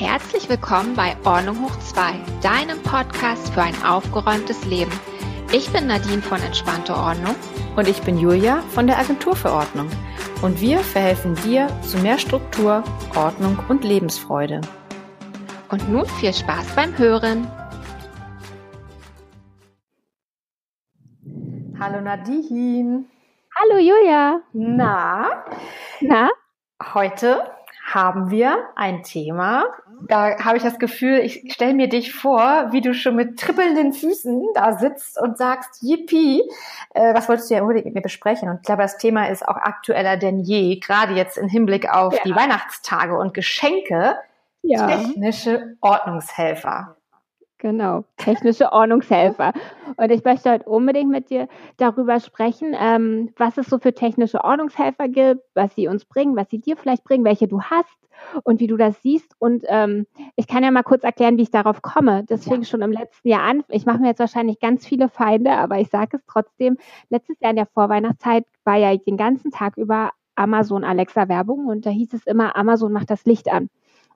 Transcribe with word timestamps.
Herzlich 0.00 0.48
willkommen 0.48 0.96
bei 0.96 1.14
Ordnung 1.26 1.62
hoch 1.62 1.78
2, 1.78 2.14
deinem 2.40 2.82
Podcast 2.82 3.52
für 3.52 3.60
ein 3.60 3.74
aufgeräumtes 3.84 4.64
Leben. 4.64 4.90
Ich 5.52 5.70
bin 5.74 5.88
Nadine 5.88 6.22
von 6.22 6.40
Entspannte 6.40 6.94
Ordnung. 6.96 7.34
Und 7.76 7.86
ich 7.86 8.00
bin 8.00 8.16
Julia 8.16 8.62
von 8.70 8.86
der 8.86 8.98
Agentur 8.98 9.36
für 9.36 9.52
Ordnung. 9.52 9.90
Und 10.40 10.58
wir 10.62 10.78
verhelfen 10.78 11.34
dir 11.44 11.68
zu 11.82 11.98
mehr 11.98 12.16
Struktur, 12.16 12.82
Ordnung 13.14 13.58
und 13.68 13.84
Lebensfreude. 13.84 14.62
Und 15.68 15.86
nun 15.90 16.06
viel 16.06 16.32
Spaß 16.32 16.74
beim 16.74 16.96
Hören. 16.96 17.46
Hallo 21.78 22.00
Nadine. 22.00 23.04
Hallo 23.54 23.78
Julia. 23.78 24.40
Na? 24.54 25.44
Na? 26.00 26.30
Heute 26.94 27.42
haben 27.94 28.30
wir 28.30 28.58
ein 28.76 29.02
Thema. 29.02 29.64
Da 30.08 30.38
habe 30.38 30.56
ich 30.56 30.62
das 30.62 30.78
Gefühl, 30.78 31.18
ich 31.18 31.52
stelle 31.52 31.74
mir 31.74 31.88
dich 31.88 32.14
vor, 32.14 32.68
wie 32.70 32.80
du 32.80 32.94
schon 32.94 33.16
mit 33.16 33.38
trippelnden 33.38 33.92
Füßen 33.92 34.42
da 34.54 34.78
sitzt 34.78 35.20
und 35.20 35.36
sagst, 35.36 35.82
yippie, 35.82 36.42
äh, 36.94 37.14
was 37.14 37.28
wolltest 37.28 37.50
du 37.50 37.54
ja 37.54 37.60
unbedingt 37.60 37.86
mit 37.86 37.94
mir 37.94 38.00
besprechen? 38.00 38.48
Und 38.48 38.56
ich 38.56 38.62
glaube, 38.62 38.82
das 38.82 38.96
Thema 38.96 39.28
ist 39.28 39.46
auch 39.46 39.56
aktueller 39.56 40.16
denn 40.16 40.38
je, 40.38 40.78
gerade 40.78 41.14
jetzt 41.14 41.36
im 41.36 41.48
Hinblick 41.48 41.92
auf 41.92 42.14
ja. 42.14 42.20
die 42.24 42.34
Weihnachtstage 42.34 43.16
und 43.16 43.34
Geschenke. 43.34 44.16
Ja. 44.62 44.86
Technische 44.86 45.76
Ordnungshelfer. 45.80 46.96
Genau, 47.60 48.04
technische 48.16 48.72
Ordnungshelfer. 48.72 49.52
Und 49.98 50.10
ich 50.10 50.24
möchte 50.24 50.50
heute 50.50 50.64
unbedingt 50.64 51.10
mit 51.10 51.28
dir 51.28 51.46
darüber 51.76 52.18
sprechen, 52.18 52.74
ähm, 52.74 53.34
was 53.36 53.58
es 53.58 53.66
so 53.66 53.78
für 53.78 53.92
technische 53.92 54.42
Ordnungshelfer 54.42 55.08
gibt, 55.08 55.42
was 55.54 55.74
sie 55.74 55.86
uns 55.86 56.06
bringen, 56.06 56.36
was 56.36 56.48
sie 56.48 56.58
dir 56.58 56.78
vielleicht 56.78 57.04
bringen, 57.04 57.22
welche 57.22 57.48
du 57.48 57.60
hast 57.60 57.98
und 58.44 58.60
wie 58.60 58.66
du 58.66 58.78
das 58.78 59.02
siehst. 59.02 59.34
Und 59.38 59.64
ähm, 59.68 60.06
ich 60.36 60.46
kann 60.46 60.64
ja 60.64 60.70
mal 60.70 60.82
kurz 60.82 61.04
erklären, 61.04 61.36
wie 61.36 61.42
ich 61.42 61.50
darauf 61.50 61.82
komme. 61.82 62.24
Das 62.24 62.44
fing 62.44 62.62
ja. 62.62 62.64
schon 62.64 62.80
im 62.80 62.92
letzten 62.92 63.28
Jahr 63.28 63.42
an. 63.42 63.62
Ich 63.68 63.84
mache 63.84 63.98
mir 63.98 64.08
jetzt 64.08 64.20
wahrscheinlich 64.20 64.58
ganz 64.58 64.86
viele 64.86 65.10
Feinde, 65.10 65.52
aber 65.52 65.78
ich 65.78 65.90
sage 65.90 66.16
es 66.16 66.24
trotzdem. 66.26 66.78
Letztes 67.10 67.38
Jahr 67.40 67.50
in 67.50 67.56
der 67.56 67.66
Vorweihnachtszeit 67.66 68.46
war 68.64 68.76
ja 68.76 68.96
den 68.96 69.18
ganzen 69.18 69.50
Tag 69.50 69.76
über 69.76 70.12
Amazon 70.34 70.82
Alexa 70.82 71.28
Werbung 71.28 71.66
und 71.66 71.84
da 71.84 71.90
hieß 71.90 72.14
es 72.14 72.26
immer, 72.26 72.56
Amazon 72.56 72.90
macht 72.90 73.10
das 73.10 73.26
Licht 73.26 73.52
an. 73.52 73.68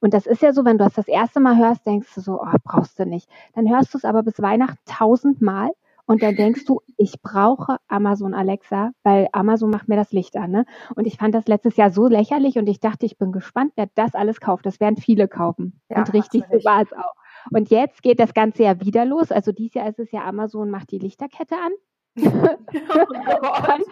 Und 0.04 0.12
das 0.12 0.26
ist 0.26 0.42
ja 0.42 0.52
so, 0.52 0.66
wenn 0.66 0.76
du 0.76 0.84
das 0.84 0.92
das 0.92 1.08
erste 1.08 1.40
Mal 1.40 1.56
hörst, 1.56 1.86
denkst 1.86 2.14
du 2.14 2.20
so, 2.20 2.38
oh, 2.38 2.56
brauchst 2.62 2.98
du 2.98 3.06
nicht. 3.06 3.26
Dann 3.54 3.70
hörst 3.70 3.94
du 3.94 3.96
es 3.96 4.04
aber 4.04 4.22
bis 4.22 4.38
Weihnachten 4.42 4.78
tausendmal 4.84 5.70
und 6.04 6.22
dann 6.22 6.36
denkst 6.36 6.66
du, 6.66 6.82
ich 6.98 7.22
brauche 7.22 7.78
Amazon 7.88 8.34
Alexa, 8.34 8.90
weil 9.02 9.30
Amazon 9.32 9.70
macht 9.70 9.88
mir 9.88 9.96
das 9.96 10.12
Licht 10.12 10.36
an. 10.36 10.50
Ne? 10.50 10.66
Und 10.94 11.06
ich 11.06 11.16
fand 11.16 11.34
das 11.34 11.48
letztes 11.48 11.78
Jahr 11.78 11.90
so 11.90 12.06
lächerlich 12.06 12.58
und 12.58 12.66
ich 12.66 12.80
dachte, 12.80 13.06
ich 13.06 13.16
bin 13.16 13.32
gespannt, 13.32 13.72
wer 13.76 13.88
das 13.94 14.14
alles 14.14 14.40
kauft. 14.40 14.66
Das 14.66 14.78
werden 14.78 14.98
viele 14.98 15.26
kaufen. 15.26 15.80
Ja, 15.88 16.00
und 16.00 16.12
richtig, 16.12 16.44
so 16.52 16.62
war 16.66 16.82
es 16.82 16.92
auch. 16.92 17.14
Und 17.50 17.70
jetzt 17.70 18.02
geht 18.02 18.20
das 18.20 18.34
Ganze 18.34 18.64
ja 18.64 18.82
wieder 18.82 19.06
los. 19.06 19.32
Also 19.32 19.52
dieses 19.52 19.72
Jahr 19.72 19.88
ist 19.88 20.00
es 20.00 20.12
ja 20.12 20.26
Amazon 20.26 20.68
macht 20.68 20.90
die 20.90 20.98
Lichterkette 20.98 21.54
an. 21.54 21.72
Oh 22.16 22.22
habe 23.64 23.82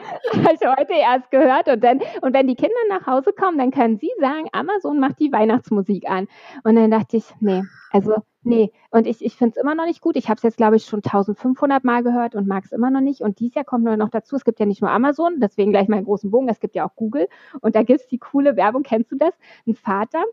ich 0.55 0.67
heute 0.67 0.93
erst 0.93 1.31
gehört. 1.31 1.69
Und, 1.69 1.83
dann, 1.83 2.01
und 2.21 2.35
wenn 2.35 2.47
die 2.47 2.55
Kinder 2.55 2.75
nach 2.89 3.07
Hause 3.07 3.33
kommen, 3.33 3.59
dann 3.59 3.71
können 3.71 3.99
sie 3.99 4.11
sagen, 4.21 4.49
Amazon 4.53 5.01
macht 5.01 5.19
die 5.19 5.33
Weihnachtsmusik 5.33 6.09
an. 6.09 6.29
Und 6.65 6.77
dann 6.77 6.91
dachte 6.91 7.17
ich, 7.17 7.25
nee, 7.41 7.63
also 7.91 8.15
nee. 8.43 8.73
Und 8.91 9.07
ich, 9.07 9.25
ich 9.25 9.37
finde 9.37 9.55
es 9.57 9.63
immer 9.63 9.75
noch 9.75 9.87
nicht 9.87 10.01
gut. 10.01 10.17
Ich 10.17 10.29
habe 10.29 10.37
es 10.37 10.43
jetzt, 10.43 10.57
glaube 10.57 10.77
ich, 10.77 10.85
schon 10.85 11.01
1500 11.01 11.85
Mal 11.85 12.03
gehört 12.03 12.35
und 12.35 12.47
mag 12.47 12.65
es 12.65 12.73
immer 12.73 12.91
noch 12.91 13.01
nicht. 13.01 13.21
Und 13.21 13.41
dieses 13.41 13.55
Jahr 13.55 13.65
kommt 13.65 13.85
nur 13.85 13.97
noch 13.97 14.11
dazu, 14.11 14.37
es 14.37 14.45
gibt 14.45 14.61
ja 14.61 14.67
nicht 14.67 14.83
nur 14.83 14.91
Amazon, 14.91 15.41
deswegen 15.41 15.73
gleich 15.73 15.89
meinen 15.89 16.05
großen 16.05 16.31
Bogen, 16.31 16.49
es 16.49 16.61
gibt 16.61 16.75
ja 16.75 16.87
auch 16.87 16.95
Google. 16.97 17.29
Und 17.61 17.75
da 17.75 17.83
gibt 17.83 18.01
es 18.01 18.07
die 18.07 18.19
coole 18.19 18.57
Werbung, 18.57 18.83
kennst 18.83 19.13
du 19.13 19.17
das? 19.17 19.35
Ein 19.67 19.75
Vater, 19.75 20.25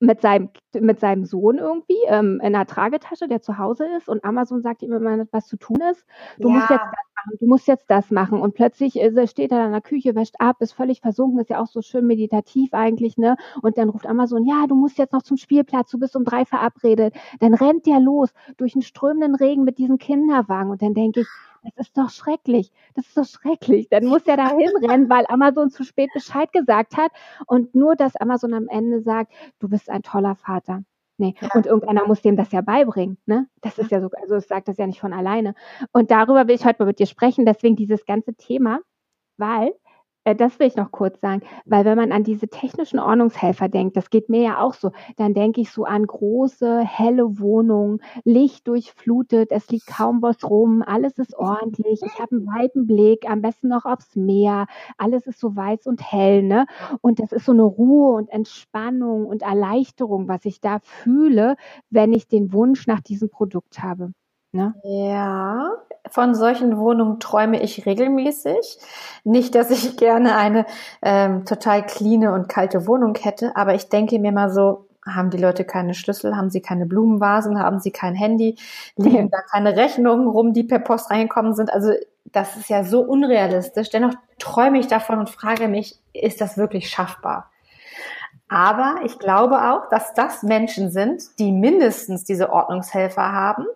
mit 0.00 0.20
seinem, 0.20 0.50
mit 0.74 1.00
seinem 1.00 1.24
Sohn 1.24 1.58
irgendwie 1.58 1.98
ähm, 2.08 2.40
in 2.42 2.54
einer 2.54 2.66
Tragetasche, 2.66 3.28
der 3.28 3.40
zu 3.40 3.58
Hause 3.58 3.86
ist 3.96 4.08
und 4.08 4.24
Amazon 4.24 4.62
sagt 4.62 4.82
ihm 4.82 4.92
immer, 4.92 5.24
was 5.30 5.46
zu 5.46 5.56
tun 5.56 5.80
ist. 5.90 6.04
Du 6.38 6.48
ja. 6.48 6.56
musst 6.56 6.70
jetzt 6.70 6.84
das 6.84 7.14
machen, 7.14 7.38
du 7.40 7.46
musst 7.46 7.68
jetzt 7.68 7.90
das 7.90 8.10
machen. 8.10 8.40
Und 8.40 8.54
plötzlich 8.54 9.00
äh, 9.00 9.26
steht 9.26 9.52
er 9.52 9.66
in 9.66 9.72
der 9.72 9.80
Küche, 9.80 10.14
wäscht 10.14 10.36
ab, 10.38 10.56
ist 10.60 10.72
völlig 10.72 11.00
versunken, 11.00 11.40
ist 11.40 11.50
ja 11.50 11.60
auch 11.60 11.66
so 11.66 11.82
schön 11.82 12.06
meditativ 12.06 12.74
eigentlich, 12.74 13.16
ne? 13.16 13.36
Und 13.62 13.78
dann 13.78 13.88
ruft 13.88 14.06
Amazon, 14.06 14.44
ja, 14.46 14.66
du 14.66 14.74
musst 14.74 14.98
jetzt 14.98 15.12
noch 15.12 15.22
zum 15.22 15.36
Spielplatz, 15.36 15.90
du 15.90 15.98
bist 15.98 16.16
um 16.16 16.24
drei 16.24 16.44
verabredet. 16.44 17.14
Dann 17.40 17.54
rennt 17.54 17.86
der 17.86 18.00
los 18.00 18.30
durch 18.56 18.74
einen 18.74 18.82
strömenden 18.82 19.34
Regen 19.34 19.64
mit 19.64 19.78
diesem 19.78 19.98
Kinderwagen. 19.98 20.70
Und 20.70 20.82
dann 20.82 20.94
denke 20.94 21.20
ich, 21.20 21.28
das 21.76 21.88
ist 21.88 21.96
doch 21.96 22.10
schrecklich. 22.10 22.70
Das 22.94 23.06
ist 23.06 23.16
doch 23.16 23.26
schrecklich. 23.26 23.88
Dann 23.88 24.04
muss 24.04 24.22
er 24.26 24.36
da 24.36 24.50
hinrennen, 24.50 25.08
weil 25.08 25.24
Amazon 25.28 25.70
zu 25.70 25.84
spät 25.84 26.10
Bescheid 26.12 26.52
gesagt 26.52 26.96
hat. 26.96 27.10
Und 27.46 27.74
nur, 27.74 27.96
dass 27.96 28.16
Amazon 28.16 28.54
am 28.54 28.68
Ende 28.68 29.02
sagt, 29.02 29.32
du 29.58 29.68
bist 29.68 29.90
ein 29.90 30.02
toller 30.02 30.34
Vater. 30.34 30.84
Nee. 31.16 31.34
Ja. 31.40 31.48
Und 31.54 31.66
irgendeiner 31.66 32.06
muss 32.06 32.22
dem 32.22 32.36
das 32.36 32.50
ja 32.52 32.60
beibringen. 32.60 33.18
Ne? 33.26 33.48
Das 33.60 33.78
ist 33.78 33.90
ja 33.90 34.00
so, 34.00 34.10
also 34.20 34.34
es 34.34 34.48
sagt 34.48 34.68
das 34.68 34.78
ja 34.78 34.86
nicht 34.86 35.00
von 35.00 35.12
alleine. 35.12 35.54
Und 35.92 36.10
darüber 36.10 36.48
will 36.48 36.56
ich 36.56 36.64
heute 36.64 36.82
mal 36.82 36.86
mit 36.86 36.98
dir 36.98 37.06
sprechen. 37.06 37.46
Deswegen 37.46 37.76
dieses 37.76 38.04
ganze 38.04 38.34
Thema, 38.34 38.80
weil 39.36 39.72
das 40.24 40.58
will 40.58 40.66
ich 40.66 40.76
noch 40.76 40.90
kurz 40.90 41.20
sagen, 41.20 41.42
weil 41.66 41.84
wenn 41.84 41.98
man 41.98 42.10
an 42.12 42.24
diese 42.24 42.48
technischen 42.48 42.98
Ordnungshelfer 42.98 43.68
denkt, 43.68 43.96
das 43.96 44.08
geht 44.08 44.30
mir 44.30 44.42
ja 44.42 44.58
auch 44.60 44.72
so, 44.74 44.90
dann 45.16 45.34
denke 45.34 45.60
ich 45.60 45.70
so 45.70 45.84
an 45.84 46.06
große, 46.06 46.80
helle 46.80 47.38
Wohnungen, 47.40 48.00
Licht 48.24 48.66
durchflutet, 48.66 49.50
es 49.52 49.68
liegt 49.70 49.86
kaum 49.86 50.22
was 50.22 50.42
rum, 50.48 50.82
alles 50.86 51.18
ist 51.18 51.34
ordentlich, 51.36 52.00
ich 52.02 52.18
habe 52.18 52.36
einen 52.36 52.46
weiten 52.46 52.86
Blick, 52.86 53.28
am 53.30 53.42
besten 53.42 53.68
noch 53.68 53.84
aufs 53.84 54.16
Meer, 54.16 54.66
alles 54.96 55.26
ist 55.26 55.40
so 55.40 55.54
weiß 55.54 55.86
und 55.86 56.00
hell, 56.00 56.42
ne? 56.42 56.66
Und 57.02 57.20
das 57.20 57.32
ist 57.32 57.44
so 57.44 57.52
eine 57.52 57.62
Ruhe 57.64 58.14
und 58.16 58.30
Entspannung 58.30 59.26
und 59.26 59.42
Erleichterung, 59.42 60.28
was 60.28 60.44
ich 60.46 60.60
da 60.60 60.78
fühle, 60.80 61.56
wenn 61.90 62.12
ich 62.12 62.28
den 62.28 62.52
Wunsch 62.52 62.86
nach 62.86 63.00
diesem 63.00 63.28
Produkt 63.28 63.82
habe. 63.82 64.12
Ne? 64.54 64.72
Ja, 64.84 65.72
von 66.08 66.36
solchen 66.36 66.78
Wohnungen 66.78 67.18
träume 67.18 67.60
ich 67.60 67.86
regelmäßig. 67.86 68.78
Nicht, 69.24 69.56
dass 69.56 69.70
ich 69.70 69.96
gerne 69.96 70.36
eine 70.36 70.64
ähm, 71.02 71.44
total 71.44 71.84
cleane 71.84 72.32
und 72.32 72.48
kalte 72.48 72.86
Wohnung 72.86 73.16
hätte, 73.16 73.56
aber 73.56 73.74
ich 73.74 73.88
denke 73.88 74.20
mir 74.20 74.30
mal 74.30 74.50
so, 74.50 74.86
haben 75.04 75.30
die 75.30 75.38
Leute 75.38 75.64
keine 75.64 75.92
Schlüssel, 75.92 76.36
haben 76.36 76.50
sie 76.50 76.62
keine 76.62 76.86
Blumenvasen, 76.86 77.58
haben 77.58 77.80
sie 77.80 77.90
kein 77.90 78.14
Handy, 78.14 78.56
liegen 78.96 79.28
da 79.32 79.38
keine 79.50 79.76
Rechnungen 79.76 80.28
rum, 80.28 80.52
die 80.52 80.62
per 80.62 80.78
Post 80.78 81.10
reingekommen 81.10 81.54
sind. 81.54 81.72
Also 81.72 81.92
das 82.26 82.56
ist 82.56 82.70
ja 82.70 82.84
so 82.84 83.00
unrealistisch. 83.00 83.90
Dennoch 83.90 84.14
träume 84.38 84.78
ich 84.78 84.86
davon 84.86 85.18
und 85.18 85.30
frage 85.30 85.66
mich, 85.66 85.98
ist 86.12 86.40
das 86.40 86.56
wirklich 86.56 86.88
schaffbar? 86.88 87.50
Aber 88.48 89.00
ich 89.04 89.18
glaube 89.18 89.56
auch, 89.72 89.88
dass 89.88 90.14
das 90.14 90.44
Menschen 90.44 90.92
sind, 90.92 91.22
die 91.40 91.50
mindestens 91.50 92.22
diese 92.22 92.50
Ordnungshelfer 92.50 93.32
haben, 93.32 93.66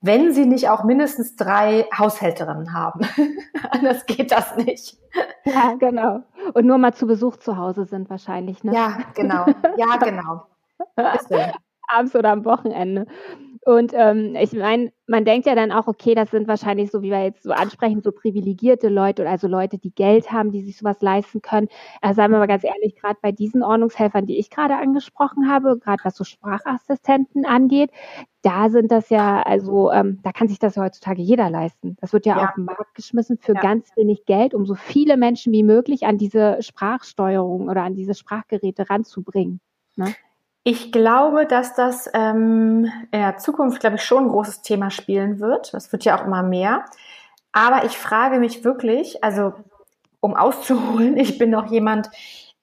wenn 0.00 0.32
sie 0.32 0.46
nicht 0.46 0.68
auch 0.68 0.84
mindestens 0.84 1.36
drei 1.36 1.86
Haushälterinnen 1.96 2.72
haben. 2.72 3.00
Anders 3.70 4.06
geht 4.06 4.32
das 4.32 4.56
nicht. 4.56 4.96
Ja, 5.44 5.74
genau. 5.78 6.22
Und 6.54 6.66
nur 6.66 6.78
mal 6.78 6.94
zu 6.94 7.06
Besuch 7.06 7.36
zu 7.36 7.56
Hause 7.56 7.84
sind 7.84 8.08
wahrscheinlich, 8.08 8.64
ne? 8.64 8.74
Ja, 8.74 8.98
genau. 9.14 9.46
Ja, 9.76 9.96
genau. 10.02 10.46
Abends 11.88 12.14
oder 12.14 12.30
am 12.30 12.44
Wochenende. 12.44 13.06
Und 13.66 13.92
ähm, 13.94 14.36
ich 14.40 14.52
meine, 14.52 14.90
man 15.06 15.26
denkt 15.26 15.46
ja 15.46 15.54
dann 15.54 15.70
auch, 15.70 15.86
okay, 15.86 16.14
das 16.14 16.30
sind 16.30 16.48
wahrscheinlich 16.48 16.90
so, 16.90 17.02
wie 17.02 17.10
wir 17.10 17.22
jetzt 17.22 17.42
so 17.42 17.50
ansprechen, 17.50 18.00
so 18.00 18.10
privilegierte 18.10 18.88
Leute 18.88 19.22
oder 19.22 19.32
also 19.32 19.48
Leute, 19.48 19.76
die 19.76 19.94
Geld 19.94 20.32
haben, 20.32 20.50
die 20.50 20.62
sich 20.62 20.78
sowas 20.78 21.02
leisten 21.02 21.42
können. 21.42 21.68
Äh, 22.00 22.14
sagen 22.14 22.32
wir 22.32 22.38
mal 22.38 22.46
ganz 22.46 22.64
ehrlich, 22.64 22.96
gerade 22.96 23.18
bei 23.20 23.32
diesen 23.32 23.62
Ordnungshelfern, 23.62 24.24
die 24.24 24.38
ich 24.38 24.48
gerade 24.48 24.76
angesprochen 24.76 25.50
habe, 25.50 25.78
gerade 25.78 26.02
was 26.04 26.16
so 26.16 26.24
Sprachassistenten 26.24 27.44
angeht, 27.44 27.90
da 28.40 28.70
sind 28.70 28.90
das 28.90 29.10
ja, 29.10 29.42
also 29.42 29.92
ähm, 29.92 30.20
da 30.22 30.32
kann 30.32 30.48
sich 30.48 30.58
das 30.58 30.76
ja 30.76 30.84
heutzutage 30.84 31.20
jeder 31.20 31.50
leisten. 31.50 31.96
Das 32.00 32.14
wird 32.14 32.24
ja, 32.24 32.38
ja. 32.38 32.48
auf 32.48 32.54
den 32.54 32.64
Markt 32.64 32.94
geschmissen 32.94 33.36
für 33.36 33.54
ja. 33.54 33.60
ganz 33.60 33.94
wenig 33.96 34.24
Geld, 34.24 34.54
um 34.54 34.64
so 34.64 34.74
viele 34.74 35.18
Menschen 35.18 35.52
wie 35.52 35.64
möglich 35.64 36.06
an 36.06 36.16
diese 36.16 36.62
Sprachsteuerung 36.62 37.68
oder 37.68 37.82
an 37.82 37.94
diese 37.94 38.14
Sprachgeräte 38.14 38.88
ranzubringen. 38.88 39.60
Ne? 39.96 40.14
Ich 40.62 40.92
glaube, 40.92 41.46
dass 41.46 41.74
das 41.74 42.10
ähm, 42.12 42.90
in 43.12 43.20
der 43.20 43.38
Zukunft, 43.38 43.80
glaube 43.80 43.96
ich, 43.96 44.04
schon 44.04 44.24
ein 44.24 44.28
großes 44.28 44.62
Thema 44.62 44.90
spielen 44.90 45.40
wird. 45.40 45.72
Das 45.72 45.90
wird 45.90 46.04
ja 46.04 46.18
auch 46.18 46.26
immer 46.26 46.42
mehr. 46.42 46.84
Aber 47.52 47.84
ich 47.84 47.96
frage 47.96 48.38
mich 48.38 48.62
wirklich, 48.62 49.24
also 49.24 49.54
um 50.20 50.36
auszuholen, 50.36 51.16
ich 51.18 51.38
bin 51.38 51.50
noch 51.50 51.70
jemand, 51.70 52.10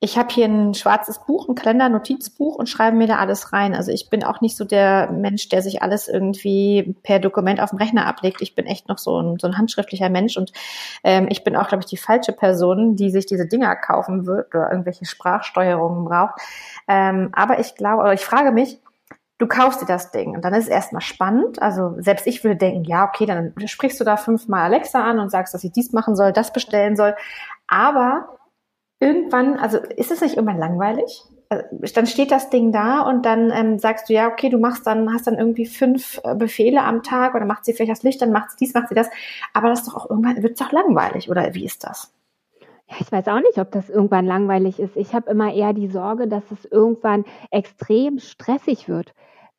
ich 0.00 0.16
habe 0.16 0.32
hier 0.32 0.46
ein 0.46 0.74
schwarzes 0.74 1.18
Buch, 1.26 1.48
ein 1.48 1.56
Kalender, 1.56 1.88
Notizbuch 1.88 2.54
und 2.54 2.68
schreibe 2.68 2.96
mir 2.96 3.08
da 3.08 3.16
alles 3.16 3.52
rein. 3.52 3.74
Also 3.74 3.90
ich 3.90 4.08
bin 4.10 4.22
auch 4.22 4.40
nicht 4.40 4.56
so 4.56 4.64
der 4.64 5.10
Mensch, 5.10 5.48
der 5.48 5.60
sich 5.60 5.82
alles 5.82 6.06
irgendwie 6.06 6.94
per 7.02 7.18
Dokument 7.18 7.60
auf 7.60 7.70
dem 7.70 7.80
Rechner 7.80 8.06
ablegt. 8.06 8.40
Ich 8.40 8.54
bin 8.54 8.66
echt 8.66 8.88
noch 8.88 8.98
so 8.98 9.20
ein, 9.20 9.38
so 9.40 9.48
ein 9.48 9.58
handschriftlicher 9.58 10.08
Mensch 10.08 10.36
und 10.36 10.52
ähm, 11.02 11.26
ich 11.30 11.42
bin 11.42 11.56
auch, 11.56 11.66
glaube 11.66 11.82
ich, 11.82 11.90
die 11.90 11.96
falsche 11.96 12.32
Person, 12.32 12.94
die 12.94 13.10
sich 13.10 13.26
diese 13.26 13.46
Dinger 13.46 13.74
kaufen 13.74 14.24
wird 14.24 14.54
oder 14.54 14.70
irgendwelche 14.70 15.04
Sprachsteuerungen 15.04 16.04
braucht. 16.04 16.40
Ähm, 16.86 17.30
aber 17.32 17.58
ich 17.58 17.74
glaube, 17.74 18.02
oder 18.02 18.12
ich 18.12 18.24
frage 18.24 18.52
mich, 18.52 18.78
du 19.38 19.48
kaufst 19.48 19.82
dir 19.82 19.86
das 19.86 20.12
Ding 20.12 20.36
und 20.36 20.44
dann 20.44 20.54
ist 20.54 20.64
es 20.64 20.70
erstmal 20.70 21.02
spannend. 21.02 21.60
Also 21.60 21.96
selbst 21.98 22.28
ich 22.28 22.44
würde 22.44 22.56
denken, 22.56 22.84
ja, 22.84 23.04
okay, 23.04 23.26
dann 23.26 23.52
sprichst 23.66 23.98
du 23.98 24.04
da 24.04 24.16
fünfmal 24.16 24.66
Alexa 24.66 25.02
an 25.02 25.18
und 25.18 25.30
sagst, 25.30 25.54
dass 25.54 25.62
sie 25.62 25.70
dies 25.70 25.92
machen 25.92 26.14
soll, 26.14 26.32
das 26.32 26.52
bestellen 26.52 26.94
soll. 26.94 27.16
Aber 27.66 28.37
irgendwann, 29.00 29.56
also 29.56 29.78
ist 29.78 30.10
es 30.10 30.20
nicht 30.20 30.36
immer 30.36 30.54
langweilig? 30.54 31.24
äh, 31.50 31.62
dann 31.94 32.06
steht 32.06 32.30
das 32.30 32.50
Ding 32.50 32.72
da 32.72 33.00
und 33.00 33.24
dann 33.24 33.50
ähm, 33.50 33.78
sagst 33.78 34.08
du, 34.08 34.12
ja, 34.12 34.28
okay, 34.28 34.48
du 34.50 34.58
machst 34.58 34.86
dann, 34.86 35.12
hast 35.12 35.26
dann 35.26 35.38
irgendwie 35.38 35.66
fünf 35.66 36.20
äh, 36.24 36.34
Befehle 36.34 36.82
am 36.82 37.02
Tag 37.02 37.34
oder 37.34 37.46
macht 37.46 37.64
sie 37.64 37.72
vielleicht 37.72 37.92
das 37.92 38.02
Licht, 38.02 38.20
dann 38.20 38.32
macht 38.32 38.50
sie 38.50 38.56
dies, 38.60 38.74
macht 38.74 38.88
sie 38.88 38.94
das. 38.94 39.08
Aber 39.54 39.68
das 39.68 39.80
ist 39.80 39.88
doch 39.88 39.96
auch 39.96 40.10
irgendwann, 40.10 40.42
wird 40.42 40.60
es 40.60 40.66
doch 40.66 40.72
langweilig, 40.72 41.30
oder 41.30 41.54
wie 41.54 41.64
ist 41.64 41.84
das? 41.84 42.12
Ja, 42.88 42.96
ich 43.00 43.12
weiß 43.12 43.28
auch 43.28 43.40
nicht, 43.40 43.58
ob 43.58 43.70
das 43.70 43.90
irgendwann 43.90 44.24
langweilig 44.24 44.78
ist. 44.80 44.96
Ich 44.96 45.14
habe 45.14 45.30
immer 45.30 45.52
eher 45.52 45.72
die 45.74 45.88
Sorge, 45.88 46.26
dass 46.26 46.50
es 46.50 46.64
irgendwann 46.64 47.24
extrem 47.50 48.18
stressig 48.18 48.88
wird. 48.88 49.12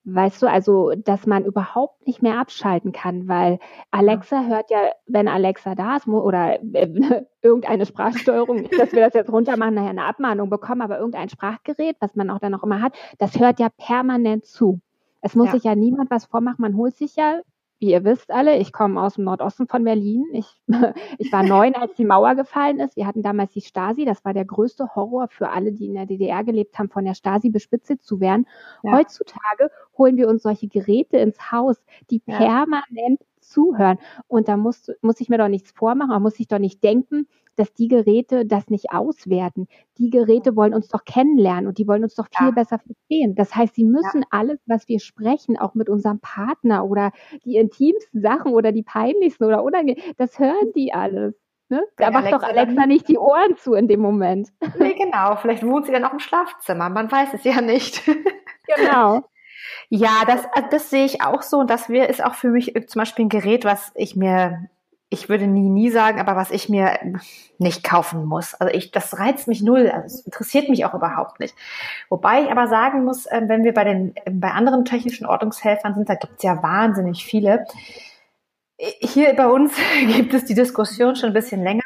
Weißt 0.05 0.41
du, 0.41 0.47
also, 0.47 0.93
dass 0.95 1.27
man 1.27 1.45
überhaupt 1.45 2.07
nicht 2.07 2.21
mehr 2.21 2.39
abschalten 2.39 2.93
kann, 2.93 3.27
weil 3.27 3.59
Alexa 3.91 4.45
hört 4.45 4.71
ja, 4.71 4.91
wenn 5.05 5.27
Alexa 5.27 5.75
da 5.75 5.97
ist, 5.97 6.07
oder 6.07 6.59
äh, 6.73 6.87
irgendeine 7.41 7.85
Sprachsteuerung, 7.85 8.61
nicht, 8.61 8.79
dass 8.79 8.93
wir 8.93 9.05
das 9.05 9.13
jetzt 9.13 9.31
runtermachen, 9.31 9.75
nachher 9.75 9.89
eine 9.89 10.05
Abmahnung 10.05 10.49
bekommen, 10.49 10.81
aber 10.81 10.97
irgendein 10.97 11.29
Sprachgerät, 11.29 11.97
was 11.99 12.15
man 12.15 12.29
auch 12.29 12.39
dann 12.39 12.53
noch 12.53 12.63
immer 12.63 12.81
hat, 12.81 12.93
das 13.17 13.39
hört 13.39 13.59
ja 13.59 13.67
permanent 13.69 14.45
zu. 14.45 14.79
Es 15.21 15.35
muss 15.35 15.47
ja. 15.47 15.51
sich 15.53 15.63
ja 15.65 15.75
niemand 15.75 16.09
was 16.09 16.25
vormachen, 16.25 16.61
man 16.61 16.77
holt 16.77 16.95
sich 16.95 17.17
ja 17.17 17.41
wie 17.79 17.91
ihr 17.91 18.03
wisst 18.03 18.29
alle, 18.29 18.57
ich 18.57 18.73
komme 18.73 19.01
aus 19.01 19.15
dem 19.15 19.23
Nordosten 19.23 19.67
von 19.67 19.83
Berlin. 19.83 20.25
Ich, 20.33 20.47
ich 21.17 21.31
war 21.31 21.43
neun, 21.43 21.75
als 21.75 21.93
die 21.95 22.05
Mauer 22.05 22.35
gefallen 22.35 22.79
ist. 22.79 22.95
Wir 22.97 23.07
hatten 23.07 23.23
damals 23.23 23.53
die 23.53 23.61
Stasi. 23.61 24.05
Das 24.05 24.23
war 24.25 24.33
der 24.33 24.45
größte 24.45 24.95
Horror 24.95 25.29
für 25.29 25.49
alle, 25.49 25.71
die 25.71 25.85
in 25.85 25.93
der 25.93 26.05
DDR 26.05 26.43
gelebt 26.43 26.77
haben, 26.77 26.89
von 26.89 27.05
der 27.05 27.13
Stasi 27.13 27.49
bespitzelt 27.49 28.03
zu 28.03 28.19
werden. 28.19 28.45
Ja. 28.83 28.91
Heutzutage 28.91 29.71
holen 29.97 30.17
wir 30.17 30.27
uns 30.27 30.43
solche 30.43 30.67
Geräte 30.67 31.17
ins 31.17 31.51
Haus, 31.51 31.77
die 32.09 32.21
ja. 32.25 32.37
permanent 32.37 33.21
zuhören. 33.39 33.97
Und 34.27 34.47
da 34.47 34.57
muss, 34.57 34.91
muss 35.01 35.19
ich 35.21 35.29
mir 35.29 35.37
doch 35.37 35.47
nichts 35.47 35.71
vormachen, 35.71 36.09
man 36.09 36.21
muss 36.21 36.39
ich 36.39 36.47
doch 36.47 36.59
nicht 36.59 36.83
denken, 36.83 37.27
dass 37.55 37.73
die 37.73 37.89
Geräte 37.89 38.45
das 38.45 38.69
nicht 38.69 38.91
auswerten. 38.91 39.67
Die 39.97 40.09
Geräte 40.09 40.55
wollen 40.55 40.73
uns 40.73 40.87
doch 40.87 41.03
kennenlernen 41.03 41.67
und 41.67 41.77
die 41.77 41.87
wollen 41.87 42.03
uns 42.03 42.15
doch 42.15 42.27
viel 42.27 42.47
ja. 42.47 42.51
besser 42.51 42.79
verstehen. 42.79 43.35
Das 43.35 43.53
heißt, 43.53 43.75
sie 43.75 43.83
müssen 43.83 44.21
ja. 44.21 44.27
alles, 44.29 44.59
was 44.65 44.87
wir 44.87 44.99
sprechen, 44.99 45.57
auch 45.57 45.73
mit 45.73 45.89
unserem 45.89 46.19
Partner 46.19 46.85
oder 46.85 47.11
die 47.43 47.57
intimsten 47.57 48.21
Sachen 48.21 48.53
oder 48.53 48.71
die 48.71 48.83
peinlichsten 48.83 49.43
oder 49.45 49.61
unangenehm, 49.63 50.01
das 50.17 50.39
hören 50.39 50.71
die 50.73 50.93
alles. 50.93 51.35
Ne? 51.67 51.83
Da 51.97 52.09
macht 52.09 52.25
Alexa 52.25 52.37
doch 52.39 52.47
Alexa 52.47 52.85
nicht 52.87 53.07
die 53.09 53.17
Ohren 53.17 53.55
zu 53.57 53.73
in 53.73 53.87
dem 53.87 53.99
Moment. 53.99 54.49
Nee, 54.79 54.95
genau. 54.95 55.35
Vielleicht 55.35 55.63
wohnt 55.63 55.85
sie 55.85 55.91
dann 55.91 56.05
auch 56.05 56.13
im 56.13 56.19
Schlafzimmer. 56.19 56.89
Man 56.89 57.11
weiß 57.11 57.33
es 57.33 57.43
ja 57.43 57.61
nicht. 57.61 58.03
Genau. 58.75 59.23
Ja, 59.89 60.23
das, 60.25 60.41
das 60.71 60.89
sehe 60.89 61.05
ich 61.05 61.21
auch 61.21 61.41
so. 61.41 61.57
Und 61.57 61.69
das 61.69 61.89
ist 61.89 62.23
auch 62.23 62.35
für 62.35 62.49
mich 62.49 62.73
zum 62.87 62.99
Beispiel 62.99 63.25
ein 63.25 63.29
Gerät, 63.29 63.65
was 63.65 63.91
ich 63.95 64.15
mir 64.15 64.69
ich 65.09 65.27
würde 65.27 65.47
nie, 65.47 65.69
nie 65.69 65.89
sagen, 65.89 66.19
aber 66.19 66.35
was 66.35 66.51
ich 66.51 66.69
mir 66.69 66.99
nicht 67.57 67.83
kaufen 67.83 68.25
muss. 68.25 68.53
Also 68.53 68.73
ich, 68.73 68.91
das 68.91 69.17
reizt 69.17 69.47
mich 69.47 69.63
null. 69.63 69.89
Also 69.89 70.05
es 70.05 70.21
interessiert 70.21 70.69
mich 70.69 70.85
auch 70.85 70.93
überhaupt 70.93 71.39
nicht. 71.39 71.55
Wobei 72.09 72.43
ich 72.43 72.51
aber 72.51 72.67
sagen 72.67 73.05
muss, 73.05 73.25
ähm, 73.31 73.49
wenn 73.49 73.63
wir 73.63 73.73
bei 73.73 73.83
den, 73.83 74.13
bei 74.31 74.51
anderen 74.51 74.85
technischen 74.85 75.25
Ordnungshelfern 75.25 75.95
sind, 75.95 76.09
da 76.09 76.15
gibt 76.15 76.37
es 76.37 76.43
ja 76.43 76.61
wahnsinnig 76.61 77.25
viele. 77.25 77.65
Hier 79.01 79.35
bei 79.35 79.45
uns 79.45 79.73
gibt 80.15 80.33
es 80.33 80.45
die 80.45 80.53
Diskussion 80.53 81.17
schon 81.17 81.31
ein 81.31 81.33
bisschen 81.33 81.63
länger. 81.63 81.83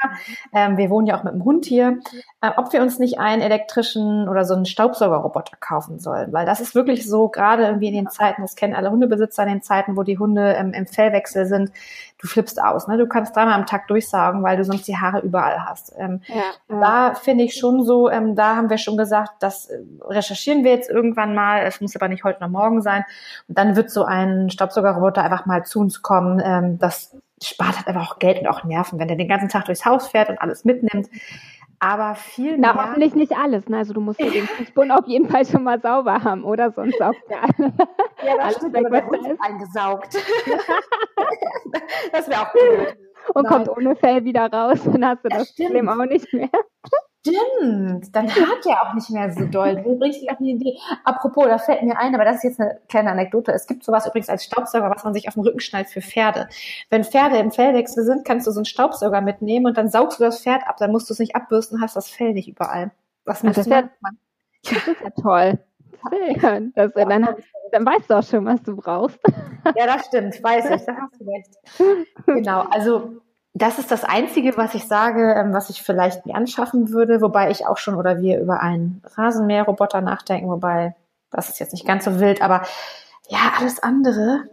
Ähm, 0.53 0.77
wir 0.77 0.91
wohnen 0.91 1.07
ja 1.07 1.17
auch 1.17 1.23
mit 1.23 1.33
dem 1.33 1.43
Hund 1.43 1.65
hier, 1.65 1.99
äh, 2.41 2.51
ob 2.55 2.71
wir 2.71 2.83
uns 2.83 2.99
nicht 2.99 3.17
einen 3.17 3.41
elektrischen 3.41 4.29
oder 4.29 4.45
so 4.45 4.53
einen 4.53 4.67
Staubsaugerroboter 4.67 5.57
kaufen 5.59 5.97
sollen. 5.97 6.31
Weil 6.31 6.45
das 6.45 6.61
ist 6.61 6.75
wirklich 6.75 7.09
so, 7.09 7.29
gerade 7.29 7.63
irgendwie 7.63 7.87
in 7.87 7.95
den 7.95 8.09
Zeiten, 8.09 8.43
das 8.43 8.55
kennen 8.55 8.75
alle 8.75 8.91
Hundebesitzer 8.91 9.41
in 9.41 9.49
den 9.49 9.61
Zeiten, 9.63 9.97
wo 9.97 10.03
die 10.03 10.19
Hunde 10.19 10.53
ähm, 10.53 10.73
im 10.73 10.85
Fellwechsel 10.85 11.47
sind, 11.47 11.71
du 12.23 12.27
flippst 12.29 12.61
aus. 12.61 12.87
Ne? 12.87 12.97
Du 12.97 13.05
kannst 13.05 13.35
dreimal 13.35 13.53
am 13.53 13.65
Tag 13.65 13.87
durchsaugen, 13.87 14.43
weil 14.43 14.55
du 14.55 14.63
sonst 14.63 14.87
die 14.87 14.97
Haare 14.97 15.19
überall 15.19 15.65
hast. 15.65 15.93
Ähm, 15.97 16.21
ja, 16.27 16.35
ja. 16.69 16.79
Da 16.79 17.13
finde 17.15 17.43
ich 17.43 17.55
schon 17.55 17.83
so, 17.83 18.09
ähm, 18.09 18.33
da 18.35 18.55
haben 18.55 18.69
wir 18.69 18.77
schon 18.77 18.95
gesagt, 18.95 19.31
das 19.41 19.65
äh, 19.65 19.79
recherchieren 20.05 20.63
wir 20.63 20.71
jetzt 20.71 20.89
irgendwann 20.89 21.35
mal. 21.35 21.63
Es 21.65 21.81
muss 21.81 21.95
aber 21.97 22.07
nicht 22.07 22.23
heute 22.23 22.37
oder 22.37 22.47
morgen 22.47 22.81
sein. 22.81 23.03
Und 23.49 23.57
dann 23.57 23.75
wird 23.75 23.91
so 23.91 24.05
ein 24.05 24.49
Staubsaugerroboter 24.49 25.21
einfach 25.21 25.45
mal 25.45 25.65
zu 25.65 25.81
uns 25.81 26.01
kommen. 26.01 26.41
Ähm, 26.43 26.79
das 26.79 27.13
spart 27.41 27.75
halt 27.75 27.87
einfach 27.87 28.11
auch 28.11 28.19
Geld 28.19 28.39
und 28.39 28.47
auch 28.47 28.63
Nerven, 28.63 28.99
wenn 28.99 29.09
der 29.09 29.17
den 29.17 29.27
ganzen 29.27 29.49
Tag 29.49 29.65
durchs 29.65 29.83
Haus 29.83 30.07
fährt 30.07 30.29
und 30.29 30.39
alles 30.39 30.63
mitnimmt 30.63 31.09
aber 31.83 32.15
viel 32.15 32.57
mehr. 32.57 32.73
Na, 32.73 32.85
hoffentlich 32.85 33.13
nicht 33.13 33.35
alles. 33.35 33.67
Ne? 33.67 33.77
Also 33.77 33.93
du 33.93 33.99
musst 34.01 34.19
ja 34.19 34.29
den 34.29 34.47
Fußboden 34.57 34.91
auf 34.91 35.05
jeden 35.05 35.27
Fall 35.29 35.45
schon 35.45 35.63
mal 35.63 35.81
sauber 35.81 36.23
haben, 36.23 36.43
oder? 36.45 36.71
Sonst 36.71 36.97
saugt 36.97 37.17
ja 37.29 37.41
Ja, 38.25 38.37
das 38.37 38.39
alles 38.45 38.55
stimmt, 38.57 38.73
weg, 38.73 38.85
was 38.89 39.21
da 39.21 39.31
ist. 39.31 39.41
eingesaugt. 39.41 40.15
das 42.11 42.29
wäre 42.29 42.41
auch 42.41 42.51
blöd. 42.53 42.97
Und 43.33 43.43
Nein. 43.43 43.51
kommt 43.53 43.69
ohne 43.69 43.95
Fell 43.95 44.23
wieder 44.23 44.51
raus, 44.51 44.79
dann 44.83 45.05
hast 45.05 45.23
du 45.23 45.29
das, 45.29 45.39
das 45.39 45.55
Problem 45.55 45.87
auch 45.89 46.05
nicht 46.05 46.31
mehr. 46.33 46.49
Stimmt, 47.25 48.13
dann 48.13 48.35
hört 48.35 48.65
er 48.65 48.83
auch 48.83 48.93
nicht 48.93 49.09
mehr 49.09 49.31
so 49.31 49.45
doll. 49.45 49.81
Du 49.81 49.97
bringst 49.97 50.21
dich 50.21 50.29
auf 50.29 50.39
eine 50.39 50.49
Idee. 50.49 50.77
Apropos, 51.05 51.45
da 51.45 51.57
fällt 51.57 51.81
mir 51.83 51.97
ein, 51.97 52.13
aber 52.13 52.25
das 52.25 52.37
ist 52.37 52.43
jetzt 52.43 52.59
eine 52.59 52.81
kleine 52.89 53.11
Anekdote. 53.11 53.53
Es 53.53 53.65
gibt 53.65 53.85
sowas 53.85 54.05
übrigens 54.05 54.27
als 54.27 54.43
Staubsauger, 54.43 54.89
was 54.89 55.05
man 55.05 55.13
sich 55.13 55.29
auf 55.29 55.35
den 55.35 55.43
Rücken 55.43 55.61
schnallt 55.61 55.87
für 55.87 56.01
Pferde. 56.01 56.49
Wenn 56.89 57.05
Pferde 57.05 57.37
im 57.37 57.51
Fellwechsel 57.51 58.03
sind, 58.03 58.25
kannst 58.25 58.45
du 58.45 58.51
so 58.51 58.59
einen 58.59 58.65
Staubsauger 58.65 59.21
mitnehmen 59.21 59.67
und 59.67 59.77
dann 59.77 59.87
saugst 59.87 60.19
du 60.19 60.23
das 60.25 60.41
Pferd 60.41 60.67
ab. 60.67 60.75
Dann 60.79 60.91
musst 60.91 61.09
du 61.09 61.13
es 61.13 61.19
nicht 61.19 61.33
abbürsten, 61.33 61.79
hast 61.81 61.95
das 61.95 62.09
Fell 62.09 62.33
nicht 62.33 62.49
überall. 62.49 62.91
Was 63.23 63.41
Ach, 63.45 63.53
das, 63.53 63.67
ja, 63.67 63.83
das 64.63 64.87
ist 64.87 65.01
ja 65.01 65.09
toll. 65.21 65.59
Das, 66.75 66.91
dann, 66.93 67.29
dann 67.71 67.85
weißt 67.85 68.09
du 68.09 68.15
auch 68.15 68.23
schon, 68.23 68.45
was 68.45 68.61
du 68.63 68.75
brauchst. 68.75 69.17
Ja, 69.77 69.85
das 69.85 70.07
stimmt, 70.07 70.43
weiß 70.43 70.71
ich, 70.71 70.85
da 70.85 70.97
hast 70.97 71.21
du 71.21 71.25
recht. 71.25 72.05
Genau, 72.25 72.65
also 72.69 73.21
das 73.53 73.77
ist 73.77 73.91
das 73.91 74.03
Einzige, 74.03 74.57
was 74.57 74.73
ich 74.73 74.87
sage, 74.87 75.33
ähm, 75.33 75.53
was 75.53 75.69
ich 75.69 75.83
vielleicht 75.83 76.25
mir 76.25 76.35
anschaffen 76.35 76.89
würde, 76.89 77.21
wobei 77.21 77.51
ich 77.51 77.67
auch 77.67 77.77
schon 77.77 77.95
oder 77.95 78.19
wir 78.19 78.39
über 78.39 78.61
einen 78.61 79.01
Rasenmäherroboter 79.15 80.01
nachdenken, 80.01 80.49
wobei 80.49 80.95
das 81.31 81.49
ist 81.49 81.59
jetzt 81.59 81.73
nicht 81.73 81.85
ganz 81.85 82.05
so 82.05 82.19
wild, 82.19 82.41
aber 82.41 82.63
ja, 83.29 83.53
alles 83.57 83.81
andere 83.81 84.43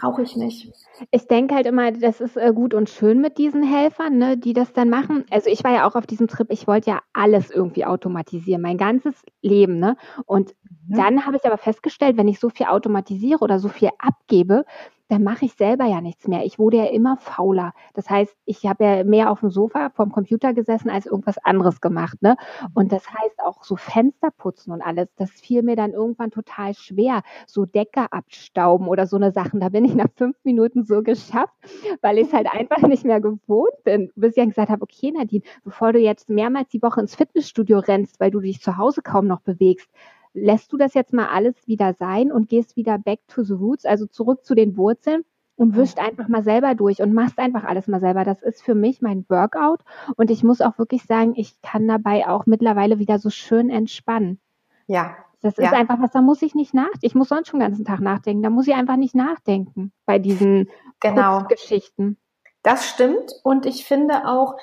brauche 0.00 0.22
ich 0.22 0.36
nicht. 0.36 0.72
Ich 1.10 1.26
denke 1.26 1.54
halt 1.54 1.66
immer, 1.66 1.92
das 1.92 2.20
ist 2.20 2.36
äh, 2.36 2.52
gut 2.54 2.72
und 2.72 2.88
schön 2.88 3.20
mit 3.20 3.36
diesen 3.36 3.62
Helfern, 3.62 4.16
ne, 4.16 4.38
die 4.38 4.54
das 4.54 4.72
dann 4.72 4.88
machen. 4.88 5.26
Also 5.30 5.50
ich 5.50 5.62
war 5.62 5.72
ja 5.72 5.86
auch 5.86 5.94
auf 5.94 6.06
diesem 6.06 6.26
Trip, 6.26 6.46
ich 6.50 6.66
wollte 6.66 6.90
ja 6.90 7.00
alles 7.12 7.50
irgendwie 7.50 7.84
automatisieren, 7.84 8.62
mein 8.62 8.78
ganzes 8.78 9.14
Leben. 9.42 9.78
Ne? 9.78 9.96
Und 10.24 10.54
mhm. 10.88 10.96
dann 10.96 11.26
habe 11.26 11.36
ich 11.36 11.44
aber 11.44 11.58
festgestellt, 11.58 12.16
wenn 12.16 12.28
ich 12.28 12.40
so 12.40 12.48
viel 12.48 12.66
automatisiere 12.66 13.40
oder 13.40 13.58
so 13.58 13.68
viel 13.68 13.90
abgebe, 13.98 14.64
dann 15.08 15.22
mache 15.22 15.44
ich 15.44 15.54
selber 15.54 15.84
ja 15.84 16.00
nichts 16.00 16.26
mehr. 16.26 16.44
Ich 16.44 16.58
wurde 16.58 16.78
ja 16.78 16.86
immer 16.86 17.16
fauler. 17.16 17.72
Das 17.94 18.10
heißt, 18.10 18.36
ich 18.44 18.66
habe 18.66 18.84
ja 18.84 19.04
mehr 19.04 19.30
auf 19.30 19.40
dem 19.40 19.50
Sofa 19.50 19.90
vorm 19.90 20.10
Computer 20.10 20.52
gesessen 20.52 20.90
als 20.90 21.06
irgendwas 21.06 21.38
anderes 21.38 21.80
gemacht. 21.80 22.20
Ne? 22.22 22.36
Und 22.74 22.92
das 22.92 23.08
heißt 23.08 23.40
auch 23.44 23.62
so 23.62 23.76
Fenster 23.76 24.30
putzen 24.30 24.72
und 24.72 24.82
alles, 24.82 25.08
das 25.16 25.30
fiel 25.30 25.62
mir 25.62 25.76
dann 25.76 25.92
irgendwann 25.92 26.30
total 26.30 26.74
schwer. 26.74 27.22
So 27.46 27.66
Decke 27.66 28.12
abstauben 28.12 28.88
oder 28.88 29.06
so 29.06 29.16
eine 29.16 29.32
Sachen. 29.32 29.60
Da 29.60 29.68
bin 29.68 29.84
ich 29.84 29.94
nach 29.94 30.10
fünf 30.16 30.36
Minuten 30.44 30.84
so 30.84 31.02
geschafft, 31.02 31.54
weil 32.00 32.18
ich 32.18 32.28
es 32.28 32.32
halt 32.32 32.52
einfach 32.52 32.82
nicht 32.82 33.04
mehr 33.04 33.20
gewohnt 33.20 33.84
bin. 33.84 34.10
Bis 34.16 34.30
ich 34.30 34.36
dann 34.36 34.48
gesagt 34.48 34.70
habe, 34.70 34.82
okay, 34.82 35.12
Nadine, 35.12 35.42
bevor 35.64 35.92
du 35.92 35.98
jetzt 36.00 36.28
mehrmals 36.28 36.68
die 36.70 36.82
Woche 36.82 37.00
ins 37.00 37.14
Fitnessstudio 37.14 37.78
rennst, 37.78 38.18
weil 38.18 38.30
du 38.30 38.40
dich 38.40 38.60
zu 38.60 38.76
Hause 38.76 39.02
kaum 39.02 39.26
noch 39.26 39.40
bewegst, 39.40 39.88
lässt 40.36 40.72
du 40.72 40.76
das 40.76 40.94
jetzt 40.94 41.12
mal 41.12 41.28
alles 41.28 41.54
wieder 41.66 41.94
sein 41.94 42.30
und 42.30 42.48
gehst 42.48 42.76
wieder 42.76 42.98
back 42.98 43.20
to 43.26 43.42
the 43.42 43.54
roots, 43.54 43.86
also 43.86 44.06
zurück 44.06 44.44
zu 44.44 44.54
den 44.54 44.76
Wurzeln 44.76 45.24
und 45.56 45.74
wischt 45.74 45.98
einfach 45.98 46.28
mal 46.28 46.44
selber 46.44 46.74
durch 46.74 47.00
und 47.00 47.14
machst 47.14 47.38
einfach 47.38 47.64
alles 47.64 47.88
mal 47.88 48.00
selber. 48.00 48.24
Das 48.24 48.42
ist 48.42 48.62
für 48.62 48.74
mich 48.74 49.00
mein 49.00 49.24
Workout 49.28 49.80
und 50.16 50.30
ich 50.30 50.44
muss 50.44 50.60
auch 50.60 50.78
wirklich 50.78 51.04
sagen, 51.04 51.32
ich 51.36 51.60
kann 51.62 51.88
dabei 51.88 52.28
auch 52.28 52.46
mittlerweile 52.46 52.98
wieder 52.98 53.18
so 53.18 53.30
schön 53.30 53.70
entspannen. 53.70 54.38
Ja. 54.86 55.16
Das 55.42 55.58
ist 55.58 55.64
ja. 55.64 55.72
einfach 55.72 56.00
was, 56.00 56.10
da 56.10 56.22
muss 56.22 56.42
ich 56.42 56.54
nicht 56.54 56.74
nachdenken. 56.74 57.06
Ich 57.06 57.14
muss 57.14 57.28
sonst 57.28 57.48
schon 57.48 57.60
den 57.60 57.68
ganzen 57.68 57.84
Tag 57.84 58.00
nachdenken. 58.00 58.42
Da 58.42 58.50
muss 58.50 58.66
ich 58.66 58.74
einfach 58.74 58.96
nicht 58.96 59.14
nachdenken 59.14 59.92
bei 60.04 60.18
diesen 60.18 60.68
genau. 61.00 61.44
Geschichten. 61.44 62.18
Das 62.62 62.88
stimmt 62.88 63.32
und 63.44 63.64
ich 63.64 63.84
finde 63.84 64.26
auch, 64.26 64.56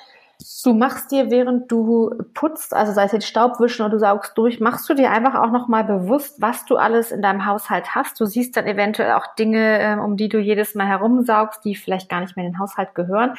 Du 0.64 0.74
machst 0.74 1.10
dir, 1.10 1.30
während 1.30 1.72
du 1.72 2.10
putzt, 2.34 2.74
also 2.74 2.92
sei 2.92 3.04
es 3.04 3.12
den 3.12 3.22
Staubwischen 3.22 3.82
oder 3.82 3.92
du 3.92 3.98
saugst 3.98 4.36
durch, 4.36 4.60
machst 4.60 4.88
du 4.88 4.94
dir 4.94 5.10
einfach 5.10 5.34
auch 5.36 5.50
nochmal 5.50 5.84
bewusst, 5.84 6.40
was 6.40 6.66
du 6.66 6.76
alles 6.76 7.12
in 7.12 7.22
deinem 7.22 7.46
Haushalt 7.46 7.94
hast. 7.94 8.20
Du 8.20 8.26
siehst 8.26 8.56
dann 8.56 8.66
eventuell 8.66 9.12
auch 9.12 9.34
Dinge, 9.36 9.80
ähm, 9.80 10.00
um 10.00 10.16
die 10.18 10.28
du 10.28 10.38
jedes 10.38 10.74
Mal 10.74 10.86
herumsaugst, 10.86 11.64
die 11.64 11.74
vielleicht 11.74 12.10
gar 12.10 12.20
nicht 12.20 12.36
mehr 12.36 12.44
in 12.44 12.52
den 12.52 12.58
Haushalt 12.58 12.94
gehören. 12.94 13.34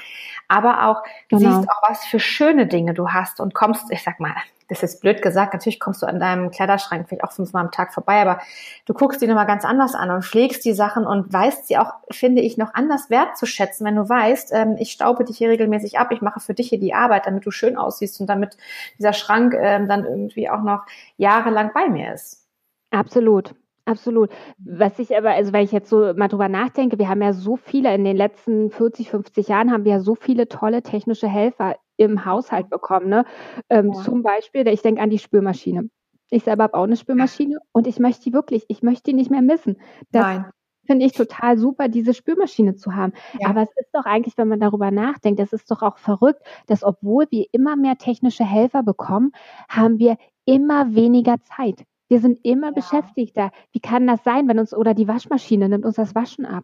Aber 0.48 0.88
auch, 0.88 1.04
du 1.30 1.38
genau. 1.38 1.58
siehst 1.58 1.70
auch, 1.70 1.90
was 1.90 2.06
für 2.06 2.20
schöne 2.20 2.66
Dinge 2.66 2.96
du 2.96 3.10
hast 3.10 3.40
und 3.40 3.54
kommst, 3.54 3.92
ich 3.92 4.02
sag 4.02 4.20
mal, 4.20 4.34
das 4.68 4.84
ist 4.84 5.02
blöd 5.02 5.22
gesagt, 5.22 5.54
natürlich 5.54 5.80
kommst 5.80 6.02
du 6.02 6.08
an 6.08 6.20
deinem 6.20 6.52
Kleiderschrank 6.52 7.08
vielleicht 7.08 7.24
auch 7.24 7.32
fünfmal 7.32 7.66
am 7.66 7.72
Tag 7.72 7.94
vorbei, 7.94 8.22
aber 8.22 8.40
du 8.86 8.94
guckst 8.94 9.22
die 9.22 9.28
nochmal 9.28 9.46
ganz 9.46 9.66
anders 9.66 9.96
an 9.96 10.10
und 10.12 10.24
pflegst 10.24 10.66
die 10.66 10.74
Sachen 10.74 11.06
und 11.06 11.32
weißt 11.32 11.68
sie 11.68 11.78
auch, 11.78 11.94
finde 12.12 12.42
ich, 12.42 12.58
noch 12.58 12.74
anders 12.74 13.10
wertzuschätzen, 13.10 13.86
wenn 13.86 13.96
du 13.96 14.08
weißt, 14.08 14.54
ähm, 14.54 14.76
ich 14.80 14.92
staube 14.92 15.24
dich 15.24 15.38
hier 15.38 15.50
regelmäßig 15.50 16.00
ab, 16.00 16.12
ich 16.12 16.22
mache 16.22 16.40
für 16.40 16.54
dich 16.54 16.70
hier 16.70 16.80
die 16.80 16.94
Arbeit, 16.94 17.26
damit 17.26 17.46
du 17.46 17.52
schön 17.52 17.78
aussiehst 17.78 18.20
und 18.22 18.28
damit 18.28 18.58
dieser 18.98 19.14
Schrank 19.14 19.56
ähm, 19.58 19.88
dann 19.88 20.06
irgendwie 20.06 20.50
auch 20.50 20.64
noch 20.64 20.82
jahrelang 21.18 21.72
bei 21.74 21.88
mir 21.88 22.14
ist. 22.14 22.46
Absolut. 22.92 23.54
Absolut. 23.88 24.32
Was 24.58 24.98
ich 24.98 25.16
aber, 25.16 25.32
also 25.32 25.54
weil 25.54 25.64
ich 25.64 25.72
jetzt 25.72 25.92
so 25.92 26.12
mal 26.16 26.28
drüber 26.28 26.50
nachdenke, 26.50 26.98
wir 26.98 27.08
haben 27.08 27.22
ja 27.22 27.34
so 27.34 27.56
viele 27.56 27.94
in 27.94 28.04
den 28.04 28.18
letzten 28.18 28.72
40, 28.72 29.12
50 29.12 29.48
Jahren 29.48 29.72
haben 29.72 29.86
wir 29.86 29.92
ja 29.94 30.00
so 30.00 30.16
viele 30.16 30.48
tolle 30.48 30.82
technische 30.82 31.28
Helfer 31.28 31.76
im 31.98 32.26
Haushalt 32.26 32.70
bekommen. 32.70 33.10
Ne? 33.10 33.26
Ähm, 33.70 33.92
ja. 33.94 34.02
Zum 34.04 34.24
Beispiel, 34.24 34.68
ich 34.68 34.82
denke 34.82 35.02
an 35.02 35.10
die 35.10 35.20
Spülmaschine. 35.20 35.90
Ich 36.30 36.44
selber 36.44 36.64
habe 36.64 36.74
auch 36.76 36.84
eine 36.84 36.98
Spülmaschine 36.98 37.60
und 37.72 37.88
ich 37.88 38.00
möchte 38.00 38.24
die 38.24 38.34
wirklich, 38.34 38.66
ich 38.68 38.82
möchte 38.82 39.12
die 39.12 39.14
nicht 39.14 39.30
mehr 39.30 39.44
missen. 39.44 39.78
Das 40.12 40.24
Nein. 40.24 40.46
finde 40.86 41.06
ich 41.06 41.14
total 41.14 41.58
super, 41.58 41.88
diese 41.88 42.14
Spülmaschine 42.14 42.76
zu 42.76 42.96
haben. 42.96 43.14
Ja. 43.40 43.50
Aber 43.50 43.62
es 43.62 43.70
ist 43.76 43.92
doch 43.94 44.06
eigentlich, 44.06 44.38
wenn 44.38 44.48
man 44.48 44.60
darüber 44.60 44.90
nachdenkt, 44.92 45.40
es 45.40 45.54
ist 45.54 45.70
doch 45.70 45.82
auch 45.84 45.98
verrückt, 45.98 46.42
dass 46.66 46.84
obwohl 46.84 47.28
wir 47.30 47.46
immer 47.52 47.76
mehr 47.76 47.98
technische 47.98 48.44
Helfer 48.44 48.82
bekommen, 48.82 49.32
haben 49.70 50.00
wir 50.00 50.18
immer 50.46 50.96
weniger 50.96 51.42
Zeit. 51.44 51.84
Wir 52.08 52.20
sind 52.20 52.40
immer 52.44 52.68
Ja. 52.68 52.74
beschäftigter. 52.74 53.52
Wie 53.72 53.80
kann 53.80 54.08
das 54.08 54.24
sein, 54.24 54.48
wenn 54.48 54.60
uns 54.60 54.74
oder 54.74 54.94
die 54.94 55.08
Waschmaschine 55.08 55.70
nimmt 55.70 55.86
uns 55.86 55.96
das 55.96 56.16
Waschen 56.16 56.46
ab? 56.46 56.64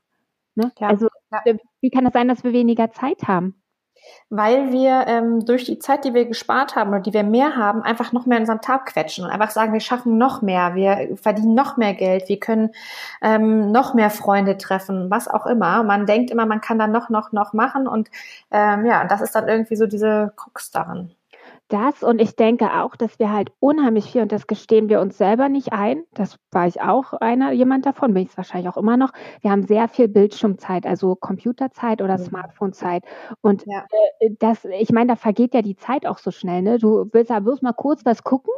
Ne? 0.56 0.72
Ja. 0.80 0.88
Also 0.88 1.08
wie 1.82 1.90
kann 1.90 2.04
das 2.04 2.14
sein, 2.14 2.28
dass 2.28 2.44
wir 2.44 2.52
weniger 2.52 2.92
Zeit 2.92 3.24
haben? 3.28 3.62
Weil 4.30 4.72
wir 4.72 5.06
ähm, 5.08 5.46
durch 5.46 5.66
die 5.66 5.80
Zeit, 5.80 6.06
die 6.06 6.14
wir 6.14 6.26
gespart 6.26 6.76
haben 6.76 6.90
oder 6.90 7.00
die 7.00 7.14
wir 7.14 7.24
mehr 7.24 7.56
haben, 7.56 7.82
einfach 7.82 8.12
noch 8.14 8.26
mehr 8.26 8.38
in 8.38 8.44
unseren 8.44 8.62
Tag 8.62 8.88
quetschen 8.88 9.26
und 9.26 9.32
einfach 9.32 9.52
sagen, 9.52 9.74
wir 9.74 9.80
schaffen 9.80 10.18
noch 10.18 10.42
mehr, 10.42 10.76
wir 10.76 11.18
verdienen 11.18 11.54
noch 11.54 11.78
mehr 11.78 11.94
Geld, 11.94 12.30
wir 12.30 12.40
können 12.40 12.72
ähm, 13.22 13.72
noch 13.72 13.94
mehr 13.94 14.10
Freunde 14.10 14.58
treffen, 14.58 15.12
was 15.12 15.28
auch 15.28 15.46
immer. 15.46 15.84
Man 15.84 16.06
denkt 16.06 16.32
immer, 16.32 16.46
man 16.46 16.62
kann 16.62 16.80
da 16.80 16.88
noch, 16.88 17.10
noch, 17.10 17.32
noch 17.32 17.54
machen 17.54 17.88
und 17.88 18.10
ähm, 18.52 18.86
ja, 18.86 19.06
das 19.06 19.22
ist 19.22 19.36
dann 19.36 19.48
irgendwie 19.48 19.76
so 19.76 19.88
diese 19.88 20.34
Krux 20.36 20.72
daran. 20.72 21.12
Das 21.72 22.04
und 22.04 22.20
ich 22.20 22.36
denke 22.36 22.66
auch, 22.82 22.98
dass 22.98 23.18
wir 23.18 23.32
halt 23.32 23.50
unheimlich 23.62 24.12
viel, 24.12 24.22
und 24.22 24.34
das 24.34 24.46
gestehen 24.46 24.90
wir 24.90 25.00
uns 25.00 25.18
selber 25.18 25.48
nicht 25.48 25.72
ein, 25.72 26.04
das 26.14 26.36
war 26.52 26.68
ich 26.68 26.82
auch 26.82 27.14
einer, 27.14 27.54
jemand 27.54 27.86
davon, 27.86 28.14
bin 28.14 28.24
ich 28.24 28.30
es 28.32 28.36
wahrscheinlich 28.38 28.68
auch 28.70 28.76
immer 28.76 28.98
noch. 28.98 29.14
Wir 29.40 29.52
haben 29.52 29.64
sehr 29.64 29.88
viel 29.88 30.10
Bildschirmzeit, 30.10 30.86
also 30.86 31.16
Computerzeit 31.16 32.02
oder 32.02 32.18
Mhm. 32.18 32.24
Smartphonezeit. 32.26 33.06
Und 33.40 33.66
Ja. 33.66 33.86
äh, 34.20 34.32
das, 34.38 34.66
ich 34.66 34.92
meine, 34.92 35.08
da 35.14 35.16
vergeht 35.16 35.54
ja 35.54 35.62
die 35.62 35.78
Zeit 35.78 36.06
auch 36.06 36.18
so 36.18 36.32
schnell, 36.32 36.62
ne? 36.62 36.78
Du 36.78 37.08
willst 37.14 37.30
ja 37.32 37.40
bloß 37.40 37.62
mal 37.62 37.72
kurz 37.72 38.04
was 38.04 38.22
gucken 38.24 38.52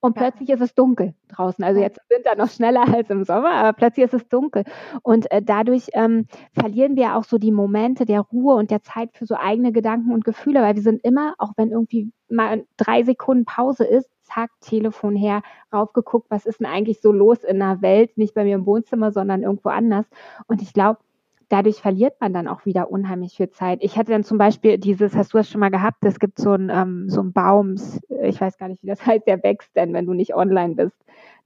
und 0.00 0.14
plötzlich 0.14 0.50
ist 0.50 0.60
es 0.60 0.74
dunkel 0.74 1.14
draußen. 1.28 1.64
Also 1.64 1.80
jetzt 1.80 1.98
im 1.98 2.16
Winter 2.16 2.36
noch 2.36 2.50
schneller 2.50 2.82
als 2.94 3.10
im 3.10 3.24
Sommer, 3.24 3.50
aber 3.52 3.72
plötzlich 3.72 4.04
ist 4.04 4.14
es 4.14 4.28
dunkel. 4.28 4.64
Und 5.02 5.30
äh, 5.30 5.42
dadurch 5.42 5.88
ähm, 5.94 6.26
verlieren 6.52 6.96
wir 6.96 7.16
auch 7.16 7.24
so 7.24 7.38
die 7.38 7.52
Momente 7.52 8.04
der 8.04 8.20
Ruhe 8.20 8.54
und 8.54 8.70
der 8.70 8.82
Zeit 8.82 9.10
für 9.14 9.26
so 9.26 9.34
eigene 9.34 9.72
Gedanken 9.72 10.12
und 10.12 10.24
Gefühle, 10.24 10.60
weil 10.62 10.76
wir 10.76 10.82
sind 10.82 11.04
immer, 11.04 11.34
auch 11.38 11.52
wenn 11.56 11.70
irgendwie 11.70 12.12
mal 12.28 12.64
drei 12.76 13.02
Sekunden 13.02 13.44
Pause 13.44 13.84
ist, 13.84 14.08
zack, 14.22 14.50
Telefon 14.60 15.16
her, 15.16 15.42
raufgeguckt, 15.72 16.30
was 16.30 16.46
ist 16.46 16.60
denn 16.60 16.66
eigentlich 16.66 17.00
so 17.00 17.10
los 17.10 17.42
in 17.42 17.58
der 17.58 17.80
Welt, 17.82 18.16
nicht 18.16 18.34
bei 18.34 18.44
mir 18.44 18.56
im 18.56 18.66
Wohnzimmer, 18.66 19.10
sondern 19.10 19.42
irgendwo 19.42 19.70
anders. 19.70 20.06
Und 20.46 20.62
ich 20.62 20.72
glaube, 20.72 21.00
dadurch 21.48 21.80
verliert 21.80 22.20
man 22.20 22.32
dann 22.32 22.48
auch 22.48 22.64
wieder 22.66 22.90
unheimlich 22.90 23.36
viel 23.36 23.50
Zeit. 23.50 23.78
Ich 23.82 23.96
hatte 23.96 24.12
dann 24.12 24.24
zum 24.24 24.38
Beispiel 24.38 24.78
dieses, 24.78 25.14
hast 25.16 25.32
du 25.32 25.38
das 25.38 25.48
schon 25.48 25.60
mal 25.60 25.70
gehabt, 25.70 26.04
es 26.04 26.18
gibt 26.18 26.38
so 26.38 26.52
einen 26.52 26.70
ähm, 26.70 27.08
so 27.08 27.20
einen 27.20 27.32
Baum, 27.32 27.76
ich 28.22 28.40
weiß 28.40 28.58
gar 28.58 28.68
nicht, 28.68 28.82
wie 28.82 28.86
das 28.88 29.00
heißt, 29.06 29.26
der 29.26 29.42
wächst 29.42 29.74
denn, 29.76 29.92
wenn 29.94 30.06
du 30.06 30.12
nicht 30.14 30.34
online 30.34 30.74
bist. 30.74 30.96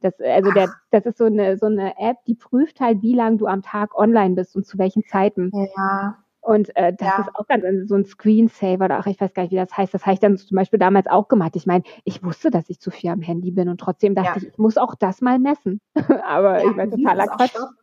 Das, 0.00 0.14
also 0.20 0.50
der, 0.50 0.68
das 0.90 1.06
ist 1.06 1.18
so 1.18 1.24
eine, 1.26 1.56
so 1.56 1.66
eine 1.66 1.96
App, 1.98 2.16
die 2.26 2.34
prüft 2.34 2.80
halt, 2.80 3.02
wie 3.02 3.14
lange 3.14 3.36
du 3.36 3.46
am 3.46 3.62
Tag 3.62 3.96
online 3.96 4.34
bist 4.34 4.56
und 4.56 4.66
zu 4.66 4.76
welchen 4.78 5.04
Zeiten. 5.04 5.52
Ja. 5.76 6.18
Und 6.40 6.76
äh, 6.76 6.92
das 6.92 7.06
Ja. 7.08 7.18
ist 7.20 7.36
auch 7.36 7.46
ganz 7.46 7.64
so 7.88 7.94
ein 7.94 8.04
Screensaver 8.04 8.86
oder 8.86 8.98
ach, 8.98 9.06
ich 9.06 9.20
weiß 9.20 9.32
gar 9.32 9.44
nicht, 9.44 9.52
wie 9.52 9.56
das 9.56 9.76
heißt. 9.78 9.94
Das 9.94 10.02
habe 10.04 10.14
ich 10.14 10.18
dann 10.18 10.36
zum 10.36 10.56
Beispiel 10.56 10.80
damals 10.80 11.06
auch 11.06 11.28
gemacht. 11.28 11.54
Ich 11.54 11.66
meine, 11.66 11.84
ich 12.02 12.24
wusste, 12.24 12.50
dass 12.50 12.68
ich 12.68 12.80
zu 12.80 12.90
viel 12.90 13.10
am 13.10 13.20
Handy 13.22 13.52
bin 13.52 13.68
und 13.68 13.78
trotzdem 13.78 14.16
dachte 14.16 14.30
Ja. 14.30 14.36
ich, 14.38 14.48
ich 14.48 14.58
muss 14.58 14.76
auch 14.76 14.96
das 14.96 15.20
mal 15.20 15.38
messen. 15.38 15.80
Aber 16.26 16.64
Ja, 16.64 16.70
ich 16.70 16.74
meine, 16.76 16.90
totaler 16.90 17.30
auch 17.30 17.36
Quatsch. 17.36 17.52
schwarz- 17.52 17.74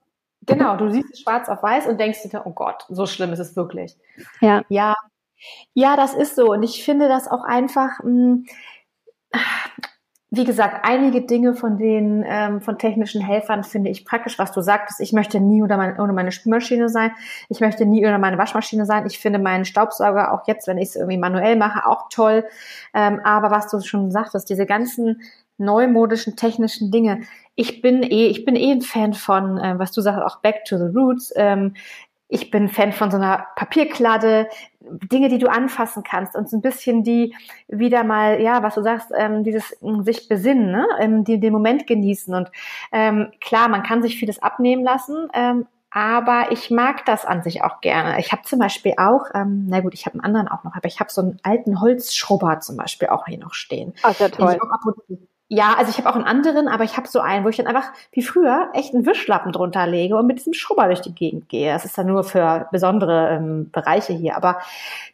Genau, 0.46 0.78
du 0.78 0.90
siehst 0.90 1.14
es 1.14 1.20
schwarz 1.22 1.50
auf 1.50 1.62
weiß 1.62 1.88
und 1.88 2.00
denkst 2.00 2.24
dir, 2.24 2.42
oh 2.46 2.52
Gott, 2.52 2.86
so 2.90 3.06
schlimm 3.06 3.34
ist 3.34 3.40
es 3.40 3.56
wirklich. 3.56 3.98
Ja. 4.42 4.64
Ja, 4.70 4.96
ja, 5.74 5.96
das 5.96 6.14
ist 6.14 6.36
so. 6.36 6.52
Und 6.52 6.64
ich 6.64 6.84
finde 6.84 7.08
das 7.08 7.28
auch 7.28 7.44
einfach, 7.44 8.00
mh, 8.04 8.44
wie 10.32 10.46
gesagt, 10.46 10.86
einige 10.86 11.24
Dinge 11.24 11.56
von 11.56 11.78
den 11.78 12.24
ähm, 12.28 12.62
von 12.62 12.78
technischen 12.78 13.20
Helfern 13.22 13.64
finde 13.64 13.90
ich 13.90 14.06
praktisch, 14.06 14.38
was 14.38 14.52
du 14.52 14.62
sagtest. 14.62 15.00
Ich 15.00 15.12
möchte 15.12 15.40
nie 15.40 15.64
ohne 15.64 15.76
meine, 15.76 16.02
ohne 16.02 16.14
meine 16.14 16.32
Spülmaschine 16.32 16.88
sein. 16.90 17.12
Ich 17.50 17.62
möchte 17.62 17.86
nie 17.86 18.06
ohne 18.06 18.20
meine 18.20 18.38
Waschmaschine 18.38 18.86
sein. 18.86 19.08
Ich 19.08 19.18
finde 19.20 19.40
meinen 19.40 19.66
Staubsauger 19.66 20.32
auch 20.32 20.48
jetzt, 20.48 20.68
wenn 20.68 20.78
ich 20.78 20.90
es 20.90 20.96
irgendwie 20.96 21.18
manuell 21.18 21.56
mache, 21.56 21.88
auch 21.88 22.10
toll. 22.10 22.46
Ähm, 22.94 23.20
aber 23.24 23.50
was 23.50 23.70
du 23.72 23.82
schon 23.82 24.12
sagtest, 24.12 24.50
diese 24.50 24.68
ganzen 24.68 25.22
neumodischen 25.60 26.36
technischen 26.36 26.92
Dinge. 26.92 27.22
Ich 27.56 27.82
bin 27.82 28.04
eh, 28.04 28.28
ich 28.28 28.46
bin 28.46 28.56
eh 28.56 28.72
ein 28.72 28.82
Fan 28.82 29.14
von, 29.14 29.58
äh, 29.58 29.78
was 29.78 29.92
du 29.92 30.02
sagst, 30.02 30.22
auch 30.22 30.42
Back 30.42 30.66
to 30.66 30.78
the 30.78 30.98
Roots. 30.98 31.32
Ähm, 31.36 31.74
ich 32.30 32.52
bin 32.52 32.70
Fan 32.70 32.94
von 32.94 33.10
so 33.10 33.18
einer 33.18 33.48
Papierkladde, 33.56 34.48
Dinge, 34.80 35.30
die 35.30 35.40
du 35.40 35.48
anfassen 35.48 36.04
kannst 36.04 36.36
und 36.36 36.48
so 36.48 36.58
ein 36.58 36.62
bisschen 36.62 37.04
die 37.04 37.36
wieder 37.68 38.04
mal, 38.04 38.40
ja, 38.40 38.64
was 38.64 38.76
du 38.76 38.84
sagst, 38.84 39.12
ähm, 39.18 39.44
dieses 39.44 39.76
ähm, 39.82 40.04
sich 40.04 40.30
besinnen, 40.30 40.72
ne? 40.72 40.88
ähm, 41.00 41.24
die, 41.24 41.40
den 41.40 41.52
Moment 41.52 41.88
genießen. 41.88 42.34
Und 42.34 42.52
ähm, 42.92 43.32
klar, 43.42 43.68
man 43.68 43.84
kann 43.84 44.04
sich 44.04 44.18
vieles 44.18 44.42
abnehmen 44.42 44.84
lassen, 44.84 45.28
ähm, 45.34 45.66
aber 45.92 46.52
ich 46.52 46.70
mag 46.70 47.04
das 47.06 47.26
an 47.26 47.42
sich 47.42 47.64
auch 47.64 47.82
gerne. 47.82 48.20
Ich 48.20 48.32
habe 48.32 48.44
zum 48.44 48.60
Beispiel 48.60 48.94
auch, 48.98 49.26
ähm, 49.34 49.66
na 49.68 49.80
gut, 49.80 49.96
ich 49.96 50.06
habe 50.06 50.14
einen 50.14 50.24
anderen 50.24 50.48
auch 50.48 50.64
noch, 50.64 50.76
aber 50.76 50.86
ich 50.86 51.00
habe 51.00 51.12
so 51.12 51.22
einen 51.22 51.40
alten 51.42 51.82
Holzschrubber 51.82 52.60
zum 52.60 52.78
Beispiel 52.78 53.08
auch 53.10 53.26
hier 53.26 53.40
noch 53.40 53.56
stehen. 53.56 53.94
Ach, 54.04 54.18
ja, 54.20 54.30
toll. 54.30 54.60
Ja, 55.52 55.74
also 55.76 55.90
ich 55.90 55.98
habe 55.98 56.08
auch 56.08 56.16
einen 56.16 56.26
anderen, 56.26 56.68
aber 56.68 56.84
ich 56.84 56.96
habe 56.96 57.08
so 57.08 57.22
einen, 57.22 57.44
wo 57.44 57.50
ich 57.50 57.58
dann 57.58 57.66
einfach 57.66 57.92
wie 58.12 58.22
früher 58.22 58.70
echt 58.74 58.94
einen 58.94 59.08
Wischlappen 59.08 59.52
drunter 59.52 59.88
lege 59.88 60.16
und 60.16 60.28
mit 60.28 60.38
diesem 60.38 60.54
Schrubber 60.54 60.86
durch 60.86 61.02
die 61.02 61.16
Gegend 61.16 61.50
gehe. 61.50 61.74
Das 61.74 61.86
ist 61.86 61.98
dann 61.98 62.06
nur 62.06 62.24
für 62.24 62.68
besondere 62.72 63.30
ähm, 63.32 63.72
Bereiche 63.72 64.14
hier. 64.14 64.38
Aber 64.38 64.60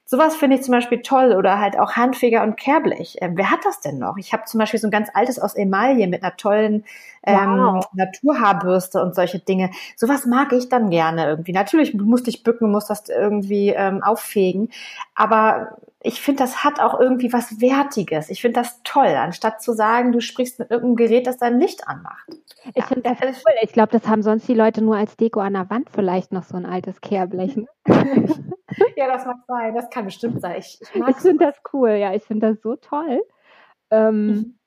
sowas 0.04 0.36
finde 0.36 0.58
ich 0.58 0.63
zum 0.63 0.74
Beispiel 0.74 1.01
toll 1.01 1.32
oder 1.32 1.62
halt 1.62 1.80
auch 1.80 1.94
Handfeger 1.94 2.44
und 2.44 2.58
Kehrblech. 2.58 3.15
Ähm, 3.22 3.38
wer 3.38 3.50
hat 3.50 3.63
das 3.63 3.80
denn 3.80 3.98
noch? 3.98 4.18
Ich 4.18 4.34
habe 4.34 4.44
zum 4.44 4.60
Beispiel 4.60 4.80
so 4.80 4.88
ein 4.88 4.92
ganz 4.92 5.08
altes 5.13 5.39
aus 5.39 5.56
Emaille 5.56 6.06
mit 6.08 6.22
einer 6.22 6.36
tollen 6.36 6.84
ähm, 7.25 7.58
Wow. 7.58 7.86
Naturhaarbürste 7.94 9.01
und 9.01 9.15
solche 9.15 9.39
Dinge. 9.39 9.72
Sowas 9.96 10.25
mag 10.25 10.51
ich 10.51 10.68
dann 10.68 10.89
gerne 10.89 11.27
irgendwie. 11.27 11.54
Natürlich 11.54 11.94
musst 11.94 12.27
dich 12.27 12.44
bücken, 12.44 12.72
musst 12.72 12.89
das 12.89 13.08
irgendwie 13.08 13.70
ähm, 13.70 14.04
auffegen, 14.04 14.70
aber 15.15 15.77
ich 16.06 16.22
finde, 16.22 16.44
das 16.44 16.64
hat 16.64 16.80
auch 16.80 17.00
irgendwie 17.00 17.34
was 17.34 17.60
Wertiges. 17.62 18.30
Ich 18.30 18.42
finde 18.42 18.60
das 18.62 18.82
toll, 18.84 19.08
anstatt 19.08 19.62
zu 19.62 19.74
sagen, 19.74 20.12
du 20.12 20.22
sprichst 20.22 20.60
mit 20.60 20.72
irgendeinem 20.72 20.96
Gerät, 20.96 21.28
das 21.28 21.38
dein 21.38 21.60
Licht 21.60 21.88
anmacht. 21.88 22.28
Ich 22.66 22.76
Ja. 22.76 22.84
finde 22.86 23.02
das 23.04 23.20
cool. 23.22 23.54
Ich 23.62 23.74
glaube, 23.74 23.92
das 23.92 24.08
haben 24.08 24.22
sonst 24.22 24.48
die 24.48 24.54
Leute 24.54 24.84
nur 24.84 24.96
als 24.98 25.18
Deko 25.18 25.40
an 25.40 25.54
der 25.54 25.70
Wand 25.70 25.90
vielleicht 25.90 26.32
noch 26.32 26.44
so 26.44 26.56
ein 26.58 26.66
altes 26.66 27.02
Kehrblech. 27.02 27.56
Ne? 27.58 27.68
Ja, 28.98 29.08
das 29.08 29.26
mag 29.26 29.38
sein. 29.48 29.74
Das 29.74 29.90
kann 29.90 30.06
bestimmt 30.06 30.42
sein. 30.42 30.58
Ich, 30.60 30.80
ich 30.82 30.90
Ich 31.08 31.16
finde 31.18 31.46
das 31.46 31.56
cool, 31.72 31.92
ja, 31.92 32.14
ich 32.14 32.24
finde 32.24 32.50
das 32.50 32.62
so 32.62 32.76
toll. 32.76 33.24
Ähm, 33.92 34.28
Mhm. 34.28 34.60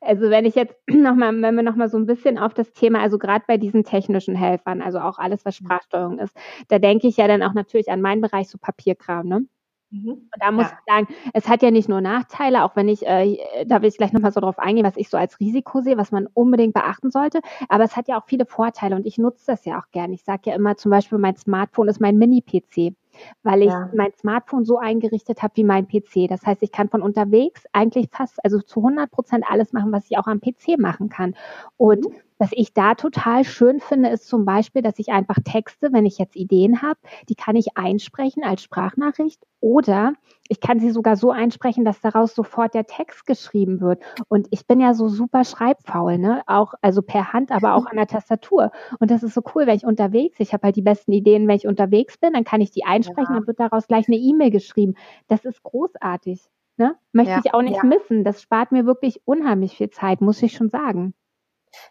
Also 0.00 0.30
wenn 0.30 0.44
ich 0.44 0.54
jetzt 0.54 0.76
nochmal, 0.88 1.40
wenn 1.42 1.54
wir 1.56 1.62
nochmal 1.62 1.88
so 1.88 1.96
ein 1.98 2.06
bisschen 2.06 2.38
auf 2.38 2.54
das 2.54 2.72
Thema, 2.72 3.00
also 3.00 3.18
gerade 3.18 3.44
bei 3.48 3.56
diesen 3.56 3.84
technischen 3.84 4.34
Helfern, 4.34 4.80
also 4.80 5.00
auch 5.00 5.18
alles, 5.18 5.44
was 5.44 5.56
Sprachsteuerung 5.56 6.18
ist, 6.18 6.36
da 6.68 6.78
denke 6.78 7.08
ich 7.08 7.16
ja 7.16 7.26
dann 7.28 7.42
auch 7.42 7.52
natürlich 7.54 7.90
an 7.90 8.00
meinen 8.00 8.20
Bereich 8.20 8.48
so 8.48 8.58
Papierkram, 8.58 9.26
ne? 9.26 9.44
Mhm. 9.92 10.08
Und 10.34 10.40
da 10.40 10.50
muss 10.50 10.66
Ja. 10.66 10.72
ich 10.72 10.78
sagen, 10.86 11.06
es 11.34 11.48
hat 11.48 11.62
ja 11.62 11.70
nicht 11.70 11.88
nur 11.88 12.00
Nachteile, 12.00 12.64
auch 12.64 12.76
wenn 12.76 12.88
ich, 12.88 13.06
äh, 13.06 13.64
da 13.66 13.82
will 13.82 13.88
ich 13.90 13.98
gleich 13.98 14.12
nochmal 14.12 14.32
so 14.32 14.40
drauf 14.40 14.58
eingehen, 14.58 14.86
was 14.86 14.96
ich 14.96 15.10
so 15.10 15.18
als 15.18 15.38
Risiko 15.38 15.82
sehe, 15.82 15.98
was 15.98 16.12
man 16.12 16.26
unbedingt 16.32 16.72
beachten 16.74 17.10
sollte. 17.10 17.40
Aber 17.68 17.84
es 17.84 17.96
hat 17.96 18.08
ja 18.08 18.18
auch 18.18 18.24
viele 18.26 18.46
Vorteile 18.46 18.96
und 18.96 19.06
ich 19.06 19.18
nutze 19.18 19.44
das 19.46 19.64
ja 19.66 19.78
auch 19.78 19.90
gern. 19.92 20.12
Ich 20.12 20.24
sage 20.24 20.50
ja 20.50 20.54
immer 20.56 20.76
zum 20.76 20.90
Beispiel, 20.90 21.18
mein 21.18 21.36
Smartphone 21.36 21.88
ist 21.88 22.00
mein 22.00 22.16
Mini-PC, 22.18 22.94
weil 23.42 23.62
ich 23.62 23.74
Ja. 23.74 23.88
mein 23.92 24.12
Smartphone 24.14 24.64
so 24.64 24.78
eingerichtet 24.78 25.42
habe 25.42 25.56
wie 25.56 25.64
mein 25.64 25.86
PC. 25.86 26.26
Das 26.28 26.46
heißt, 26.46 26.62
ich 26.62 26.72
kann 26.72 26.88
von 26.88 27.02
unterwegs 27.02 27.64
eigentlich 27.72 28.08
fast, 28.10 28.42
also 28.44 28.60
zu 28.62 28.80
100 28.82 29.10
Prozent 29.10 29.44
alles 29.48 29.74
machen, 29.74 29.92
was 29.92 30.06
ich 30.10 30.16
auch 30.18 30.26
am 30.26 30.40
PC 30.40 30.78
machen 30.78 31.10
kann. 31.10 31.34
Und 31.76 32.08
Mhm. 32.08 32.14
Was 32.42 32.50
ich 32.54 32.74
da 32.74 32.96
total 32.96 33.44
schön 33.44 33.78
finde, 33.78 34.08
ist 34.08 34.26
zum 34.26 34.44
Beispiel, 34.44 34.82
dass 34.82 34.98
ich 34.98 35.10
einfach 35.10 35.36
Texte, 35.44 35.92
wenn 35.92 36.04
ich 36.04 36.18
jetzt 36.18 36.34
Ideen 36.34 36.82
habe, 36.82 36.98
die 37.28 37.36
kann 37.36 37.54
ich 37.54 37.76
einsprechen 37.76 38.42
als 38.42 38.64
Sprachnachricht 38.64 39.40
oder 39.60 40.14
ich 40.48 40.58
kann 40.58 40.80
sie 40.80 40.90
sogar 40.90 41.14
so 41.14 41.30
einsprechen, 41.30 41.84
dass 41.84 42.00
daraus 42.00 42.34
sofort 42.34 42.74
der 42.74 42.86
Text 42.86 43.26
geschrieben 43.26 43.80
wird. 43.80 44.02
Und 44.26 44.48
ich 44.50 44.66
bin 44.66 44.80
ja 44.80 44.92
so 44.92 45.06
super 45.06 45.44
schreibfaul, 45.44 46.18
ne? 46.18 46.42
Auch, 46.48 46.74
also 46.82 47.00
per 47.00 47.32
Hand, 47.32 47.52
aber 47.52 47.74
auch 47.74 47.86
an 47.86 47.96
der 47.96 48.08
Tastatur. 48.08 48.72
Und 48.98 49.12
das 49.12 49.22
ist 49.22 49.34
so 49.34 49.42
cool, 49.54 49.68
wenn 49.68 49.76
ich 49.76 49.86
unterwegs, 49.86 50.40
ich 50.40 50.52
habe 50.52 50.64
halt 50.64 50.74
die 50.74 50.82
besten 50.82 51.12
Ideen, 51.12 51.46
wenn 51.46 51.54
ich 51.54 51.68
unterwegs 51.68 52.18
bin, 52.18 52.32
dann 52.32 52.42
kann 52.42 52.60
ich 52.60 52.72
die 52.72 52.84
einsprechen, 52.84 53.34
Ja. 53.34 53.38
dann 53.38 53.46
wird 53.46 53.60
daraus 53.60 53.86
gleich 53.86 54.08
eine 54.08 54.16
E-Mail 54.16 54.50
geschrieben. 54.50 54.94
Das 55.28 55.44
ist 55.44 55.62
großartig. 55.62 56.42
Ne? 56.76 56.96
Möchte 57.12 57.34
Ja, 57.34 57.40
ich 57.44 57.54
auch 57.54 57.62
nicht 57.62 57.76
ja. 57.76 57.84
missen. 57.84 58.24
Das 58.24 58.42
spart 58.42 58.72
mir 58.72 58.84
wirklich 58.84 59.20
unheimlich 59.26 59.76
viel 59.76 59.90
Zeit, 59.90 60.20
muss 60.20 60.42
ich 60.42 60.54
schon 60.54 60.70
sagen. 60.70 61.14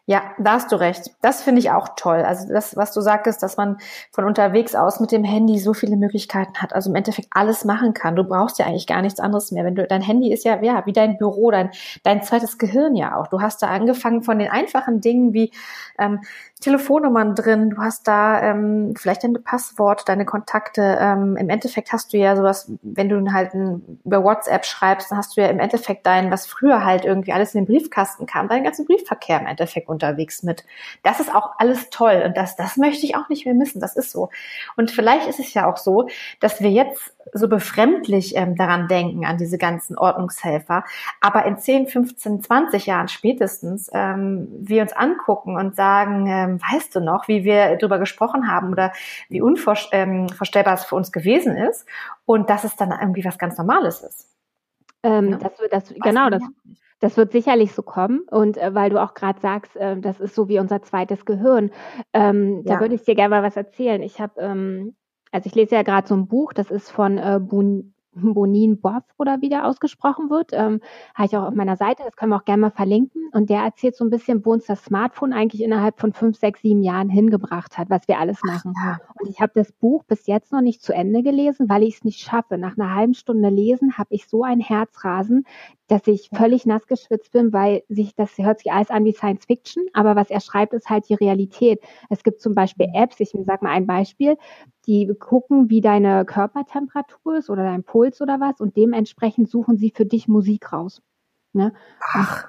Ja, 0.05 0.33
da 0.39 0.53
hast 0.53 0.71
du 0.71 0.75
recht. 0.75 1.11
Das 1.21 1.43
finde 1.43 1.59
ich 1.59 1.71
auch 1.71 1.89
toll. 1.95 2.21
Also 2.21 2.51
das, 2.51 2.75
was 2.75 2.93
du 2.93 3.01
sagtest, 3.01 3.41
dass 3.43 3.57
man 3.57 3.77
von 4.11 4.25
unterwegs 4.25 4.75
aus 4.75 4.99
mit 4.99 5.11
dem 5.11 5.23
Handy 5.23 5.59
so 5.59 5.73
viele 5.73 5.95
Möglichkeiten 5.95 6.55
hat, 6.61 6.73
also 6.73 6.89
im 6.89 6.95
Endeffekt 6.95 7.29
alles 7.31 7.65
machen 7.65 7.93
kann. 7.93 8.15
Du 8.15 8.23
brauchst 8.23 8.59
ja 8.59 8.65
eigentlich 8.65 8.87
gar 8.87 9.01
nichts 9.01 9.19
anderes 9.19 9.51
mehr. 9.51 9.63
Wenn 9.63 9.75
du, 9.75 9.87
dein 9.87 10.01
Handy 10.01 10.31
ist 10.31 10.43
ja, 10.43 10.61
ja, 10.61 10.85
wie 10.85 10.93
dein 10.93 11.17
Büro, 11.17 11.51
dein, 11.51 11.71
dein 12.03 12.23
zweites 12.23 12.57
Gehirn 12.57 12.95
ja 12.95 13.15
auch. 13.15 13.27
Du 13.27 13.41
hast 13.41 13.61
da 13.61 13.67
angefangen 13.67 14.23
von 14.23 14.39
den 14.39 14.49
einfachen 14.49 15.01
Dingen 15.01 15.33
wie 15.33 15.51
ähm, 15.97 16.21
Telefonnummern 16.61 17.33
drin, 17.33 17.71
du 17.71 17.77
hast 17.77 18.07
da 18.07 18.41
ähm, 18.41 18.93
vielleicht 18.95 19.23
dein 19.23 19.33
Passwort, 19.43 20.07
deine 20.07 20.25
Kontakte. 20.25 20.97
Ähm, 21.01 21.35
Im 21.35 21.49
Endeffekt 21.49 21.91
hast 21.91 22.13
du 22.13 22.17
ja 22.17 22.35
sowas, 22.35 22.71
wenn 22.83 23.09
du 23.09 23.33
halt 23.33 23.55
ein, 23.55 23.99
über 24.05 24.23
WhatsApp 24.23 24.65
schreibst, 24.65 25.09
dann 25.09 25.17
hast 25.17 25.35
du 25.35 25.41
ja 25.41 25.47
im 25.47 25.59
Endeffekt 25.59 26.05
dein, 26.05 26.29
was 26.31 26.45
früher 26.45 26.85
halt 26.85 27.03
irgendwie 27.03 27.33
alles 27.33 27.55
in 27.55 27.65
den 27.65 27.67
Briefkasten 27.67 28.27
kam, 28.27 28.47
deinen 28.47 28.63
ganzen 28.63 28.85
Briefverkehr 28.85 29.39
im 29.39 29.47
Endeffekt 29.47 29.89
unterwegs 29.89 30.43
mit. 30.43 30.63
Das 31.01 31.19
ist 31.19 31.33
auch 31.33 31.55
alles 31.57 31.89
toll 31.89 32.23
und 32.25 32.37
das, 32.37 32.55
das 32.55 32.77
möchte 32.77 33.05
ich 33.05 33.15
auch 33.15 33.27
nicht 33.27 33.45
mehr 33.45 33.55
missen. 33.55 33.81
Das 33.81 33.95
ist 33.95 34.11
so. 34.11 34.29
Und 34.77 34.91
vielleicht 34.91 35.27
ist 35.27 35.39
es 35.39 35.53
ja 35.55 35.69
auch 35.69 35.77
so, 35.77 36.07
dass 36.39 36.61
wir 36.61 36.69
jetzt 36.69 37.11
so 37.33 37.47
befremdlich 37.47 38.35
ähm, 38.35 38.55
daran 38.55 38.87
denken, 38.87 39.25
an 39.25 39.37
diese 39.37 39.57
ganzen 39.57 39.97
Ordnungshelfer, 39.97 40.83
aber 41.19 41.45
in 41.45 41.57
10, 41.57 41.87
15, 41.87 42.41
20 42.41 42.85
Jahren 42.85 43.07
spätestens 43.07 43.89
ähm, 43.93 44.47
wir 44.59 44.81
uns 44.81 44.93
angucken 44.93 45.57
und 45.57 45.75
sagen, 45.75 46.27
ähm, 46.27 46.59
weißt 46.61 46.95
du 46.95 46.99
noch, 46.99 47.27
wie 47.27 47.43
wir 47.43 47.77
darüber 47.77 47.99
gesprochen 47.99 48.51
haben 48.51 48.71
oder 48.71 48.91
wie 49.29 49.41
unvorstellbar 49.41 50.73
ähm, 50.73 50.73
es 50.73 50.85
für 50.85 50.95
uns 50.95 51.11
gewesen 51.11 51.55
ist 51.55 51.85
und 52.25 52.49
dass 52.49 52.63
es 52.63 52.75
dann 52.75 52.91
irgendwie 52.91 53.25
was 53.25 53.37
ganz 53.37 53.57
Normales 53.57 54.01
ist. 54.01 54.27
Ähm, 55.03 55.31
ja? 55.31 55.37
das, 55.37 55.51
das, 55.69 55.93
genau, 56.01 56.29
das, 56.29 56.43
das 56.99 57.17
wird 57.17 57.31
sicherlich 57.31 57.73
so 57.73 57.81
kommen. 57.81 58.21
Und 58.29 58.57
äh, 58.57 58.73
weil 58.73 58.89
du 58.89 59.01
auch 59.01 59.13
gerade 59.13 59.39
sagst, 59.39 59.75
äh, 59.75 59.99
das 59.99 60.19
ist 60.19 60.35
so 60.35 60.47
wie 60.47 60.59
unser 60.59 60.81
zweites 60.81 61.25
Gehirn, 61.25 61.71
ähm, 62.13 62.63
ja. 62.65 62.75
da 62.75 62.79
würde 62.79 62.95
ich 62.95 63.03
dir 63.03 63.15
gerne 63.15 63.29
mal 63.29 63.43
was 63.43 63.57
erzählen. 63.57 64.01
Ich 64.01 64.21
habe 64.21 64.39
ähm, 64.39 64.95
also 65.31 65.47
ich 65.47 65.55
lese 65.55 65.75
ja 65.75 65.83
gerade 65.83 66.07
so 66.07 66.15
ein 66.15 66.27
Buch, 66.27 66.53
das 66.53 66.71
ist 66.71 66.91
von 66.91 67.17
äh, 67.17 67.39
Bun 67.41 67.93
Bonin 68.13 68.81
Boff 68.81 69.03
oder 69.17 69.41
wie 69.41 69.49
der 69.49 69.65
ausgesprochen 69.65 70.29
wird, 70.29 70.51
ähm, 70.51 70.81
habe 71.15 71.27
ich 71.27 71.37
auch 71.37 71.47
auf 71.47 71.53
meiner 71.53 71.77
Seite, 71.77 72.03
das 72.03 72.15
können 72.15 72.31
wir 72.31 72.37
auch 72.37 72.45
gerne 72.45 72.61
mal 72.61 72.71
verlinken. 72.71 73.29
Und 73.31 73.49
der 73.49 73.61
erzählt 73.61 73.95
so 73.95 74.03
ein 74.03 74.09
bisschen, 74.09 74.45
wo 74.45 74.51
uns 74.51 74.65
das 74.65 74.83
Smartphone 74.83 75.31
eigentlich 75.31 75.63
innerhalb 75.63 75.99
von 75.99 76.11
fünf, 76.11 76.37
sechs, 76.37 76.61
sieben 76.61 76.83
Jahren 76.83 77.09
hingebracht 77.09 77.77
hat, 77.77 77.89
was 77.89 78.07
wir 78.07 78.19
alles 78.19 78.39
machen. 78.43 78.73
Ach, 78.77 78.85
ja. 78.85 78.99
Und 79.19 79.29
ich 79.29 79.39
habe 79.39 79.53
das 79.55 79.71
Buch 79.71 80.03
bis 80.03 80.27
jetzt 80.27 80.51
noch 80.51 80.61
nicht 80.61 80.81
zu 80.81 80.93
Ende 80.93 81.23
gelesen, 81.23 81.69
weil 81.69 81.83
ich 81.83 81.95
es 81.95 82.03
nicht 82.03 82.19
schaffe. 82.19 82.57
Nach 82.57 82.77
einer 82.77 82.93
halben 82.93 83.13
Stunde 83.13 83.49
lesen 83.49 83.97
habe 83.97 84.13
ich 84.13 84.27
so 84.27 84.43
ein 84.43 84.59
Herzrasen, 84.59 85.45
dass 85.87 86.07
ich 86.07 86.29
völlig 86.33 86.65
nass 86.65 86.87
geschwitzt 86.87 87.31
bin, 87.31 87.53
weil 87.53 87.83
sich 87.87 88.15
das 88.15 88.37
hört 88.37 88.59
sich 88.59 88.71
alles 88.71 88.89
an 88.89 89.05
wie 89.05 89.13
Science 89.13 89.45
Fiction, 89.45 89.83
aber 89.93 90.15
was 90.15 90.29
er 90.29 90.39
schreibt, 90.39 90.73
ist 90.73 90.89
halt 90.89 91.07
die 91.09 91.15
Realität. 91.15 91.81
Es 92.09 92.23
gibt 92.23 92.41
zum 92.41 92.55
Beispiel 92.55 92.87
mhm. 92.87 92.95
Apps, 92.95 93.19
ich 93.19 93.31
sage 93.31 93.63
mal 93.63 93.71
ein 93.71 93.87
Beispiel, 93.87 94.37
die 94.87 95.13
gucken, 95.19 95.69
wie 95.69 95.81
deine 95.81 96.25
Körpertemperatur 96.25 97.37
ist 97.37 97.49
oder 97.49 97.63
dein 97.63 97.83
Puls 97.83 98.21
oder 98.21 98.39
was 98.39 98.59
und 98.59 98.75
dementsprechend 98.77 99.49
suchen 99.49 99.77
sie 99.77 99.91
für 99.95 100.05
dich 100.05 100.27
Musik 100.27 100.73
raus. 100.73 101.01
Ne? 101.53 101.73
Ach. 102.13 102.47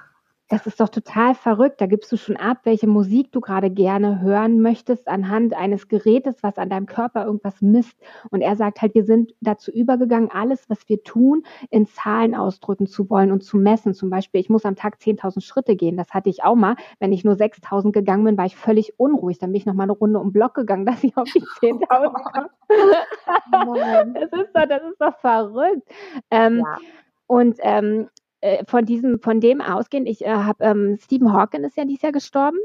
Das 0.49 0.67
ist 0.67 0.79
doch 0.79 0.89
total 0.89 1.35
verrückt. 1.35 1.79
Da 1.79 1.85
gibst 1.85 2.11
du 2.11 2.17
schon 2.17 2.35
ab, 2.35 2.59
welche 2.63 2.85
Musik 2.85 3.31
du 3.31 3.39
gerade 3.39 3.69
gerne 3.69 4.21
hören 4.21 4.61
möchtest 4.61 5.07
anhand 5.07 5.53
eines 5.53 5.87
Gerätes, 5.87 6.43
was 6.43 6.57
an 6.57 6.69
deinem 6.69 6.85
Körper 6.85 7.25
irgendwas 7.25 7.61
misst. 7.61 7.97
Und 8.29 8.41
er 8.41 8.55
sagt 8.55 8.81
halt, 8.81 8.93
wir 8.93 9.05
sind 9.05 9.33
dazu 9.39 9.71
übergegangen, 9.71 10.29
alles, 10.31 10.69
was 10.69 10.87
wir 10.89 11.01
tun, 11.01 11.43
in 11.69 11.87
Zahlen 11.87 12.35
ausdrücken 12.35 12.87
zu 12.87 13.09
wollen 13.09 13.31
und 13.31 13.43
zu 13.43 13.57
messen. 13.57 13.93
Zum 13.93 14.09
Beispiel, 14.09 14.41
ich 14.41 14.49
muss 14.49 14.65
am 14.65 14.75
Tag 14.75 14.97
10.000 15.01 15.41
Schritte 15.41 15.75
gehen. 15.75 15.95
Das 15.95 16.09
hatte 16.13 16.29
ich 16.29 16.43
auch 16.43 16.55
mal. 16.55 16.75
Wenn 16.99 17.13
ich 17.13 17.23
nur 17.23 17.35
6.000 17.35 17.91
gegangen 17.91 18.25
bin, 18.25 18.37
war 18.37 18.45
ich 18.45 18.57
völlig 18.57 18.99
unruhig. 18.99 19.39
Dann 19.39 19.51
bin 19.51 19.57
ich 19.57 19.65
noch 19.65 19.73
mal 19.73 19.83
eine 19.83 19.93
Runde 19.93 20.19
um 20.19 20.33
Block 20.33 20.55
gegangen, 20.55 20.85
dass 20.85 21.03
ich 21.03 21.15
auf 21.15 21.29
die 21.33 21.41
10.000 21.61 22.13
komme. 22.13 22.49
das, 24.13 24.39
ist 24.39 24.51
doch, 24.53 24.65
das 24.67 24.83
ist 24.83 24.99
doch 24.99 25.17
verrückt. 25.19 25.87
Ähm, 26.29 26.59
ja. 26.59 26.77
Und 27.27 27.57
ähm, 27.61 28.09
äh, 28.43 28.65
von 28.65 28.85
diesem, 28.85 29.19
von 29.19 29.39
dem 29.39 29.61
ausgehend, 29.61 30.07
ich 30.07 30.25
äh, 30.25 30.29
habe 30.29 30.63
ähm, 30.63 30.97
Stephen 31.01 31.31
Hawking 31.31 31.63
ist 31.63 31.77
ja 31.77 31.85
dieses 31.85 32.01
Jahr 32.01 32.11
gestorben. 32.11 32.57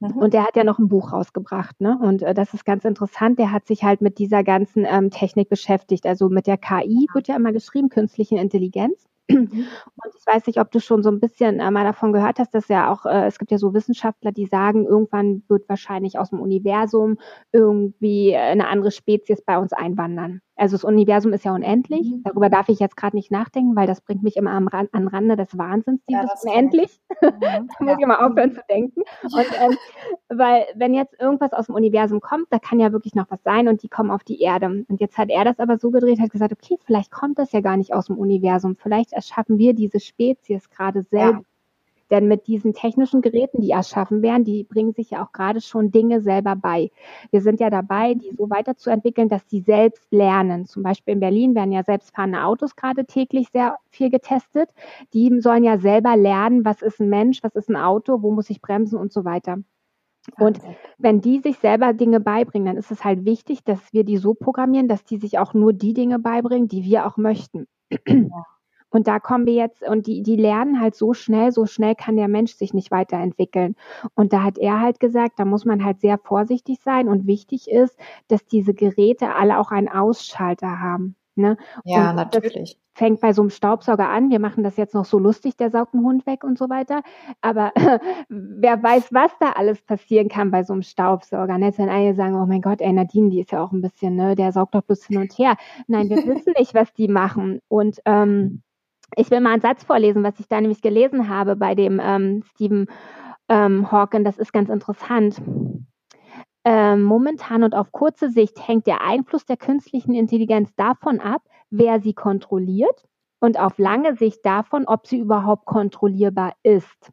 Mhm. 0.00 0.10
Und 0.18 0.34
der 0.34 0.44
hat 0.44 0.56
ja 0.56 0.64
noch 0.64 0.78
ein 0.78 0.88
Buch 0.88 1.12
rausgebracht, 1.12 1.80
ne? 1.80 1.98
Und 2.02 2.22
äh, 2.22 2.34
das 2.34 2.52
ist 2.52 2.66
ganz 2.66 2.84
interessant. 2.84 3.38
Der 3.38 3.50
hat 3.50 3.66
sich 3.66 3.82
halt 3.82 4.02
mit 4.02 4.18
dieser 4.18 4.44
ganzen 4.44 4.84
ähm, 4.86 5.10
Technik 5.10 5.48
beschäftigt. 5.48 6.04
Also 6.04 6.28
mit 6.28 6.46
der 6.46 6.58
KI 6.58 7.06
wird 7.14 7.28
ja 7.28 7.36
immer 7.36 7.52
geschrieben, 7.52 7.88
künstliche 7.88 8.36
Intelligenz. 8.36 9.06
Und 9.28 10.14
ich 10.18 10.26
weiß 10.26 10.46
nicht, 10.46 10.60
ob 10.60 10.70
du 10.70 10.80
schon 10.80 11.02
so 11.02 11.10
ein 11.10 11.20
bisschen 11.20 11.60
äh, 11.60 11.70
mal 11.70 11.84
davon 11.84 12.12
gehört 12.12 12.38
hast, 12.38 12.54
dass 12.54 12.68
ja 12.68 12.92
auch, 12.92 13.06
äh, 13.06 13.26
es 13.26 13.38
gibt 13.38 13.50
ja 13.50 13.58
so 13.58 13.74
Wissenschaftler, 13.74 14.32
die 14.32 14.46
sagen, 14.46 14.86
irgendwann 14.86 15.42
wird 15.48 15.68
wahrscheinlich 15.68 16.18
aus 16.18 16.30
dem 16.30 16.40
Universum 16.40 17.18
irgendwie 17.52 18.36
eine 18.36 18.68
andere 18.68 18.90
Spezies 18.90 19.42
bei 19.42 19.58
uns 19.58 19.72
einwandern. 19.72 20.40
Also 20.58 20.74
das 20.74 20.84
Universum 20.84 21.34
ist 21.34 21.44
ja 21.44 21.54
unendlich. 21.54 22.10
Mhm. 22.10 22.22
Darüber 22.24 22.48
darf 22.48 22.70
ich 22.70 22.78
jetzt 22.78 22.96
gerade 22.96 23.14
nicht 23.14 23.30
nachdenken, 23.30 23.76
weil 23.76 23.86
das 23.86 24.00
bringt 24.00 24.22
mich 24.22 24.36
immer 24.36 24.52
am 24.52 24.68
Rand, 24.68 24.92
an 24.94 25.06
Rande 25.06 25.36
des 25.36 25.56
Wahnsinns, 25.58 26.00
dieses 26.08 26.44
ja, 26.44 26.50
unendlich. 26.50 26.98
Mhm. 27.20 27.40
da 27.40 27.60
muss 27.60 27.88
ja. 27.88 27.96
ich 27.98 28.02
immer 28.02 28.24
aufhören 28.24 28.54
zu 28.54 28.62
denken. 28.68 29.02
Und 29.22 29.46
ähm, 29.60 29.76
weil 30.28 30.64
wenn 30.74 30.94
jetzt 30.94 31.20
irgendwas 31.20 31.52
aus 31.52 31.66
dem 31.66 31.74
Universum 31.74 32.20
kommt, 32.20 32.46
da 32.50 32.58
kann 32.58 32.80
ja 32.80 32.92
wirklich 32.92 33.14
noch 33.14 33.30
was 33.30 33.42
sein 33.42 33.68
und 33.68 33.82
die 33.82 33.88
kommen 33.88 34.10
auf 34.10 34.24
die 34.24 34.40
Erde. 34.40 34.84
Und 34.88 35.00
jetzt 35.00 35.18
hat 35.18 35.28
er 35.28 35.44
das 35.44 35.58
aber 35.58 35.78
so 35.78 35.90
gedreht, 35.90 36.20
hat 36.20 36.30
gesagt, 36.30 36.52
okay, 36.52 36.78
vielleicht 36.86 37.10
kommt 37.10 37.38
das 37.38 37.52
ja 37.52 37.60
gar 37.60 37.76
nicht 37.76 37.92
aus 37.92 38.06
dem 38.06 38.16
Universum. 38.16 38.76
Vielleicht 38.76 39.12
erschaffen 39.16 39.58
wir 39.58 39.74
diese 39.74 39.98
Spezies 39.98 40.70
gerade 40.70 41.02
selbst. 41.02 41.42
Ja. 41.42 41.56
Denn 42.10 42.28
mit 42.28 42.46
diesen 42.46 42.72
technischen 42.72 43.20
Geräten, 43.20 43.60
die 43.60 43.70
erschaffen 43.70 44.22
werden, 44.22 44.44
die 44.44 44.62
bringen 44.62 44.92
sich 44.92 45.10
ja 45.10 45.24
auch 45.24 45.32
gerade 45.32 45.60
schon 45.60 45.90
Dinge 45.90 46.20
selber 46.20 46.54
bei. 46.54 46.90
Wir 47.32 47.40
sind 47.40 47.58
ja 47.58 47.68
dabei, 47.68 48.14
die 48.14 48.30
so 48.36 48.48
weiterzuentwickeln, 48.48 49.28
dass 49.28 49.44
die 49.46 49.60
selbst 49.60 50.06
lernen. 50.12 50.66
Zum 50.66 50.84
Beispiel 50.84 51.14
in 51.14 51.20
Berlin 51.20 51.56
werden 51.56 51.72
ja 51.72 51.82
selbstfahrende 51.82 52.44
Autos 52.44 52.76
gerade 52.76 53.06
täglich 53.06 53.48
sehr 53.48 53.78
viel 53.90 54.08
getestet. 54.10 54.70
Die 55.14 55.40
sollen 55.40 55.64
ja 55.64 55.78
selber 55.78 56.16
lernen, 56.16 56.64
was 56.64 56.80
ist 56.80 57.00
ein 57.00 57.08
Mensch, 57.08 57.42
was 57.42 57.56
ist 57.56 57.68
ein 57.68 57.76
Auto, 57.76 58.22
wo 58.22 58.30
muss 58.30 58.50
ich 58.50 58.60
bremsen 58.60 58.98
und 58.98 59.12
so 59.12 59.24
weiter. 59.24 59.58
Und 60.38 60.60
wenn 60.98 61.20
die 61.20 61.40
sich 61.40 61.58
selber 61.58 61.92
Dinge 61.92 62.20
beibringen, 62.20 62.66
dann 62.66 62.76
ist 62.76 62.90
es 62.90 63.04
halt 63.04 63.24
wichtig, 63.24 63.64
dass 63.64 63.92
wir 63.92 64.04
die 64.04 64.16
so 64.16 64.34
programmieren, 64.34 64.88
dass 64.88 65.04
die 65.04 65.18
sich 65.18 65.38
auch 65.38 65.54
nur 65.54 65.72
die 65.72 65.94
Dinge 65.94 66.18
beibringen, 66.18 66.68
die 66.68 66.84
wir 66.84 67.06
auch 67.06 67.16
möchten. 67.16 67.66
Ja. 68.06 68.44
Und 68.90 69.08
da 69.08 69.18
kommen 69.18 69.46
wir 69.46 69.54
jetzt, 69.54 69.82
und 69.82 70.06
die, 70.06 70.22
die 70.22 70.36
lernen 70.36 70.80
halt 70.80 70.94
so 70.94 71.12
schnell, 71.12 71.52
so 71.52 71.66
schnell 71.66 71.94
kann 71.94 72.16
der 72.16 72.28
Mensch 72.28 72.54
sich 72.54 72.72
nicht 72.72 72.90
weiterentwickeln. 72.90 73.76
Und 74.14 74.32
da 74.32 74.42
hat 74.42 74.58
er 74.58 74.80
halt 74.80 75.00
gesagt, 75.00 75.38
da 75.38 75.44
muss 75.44 75.64
man 75.64 75.84
halt 75.84 76.00
sehr 76.00 76.18
vorsichtig 76.18 76.80
sein 76.82 77.08
und 77.08 77.26
wichtig 77.26 77.70
ist, 77.70 77.98
dass 78.28 78.46
diese 78.46 78.74
Geräte 78.74 79.34
alle 79.34 79.58
auch 79.58 79.70
einen 79.70 79.88
Ausschalter 79.88 80.80
haben. 80.80 81.16
Ne? 81.38 81.58
Ja, 81.84 82.10
und 82.10 82.16
natürlich. 82.16 82.78
Fängt 82.94 83.20
bei 83.20 83.34
so 83.34 83.42
einem 83.42 83.50
Staubsauger 83.50 84.08
an. 84.08 84.30
Wir 84.30 84.38
machen 84.38 84.64
das 84.64 84.78
jetzt 84.78 84.94
noch 84.94 85.04
so 85.04 85.18
lustig, 85.18 85.54
der 85.58 85.70
saugt 85.70 85.92
einen 85.92 86.02
Hund 86.02 86.24
weg 86.24 86.44
und 86.44 86.56
so 86.56 86.70
weiter. 86.70 87.02
Aber 87.42 87.72
wer 88.30 88.82
weiß, 88.82 89.12
was 89.12 89.30
da 89.38 89.52
alles 89.52 89.82
passieren 89.82 90.30
kann 90.30 90.50
bei 90.50 90.62
so 90.62 90.72
einem 90.72 90.80
Staubsauger. 90.80 91.58
Ne? 91.58 91.66
Jetzt 91.66 91.78
werden 91.78 91.90
einige 91.90 92.14
sagen, 92.14 92.36
oh 92.36 92.46
mein 92.46 92.62
Gott, 92.62 92.80
ey, 92.80 92.90
Nadine, 92.94 93.28
die 93.28 93.40
ist 93.40 93.52
ja 93.52 93.62
auch 93.62 93.72
ein 93.72 93.82
bisschen, 93.82 94.16
ne, 94.16 94.34
der 94.34 94.50
saugt 94.50 94.74
doch 94.74 94.80
bloß 94.80 95.04
hin 95.04 95.18
und 95.18 95.36
her. 95.36 95.56
Nein, 95.86 96.08
wir 96.08 96.16
wissen 96.26 96.54
nicht, 96.58 96.72
was 96.72 96.94
die 96.94 97.08
machen. 97.08 97.60
Und 97.68 98.00
ähm, 98.06 98.62
ich 99.14 99.30
will 99.30 99.40
mal 99.40 99.52
einen 99.52 99.62
Satz 99.62 99.84
vorlesen, 99.84 100.22
was 100.24 100.40
ich 100.40 100.48
da 100.48 100.60
nämlich 100.60 100.82
gelesen 100.82 101.28
habe 101.28 101.56
bei 101.56 101.74
dem 101.74 102.00
ähm, 102.02 102.42
Stephen 102.50 102.86
ähm, 103.48 103.90
Hawking. 103.90 104.24
Das 104.24 104.38
ist 104.38 104.52
ganz 104.52 104.68
interessant. 104.68 105.40
Ähm, 106.64 107.02
momentan 107.02 107.62
und 107.62 107.74
auf 107.76 107.92
kurze 107.92 108.28
Sicht 108.28 108.66
hängt 108.66 108.88
der 108.88 109.02
Einfluss 109.02 109.44
der 109.44 109.56
künstlichen 109.56 110.14
Intelligenz 110.14 110.74
davon 110.74 111.20
ab, 111.20 111.42
wer 111.70 112.00
sie 112.00 112.12
kontrolliert 112.12 113.06
und 113.38 113.58
auf 113.60 113.78
lange 113.78 114.16
Sicht 114.16 114.44
davon, 114.44 114.84
ob 114.86 115.06
sie 115.06 115.18
überhaupt 115.18 115.66
kontrollierbar 115.66 116.54
ist. 116.64 117.12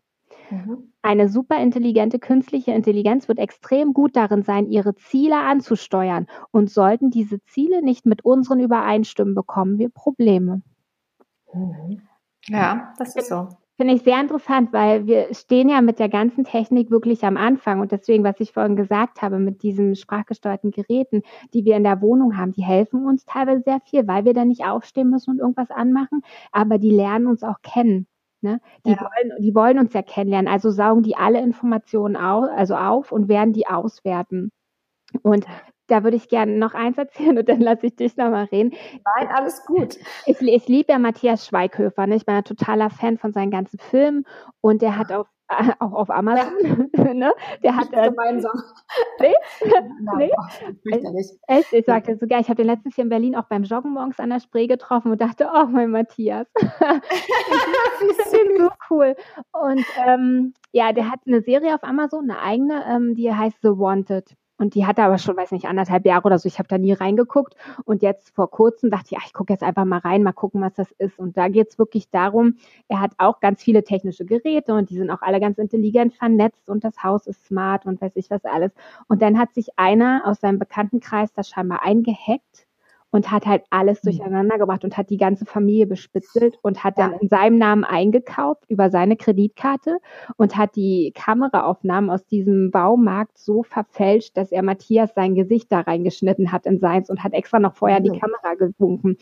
Mhm. 0.50 0.92
Eine 1.02 1.30
superintelligente 1.30 2.18
künstliche 2.18 2.72
Intelligenz 2.72 3.28
wird 3.28 3.40
extrem 3.40 3.94
gut 3.94 4.16
darin 4.16 4.42
sein, 4.42 4.66
ihre 4.66 4.96
Ziele 4.96 5.38
anzusteuern. 5.38 6.28
Und 6.52 6.72
sollten 6.72 7.12
diese 7.12 7.44
Ziele 7.44 7.84
nicht 7.84 8.06
mit 8.06 8.26
unseren 8.26 8.60
übereinstimmen, 8.60 9.36
bekommen 9.36 9.78
wir 9.78 9.90
Probleme. 9.90 10.62
Mhm. 11.54 12.02
Ja, 12.48 12.94
das 12.98 13.16
ist 13.16 13.30
so. 13.30 13.48
Finde 13.76 13.96
ich 13.96 14.04
sehr 14.04 14.22
interessant, 14.22 14.72
weil 14.72 15.08
wir 15.08 15.34
stehen 15.34 15.68
ja 15.68 15.82
mit 15.82 15.98
der 15.98 16.10
ganzen 16.10 16.44
Technik 16.44 16.92
wirklich 16.92 17.26
am 17.26 17.38
Anfang. 17.38 17.80
Und 17.80 17.92
deswegen, 17.92 18.24
was 18.24 18.40
ich 18.40 18.52
vorhin 18.52 18.76
gesagt 18.76 19.24
habe, 19.24 19.40
mit 19.40 19.64
diesen 19.64 19.96
sprachgesteuerten 19.96 20.70
Geräten, 20.70 21.24
die 21.56 21.66
wir 21.66 21.76
in 21.76 21.84
der 21.84 22.00
Wohnung 22.02 22.38
haben, 22.38 22.52
die 22.52 22.64
helfen 22.64 23.08
uns 23.08 23.26
teilweise 23.26 23.64
sehr 23.64 23.80
viel, 23.80 24.08
weil 24.08 24.26
wir 24.26 24.34
da 24.36 24.46
nicht 24.46 24.64
aufstehen 24.64 25.10
müssen 25.10 25.32
und 25.32 25.40
irgendwas 25.40 25.72
anmachen, 25.72 26.22
aber 26.52 26.78
die 26.78 26.92
lernen 26.92 27.26
uns 27.26 27.42
auch 27.42 27.62
kennen. 27.64 28.06
Ne? 28.42 28.62
Die, 28.86 28.92
ja. 28.92 29.00
wollen, 29.00 29.42
die 29.42 29.56
wollen 29.56 29.80
uns 29.80 29.94
ja 29.94 30.04
kennenlernen. 30.04 30.52
Also 30.52 30.70
saugen 30.70 31.02
die 31.02 31.16
alle 31.16 31.42
Informationen 31.42 32.16
auf, 32.16 32.46
also 32.56 32.76
auf 32.76 33.12
und 33.12 33.28
werden 33.28 33.54
die 33.54 33.66
auswerten. 33.66 34.52
Und 35.24 35.46
da 35.88 36.04
würde 36.04 36.18
ich 36.18 36.30
gerne 36.30 36.58
noch 36.58 36.74
eins 36.74 36.98
erzählen 36.98 37.38
und 37.38 37.50
dann 37.50 37.62
lasse 37.62 37.88
ich 37.88 37.96
dich 37.96 38.18
nochmal 38.18 38.46
reden. 38.46 38.74
Nein, 39.18 39.30
alles 39.34 39.66
gut. 39.66 39.98
Ich, 40.26 40.42
ich 40.42 40.68
liebe 40.68 40.92
ja 40.92 41.00
Matthias 41.00 41.46
Schweighöfer. 41.48 42.08
Ne? 42.08 42.16
Ich 42.16 42.26
bin 42.26 42.36
ein 42.36 42.44
totaler 42.44 42.90
Fan 42.90 43.18
von 43.18 43.34
seinen 43.34 43.52
ganzen 43.52 43.80
Filmen 43.80 44.26
und 44.62 44.82
der 44.82 44.98
hat 44.98 45.12
auf 45.12 45.28
auch 45.80 45.94
auf 45.94 46.10
Amazon. 46.10 46.90
Ja. 46.94 47.14
ne? 47.14 47.34
Der 47.64 47.76
hat 47.76 47.92
äh, 47.92 48.10
gemeinsam. 48.10 48.52
Nee? 49.20 49.34
nee? 50.18 50.32
Echt, 51.48 51.74
ich 51.74 51.86
sagte 51.86 52.18
sogar, 52.18 52.40
ich 52.40 52.48
habe 52.48 52.56
den 52.56 52.68
letztes 52.68 52.96
Jahr 52.96 53.04
in 53.04 53.10
Berlin 53.10 53.36
auch 53.36 53.46
beim 53.46 53.64
Joggen 53.64 53.94
morgens 53.94 54.20
an 54.20 54.30
der 54.30 54.40
Spree 54.40 54.68
getroffen 54.68 55.12
und 55.12 55.22
dachte, 55.22 55.50
oh 55.54 55.66
mein 55.66 55.92
Matthias. 55.92 56.48
ich 56.58 58.26
finde 58.26 58.58
so 58.58 58.70
cool. 58.90 59.16
Und 59.52 59.86
ähm, 60.06 60.54
ja, 60.72 60.94
der 60.94 61.12
hat 61.12 61.20
eine 61.28 61.42
Serie 61.42 61.76
auf 61.76 61.84
Amazon, 61.84 62.30
eine 62.30 62.40
eigene, 62.42 62.84
ähm, 62.88 63.16
die 63.16 63.34
heißt 63.34 63.58
The 63.62 63.70
Wanted. 63.70 64.36
Und 64.58 64.76
die 64.76 64.86
hatte 64.86 65.04
aber 65.04 65.18
schon, 65.18 65.36
weiß 65.36 65.52
nicht, 65.52 65.66
anderthalb 65.66 66.06
Jahre 66.06 66.26
oder 66.26 66.38
so. 66.40 66.48
Ich 66.48 66.60
habe 66.60 66.68
da 66.68 66.78
nie 66.78 66.94
reingeguckt. 66.94 67.56
Und 67.86 68.02
jetzt 68.02 68.30
vor 68.36 68.50
kurzem 68.52 68.92
dachte 68.92 69.08
ich, 69.12 69.18
ach, 69.18 69.26
ich 69.26 69.34
gucke 69.34 69.52
jetzt 69.52 69.64
einfach 69.64 69.86
mal 69.86 70.00
rein, 70.00 70.24
mal 70.24 70.32
gucken, 70.32 70.62
was 70.62 70.74
das 70.76 70.92
ist. 70.94 71.18
Und 71.20 71.38
da 71.38 71.48
geht 71.48 71.70
es 71.70 71.80
wirklich 71.80 72.10
darum, 72.10 72.58
er 72.88 73.00
hat 73.02 73.14
auch 73.18 73.40
ganz 73.40 73.64
viele 73.64 73.84
technische 73.84 74.26
Geräte 74.26 74.74
und 74.74 74.90
die 74.90 74.98
sind 74.98 75.10
auch 75.10 75.22
alle 75.22 75.40
ganz 75.40 75.58
intelligent 75.58 76.14
vernetzt 76.14 76.70
und 76.70 76.84
das 76.84 77.04
Haus 77.04 77.28
ist 77.28 77.46
smart 77.46 77.86
und 77.86 78.02
weiß 78.02 78.16
ich 78.16 78.30
was 78.30 78.46
alles. 78.46 78.72
Und 79.08 79.22
dann 79.22 79.40
hat 79.40 79.54
sich 79.54 79.70
einer 79.78 80.22
aus 80.26 80.40
seinem 80.40 80.60
Bekanntenkreis 80.60 81.34
das 81.34 81.50
scheinbar 81.50 81.84
eingehackt 81.84 82.68
und 83.14 83.30
hat 83.30 83.46
halt 83.46 83.64
alles 83.70 84.04
mhm. 84.04 84.10
durcheinander 84.10 84.58
gebracht 84.58 84.84
und 84.84 84.98
hat 84.98 85.12
die 85.12 85.18
ganze 85.18 85.46
Familie 85.46 85.86
bespitzelt 85.86 86.58
und 86.64 86.84
hat 86.84 86.98
dann 86.98 87.14
in 87.14 87.30
seinem 87.30 87.60
Namen 87.60 87.84
eingekauft 87.84 88.66
über 88.70 88.90
seine 88.90 89.16
Kreditkarte 89.16 90.00
und 90.36 90.58
hat 90.58 90.76
die 90.76 91.14
Kameraaufnahmen 91.14 92.10
aus 92.10 92.26
diesem 92.26 92.72
Baumarkt 92.72 93.38
so 93.38 93.62
verfälscht, 93.62 94.36
dass 94.36 94.52
er 94.52 94.64
Matthias 94.64 95.14
sein 95.14 95.36
Gesicht 95.36 95.72
da 95.72 95.82
reingeschnitten 95.82 96.52
hat 96.52 96.66
in 96.66 96.80
seins 96.80 97.12
und 97.12 97.24
hat 97.24 97.34
extra 97.34 97.60
noch 97.60 97.76
vorher 97.76 98.00
die. 98.00 98.10
Kamera 98.20 98.56
gewunken. 98.56 99.18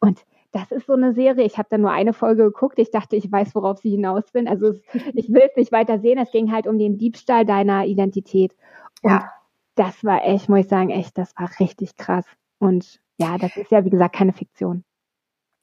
Und 0.00 0.24
das 0.52 0.70
ist 0.70 0.86
so 0.86 0.92
eine 0.92 1.14
Serie. 1.14 1.44
Ich 1.44 1.56
habe 1.56 1.68
da 1.70 1.78
nur 1.78 1.92
eine 1.92 2.12
Folge 2.12 2.44
geguckt. 2.44 2.78
Ich 2.78 2.90
dachte, 2.90 3.16
ich 3.16 3.30
weiß, 3.30 3.54
worauf 3.54 3.78
sie 3.78 3.90
hinaus 3.90 4.34
will. 4.34 4.48
Also 4.48 4.66
es, 4.66 4.82
ich 5.14 5.32
will 5.32 5.42
es 5.48 5.56
nicht 5.56 5.72
weiter 5.72 5.98
sehen. 5.98 6.18
Es 6.18 6.30
ging 6.30 6.52
halt 6.52 6.66
um 6.66 6.78
den 6.78 6.98
Diebstahl 6.98 7.46
deiner 7.46 7.86
Identität. 7.86 8.54
Und 9.02 9.12
ja. 9.12 9.30
das 9.76 10.04
war 10.04 10.26
echt, 10.26 10.50
muss 10.50 10.60
ich 10.60 10.68
sagen, 10.68 10.90
echt, 10.90 11.16
das 11.16 11.32
war 11.38 11.48
richtig 11.58 11.96
krass. 11.96 12.26
Und 12.58 13.00
ja, 13.20 13.36
das 13.38 13.56
ist 13.56 13.70
ja, 13.70 13.84
wie 13.84 13.90
gesagt, 13.90 14.16
keine 14.16 14.32
Fiktion. 14.32 14.84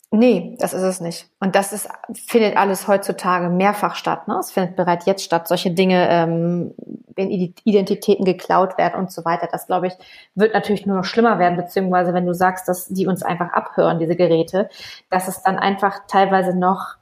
Nee, 0.10 0.56
das 0.60 0.74
ist 0.74 0.84
es 0.84 1.02
nicht. 1.02 1.30
Und 1.42 1.56
das 1.56 1.74
ist, 1.74 1.90
findet 2.14 2.56
alles 2.56 2.88
heutzutage 2.88 3.50
mehrfach 3.50 3.96
statt. 3.96 4.28
Ne? 4.30 4.38
Es 4.40 4.52
findet 4.52 4.78
bereits 4.78 5.06
jetzt 5.06 5.24
statt. 5.24 5.50
Solche 5.50 5.72
Dinge, 5.72 6.08
ähm, 6.10 6.74
wenn 7.16 7.30
Identitäten 7.30 8.24
geklaut 8.24 8.78
werden 8.78 9.00
und 9.00 9.12
so 9.12 9.26
weiter. 9.26 9.50
Das, 9.52 9.68
glaube 9.68 9.88
ich, 9.88 9.94
wird 10.34 10.54
natürlich 10.54 10.86
nur 10.86 10.96
noch 10.96 11.04
schlimmer 11.04 11.40
werden, 11.40 11.58
beziehungsweise 11.58 12.14
wenn 12.14 12.26
du 12.26 12.34
sagst, 12.34 12.70
dass 12.70 12.88
die 12.88 13.06
uns 13.08 13.22
einfach 13.22 13.52
abhören, 13.52 14.00
diese 14.00 14.16
Geräte, 14.16 14.70
dass 15.10 15.28
es 15.28 15.42
dann 15.42 15.58
einfach 15.58 16.08
teilweise 16.08 16.58
noch 16.58 16.97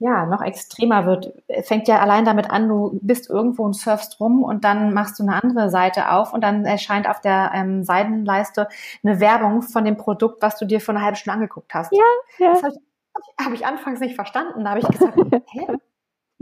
ja, 0.00 0.26
noch 0.26 0.42
extremer 0.42 1.06
wird. 1.06 1.32
Fängt 1.64 1.88
ja 1.88 1.98
allein 1.98 2.24
damit 2.24 2.50
an, 2.50 2.68
du 2.68 2.98
bist 3.02 3.28
irgendwo 3.28 3.64
und 3.64 3.74
surfst 3.74 4.20
rum 4.20 4.44
und 4.44 4.64
dann 4.64 4.94
machst 4.94 5.18
du 5.18 5.24
eine 5.24 5.42
andere 5.42 5.70
Seite 5.70 6.12
auf 6.12 6.32
und 6.32 6.42
dann 6.42 6.64
erscheint 6.64 7.08
auf 7.08 7.20
der 7.20 7.50
ähm, 7.54 7.82
Seitenleiste 7.82 8.68
eine 9.02 9.18
Werbung 9.18 9.62
von 9.62 9.84
dem 9.84 9.96
Produkt, 9.96 10.40
was 10.40 10.56
du 10.56 10.66
dir 10.66 10.80
vor 10.80 10.94
einer 10.94 11.02
halben 11.02 11.16
Stunde 11.16 11.34
angeguckt 11.34 11.74
hast. 11.74 11.92
Ja, 11.92 12.04
ja. 12.38 12.52
Das 12.52 12.62
habe 12.62 12.74
ich, 12.74 13.44
hab 13.44 13.52
ich 13.52 13.66
anfangs 13.66 13.98
nicht 13.98 14.14
verstanden. 14.14 14.64
Da 14.64 14.70
habe 14.70 14.80
ich 14.80 14.88
gesagt, 14.88 15.16
hä? 15.50 15.66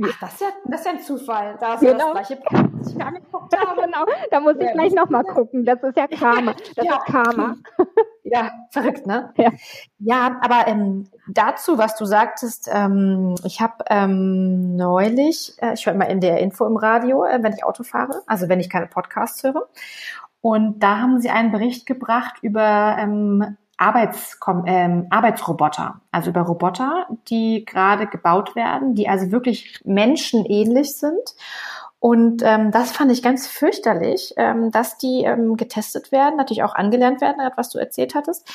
Ach, 0.02 0.20
das 0.20 0.32
ist 0.34 0.40
ja, 0.42 0.48
das 0.66 0.80
ist 0.80 0.86
ja 0.86 0.92
ein 0.92 1.00
Zufall. 1.00 1.56
Da 1.58 1.74
ist 1.74 1.80
genau. 1.80 2.08
ja 2.08 2.14
das 2.14 2.28
gleiche 2.28 2.42
das 2.78 2.88
ich 2.88 2.94
mir 2.96 3.06
angeguckt 3.06 3.56
habe. 3.66 3.80
genau. 3.80 4.04
Da 4.30 4.40
muss 4.40 4.56
ich 4.58 4.72
gleich 4.72 4.92
nochmal 4.92 5.24
gucken. 5.24 5.64
Das 5.64 5.82
ist 5.82 5.96
ja 5.96 6.06
Karma. 6.06 6.54
Das 6.74 6.84
ja. 6.84 6.96
ist 6.96 7.04
Karma. 7.06 7.56
Ja, 8.28 8.50
verrückt, 8.72 9.06
ne? 9.06 9.32
Ja, 9.36 9.52
ja 10.00 10.40
aber 10.42 10.66
ähm, 10.66 11.08
dazu, 11.28 11.78
was 11.78 11.94
du 11.94 12.06
sagtest, 12.06 12.68
ähm, 12.72 13.36
ich 13.44 13.60
habe 13.60 13.84
ähm, 13.88 14.74
neulich, 14.74 15.54
äh, 15.58 15.74
ich 15.74 15.86
höre 15.86 15.94
immer 15.94 16.08
in 16.08 16.20
der 16.20 16.40
Info 16.40 16.66
im 16.66 16.76
Radio, 16.76 17.24
äh, 17.24 17.40
wenn 17.44 17.52
ich 17.52 17.62
Auto 17.62 17.84
fahre, 17.84 18.22
also 18.26 18.48
wenn 18.48 18.58
ich 18.58 18.68
keine 18.68 18.88
Podcasts 18.88 19.44
höre. 19.44 19.68
Und 20.40 20.80
da 20.80 20.98
haben 20.98 21.20
sie 21.20 21.30
einen 21.30 21.52
Bericht 21.52 21.86
gebracht 21.86 22.38
über 22.42 22.96
ähm, 22.98 23.56
Arbeits 23.78 24.38
ähm, 24.66 25.06
Arbeitsroboter, 25.10 26.00
also 26.10 26.30
über 26.30 26.42
Roboter, 26.42 27.06
die 27.28 27.64
gerade 27.64 28.06
gebaut 28.06 28.56
werden, 28.56 28.94
die 28.94 29.08
also 29.08 29.30
wirklich 29.30 29.80
menschenähnlich 29.84 30.96
sind 30.96 31.34
und 31.98 32.42
ähm, 32.44 32.70
das 32.70 32.92
fand 32.92 33.10
ich 33.10 33.22
ganz 33.22 33.48
fürchterlich, 33.48 34.34
ähm, 34.36 34.70
dass 34.70 34.98
die 34.98 35.24
ähm, 35.24 35.56
getestet 35.56 36.12
werden, 36.12 36.36
natürlich 36.36 36.62
auch 36.62 36.74
angelernt 36.74 37.20
werden, 37.20 37.42
was 37.56 37.70
du 37.70 37.78
erzählt 37.78 38.14
hattest. 38.14 38.48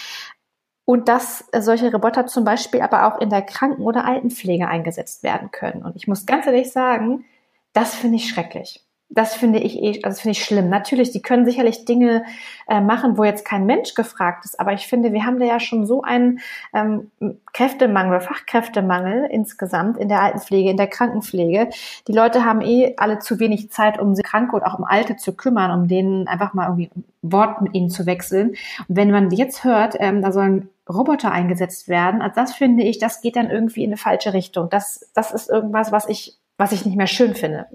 Und 0.85 1.07
dass 1.07 1.45
solche 1.59 1.91
Roboter 1.91 2.25
zum 2.27 2.43
Beispiel 2.43 2.81
aber 2.81 3.07
auch 3.07 3.19
in 3.19 3.29
der 3.29 3.41
Kranken- 3.41 3.83
oder 3.83 4.05
Altenpflege 4.05 4.67
eingesetzt 4.67 5.23
werden 5.23 5.51
können. 5.51 5.83
Und 5.83 5.95
ich 5.95 6.07
muss 6.07 6.25
ganz 6.25 6.45
ehrlich 6.45 6.71
sagen, 6.71 7.25
das 7.73 7.95
finde 7.95 8.17
ich 8.17 8.29
schrecklich 8.29 8.85
das 9.13 9.35
finde 9.35 9.59
ich 9.59 9.77
eh, 9.77 9.99
also 10.03 10.21
finde 10.21 10.31
ich 10.31 10.43
schlimm. 10.43 10.69
Natürlich, 10.69 11.11
die 11.11 11.21
können 11.21 11.45
sicherlich 11.45 11.83
Dinge 11.83 12.23
äh, 12.67 12.79
machen, 12.79 13.17
wo 13.17 13.25
jetzt 13.25 13.45
kein 13.45 13.65
Mensch 13.65 13.93
gefragt 13.93 14.45
ist, 14.45 14.59
aber 14.59 14.71
ich 14.73 14.87
finde, 14.87 15.11
wir 15.11 15.25
haben 15.25 15.39
da 15.39 15.45
ja 15.45 15.59
schon 15.59 15.85
so 15.85 16.01
einen 16.01 16.39
ähm, 16.73 17.11
Kräftemangel, 17.53 18.21
Fachkräftemangel 18.21 19.27
insgesamt 19.29 19.97
in 19.97 20.07
der 20.07 20.21
Altenpflege, 20.21 20.71
in 20.71 20.77
der 20.77 20.87
Krankenpflege. 20.87 21.69
Die 22.07 22.13
Leute 22.13 22.45
haben 22.45 22.61
eh 22.61 22.95
alle 22.97 23.19
zu 23.19 23.39
wenig 23.39 23.69
Zeit, 23.69 23.99
um 23.99 24.15
sie 24.15 24.23
Kranke 24.23 24.55
und 24.55 24.63
auch 24.63 24.79
um 24.79 24.85
Alte 24.85 25.17
zu 25.17 25.35
kümmern, 25.35 25.71
um 25.71 25.87
denen 25.89 26.27
einfach 26.27 26.53
mal 26.53 26.65
irgendwie 26.67 26.89
Wort 27.21 27.61
mit 27.61 27.73
ihnen 27.75 27.89
zu 27.89 28.05
wechseln. 28.05 28.51
Und 28.87 28.95
wenn 28.95 29.11
man 29.11 29.29
jetzt 29.31 29.65
hört, 29.65 29.95
ähm, 29.99 30.21
da 30.21 30.31
sollen 30.31 30.69
Roboter 30.89 31.31
eingesetzt 31.31 31.89
werden, 31.89 32.21
also 32.21 32.35
das 32.35 32.53
finde 32.53 32.83
ich, 32.83 32.97
das 32.97 33.21
geht 33.21 33.35
dann 33.35 33.49
irgendwie 33.49 33.83
in 33.83 33.89
eine 33.89 33.97
falsche 33.97 34.33
Richtung. 34.33 34.69
Das, 34.69 35.11
das 35.13 35.31
ist 35.33 35.49
irgendwas, 35.49 35.91
was 35.91 36.07
ich, 36.07 36.37
was 36.57 36.71
ich 36.71 36.85
nicht 36.85 36.97
mehr 36.97 37.07
schön 37.07 37.35
finde. 37.35 37.67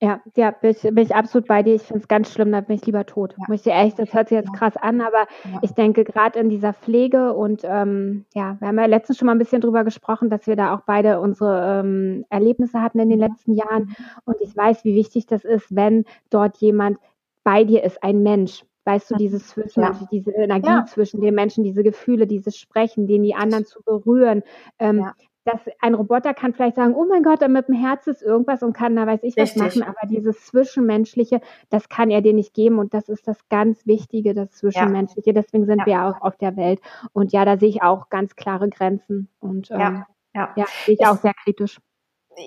Ja, 0.00 0.20
ja, 0.36 0.50
bin 0.50 0.72
ich, 0.72 0.82
bin 0.82 0.98
ich 0.98 1.14
absolut 1.14 1.48
bei 1.48 1.62
dir. 1.62 1.74
Ich 1.74 1.82
finde 1.82 2.00
es 2.00 2.08
ganz 2.08 2.32
schlimm, 2.32 2.52
da 2.52 2.60
bin 2.60 2.76
ich 2.76 2.84
lieber 2.84 3.06
tot. 3.06 3.34
Ja. 3.38 3.44
Muss 3.48 3.60
ich 3.60 3.72
ehrlich, 3.72 3.94
das 3.94 4.12
hört 4.12 4.28
sich 4.28 4.36
jetzt 4.36 4.50
ja. 4.52 4.58
krass 4.58 4.76
an, 4.76 5.00
aber 5.00 5.26
ja. 5.44 5.60
ich 5.62 5.72
denke 5.72 6.04
gerade 6.04 6.38
in 6.40 6.50
dieser 6.50 6.74
Pflege 6.74 7.32
und 7.32 7.62
ähm, 7.64 8.24
ja, 8.34 8.56
wir 8.58 8.68
haben 8.68 8.78
ja 8.78 8.86
letztens 8.86 9.18
schon 9.18 9.26
mal 9.26 9.32
ein 9.32 9.38
bisschen 9.38 9.60
drüber 9.60 9.84
gesprochen, 9.84 10.30
dass 10.30 10.46
wir 10.46 10.56
da 10.56 10.74
auch 10.74 10.82
beide 10.84 11.20
unsere 11.20 11.80
ähm, 11.80 12.24
Erlebnisse 12.28 12.82
hatten 12.82 12.98
in 12.98 13.08
den 13.08 13.20
letzten 13.20 13.54
Jahren. 13.54 13.94
Und 14.24 14.36
ich 14.40 14.54
weiß, 14.54 14.84
wie 14.84 14.94
wichtig 14.94 15.26
das 15.26 15.44
ist, 15.44 15.74
wenn 15.74 16.04
dort 16.28 16.58
jemand 16.58 16.98
bei 17.44 17.64
dir 17.64 17.84
ist, 17.84 18.02
ein 18.02 18.22
Mensch. 18.22 18.64
Weißt 18.86 19.10
du, 19.10 19.14
dieses 19.14 19.48
Zwischenmensch, 19.48 19.98
diese 20.10 20.32
Energie 20.32 20.84
zwischen 20.86 21.22
den 21.22 21.34
Menschen, 21.34 21.64
diese 21.64 21.82
Gefühle, 21.82 22.26
dieses 22.26 22.58
Sprechen, 22.58 23.06
den 23.06 23.22
die 23.22 23.34
anderen 23.34 23.64
zu 23.64 23.82
berühren. 23.82 24.42
Ähm, 24.78 25.06
dass 25.44 25.60
ein 25.80 25.94
Roboter 25.94 26.34
kann 26.34 26.54
vielleicht 26.54 26.76
sagen, 26.76 26.94
oh 26.94 27.04
mein 27.04 27.22
Gott, 27.22 27.46
mit 27.48 27.68
dem 27.68 27.74
Herz 27.74 28.06
ist 28.06 28.22
irgendwas 28.22 28.62
und 28.62 28.72
kann 28.72 28.96
da 28.96 29.06
weiß 29.06 29.20
ich 29.22 29.36
was 29.36 29.56
machen, 29.56 29.82
aber 29.82 30.06
dieses 30.08 30.46
Zwischenmenschliche, 30.46 31.40
das 31.70 31.88
kann 31.88 32.10
er 32.10 32.22
dir 32.22 32.32
nicht 32.32 32.54
geben 32.54 32.78
und 32.78 32.94
das 32.94 33.08
ist 33.08 33.28
das 33.28 33.38
ganz 33.48 33.86
Wichtige, 33.86 34.34
das 34.34 34.52
Zwischenmenschliche. 34.52 35.30
Ja. 35.30 35.34
Deswegen 35.34 35.66
sind 35.66 35.80
ja. 35.80 35.86
wir 35.86 36.04
auch 36.04 36.22
auf 36.22 36.36
der 36.36 36.56
Welt 36.56 36.80
und 37.12 37.32
ja, 37.32 37.44
da 37.44 37.58
sehe 37.58 37.68
ich 37.68 37.82
auch 37.82 38.08
ganz 38.08 38.36
klare 38.36 38.68
Grenzen 38.68 39.28
und 39.40 39.70
ähm, 39.70 39.80
ja, 39.80 40.06
ja. 40.34 40.52
ja 40.56 40.64
sehe 40.84 40.96
ich 40.98 41.06
auch 41.06 41.16
sehr 41.16 41.34
kritisch. 41.34 41.78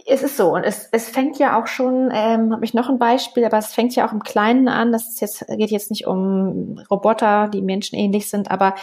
Es 0.06 0.21
ist 0.21 0.38
so 0.38 0.54
und 0.54 0.63
es, 0.63 0.89
es 0.91 1.10
fängt 1.10 1.39
ja 1.39 1.60
auch 1.60 1.67
schon, 1.67 2.10
ähm, 2.13 2.52
habe 2.52 2.65
ich 2.65 2.73
noch 2.73 2.89
ein 2.89 3.00
Beispiel, 3.00 3.45
aber 3.45 3.58
es 3.58 3.73
fängt 3.73 3.95
ja 3.95 4.08
auch 4.08 4.12
im 4.12 4.23
Kleinen 4.23 4.67
an. 4.67 4.91
Das 4.91 5.08
ist 5.08 5.21
jetzt 5.21 5.47
geht 5.47 5.71
jetzt 5.71 5.91
nicht 5.91 6.08
um 6.08 6.80
Roboter, 6.91 7.47
die 7.47 7.62
menschenähnlich 7.62 8.30
sind, 8.30 8.52
aber 8.52 8.76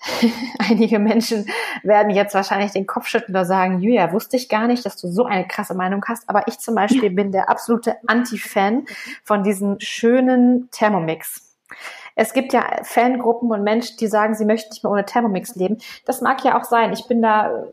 Einige 0.58 0.98
Menschen 0.98 1.46
werden 1.82 2.10
jetzt 2.10 2.34
wahrscheinlich 2.34 2.72
den 2.72 2.86
Kopf 2.86 3.06
schütteln 3.06 3.34
oder 3.34 3.44
sagen, 3.44 3.80
Julia, 3.80 4.12
wusste 4.12 4.36
ich 4.36 4.48
gar 4.48 4.66
nicht, 4.66 4.84
dass 4.86 4.96
du 4.96 5.08
so 5.08 5.24
eine 5.24 5.46
krasse 5.46 5.74
Meinung 5.74 6.04
hast. 6.06 6.28
Aber 6.28 6.46
ich 6.46 6.58
zum 6.58 6.74
Beispiel 6.74 7.10
bin 7.10 7.32
der 7.32 7.48
absolute 7.48 7.96
Anti-Fan 8.06 8.86
von 9.24 9.42
diesen 9.42 9.80
schönen 9.80 10.70
Thermomix. 10.70 11.56
Es 12.20 12.32
gibt 12.32 12.52
ja 12.52 12.64
Fangruppen 12.82 13.52
und 13.52 13.62
Menschen, 13.62 13.96
die 13.98 14.08
sagen, 14.08 14.34
sie 14.34 14.44
möchten 14.44 14.70
nicht 14.70 14.82
mehr 14.82 14.90
ohne 14.90 15.04
Thermomix 15.04 15.54
leben. 15.54 15.78
Das 16.04 16.20
mag 16.20 16.42
ja 16.42 16.58
auch 16.58 16.64
sein. 16.64 16.92
Ich 16.92 17.06
bin 17.06 17.22
da, 17.22 17.66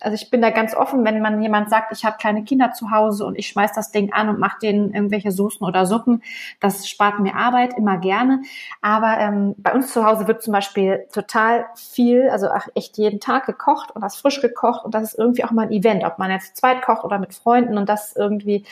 also 0.00 0.16
ich 0.16 0.30
bin 0.30 0.42
da 0.42 0.50
ganz 0.50 0.74
offen, 0.74 1.04
wenn 1.04 1.22
man 1.22 1.40
jemand 1.40 1.70
sagt, 1.70 1.92
ich 1.92 2.04
habe 2.04 2.16
kleine 2.16 2.42
Kinder 2.42 2.72
zu 2.72 2.90
Hause 2.90 3.24
und 3.24 3.38
ich 3.38 3.46
schmeiß 3.46 3.72
das 3.72 3.92
Ding 3.92 4.12
an 4.12 4.28
und 4.28 4.40
mache 4.40 4.58
denen 4.60 4.92
irgendwelche 4.92 5.30
Soßen 5.30 5.64
oder 5.64 5.86
Suppen. 5.86 6.24
Das 6.58 6.88
spart 6.88 7.20
mir 7.20 7.36
Arbeit, 7.36 7.78
immer 7.78 7.98
gerne. 7.98 8.42
Aber 8.82 9.16
ähm, 9.20 9.54
bei 9.58 9.72
uns 9.72 9.92
zu 9.92 10.04
Hause 10.04 10.26
wird 10.26 10.42
zum 10.42 10.52
Beispiel 10.52 11.06
total 11.12 11.66
viel, 11.76 12.28
also 12.30 12.48
echt 12.74 12.98
jeden 12.98 13.20
Tag 13.20 13.46
gekocht 13.46 13.92
und 13.92 14.02
das 14.02 14.16
frisch 14.16 14.40
gekocht 14.40 14.84
und 14.84 14.92
das 14.92 15.04
ist 15.04 15.18
irgendwie 15.20 15.44
auch 15.44 15.52
mal 15.52 15.66
ein 15.66 15.72
Event, 15.72 16.04
ob 16.04 16.18
man 16.18 16.32
jetzt 16.32 16.56
zweit 16.56 16.82
kocht 16.82 17.04
oder 17.04 17.20
mit 17.20 17.32
Freunden 17.32 17.78
und 17.78 17.88
das 17.88 18.16
irgendwie 18.16 18.64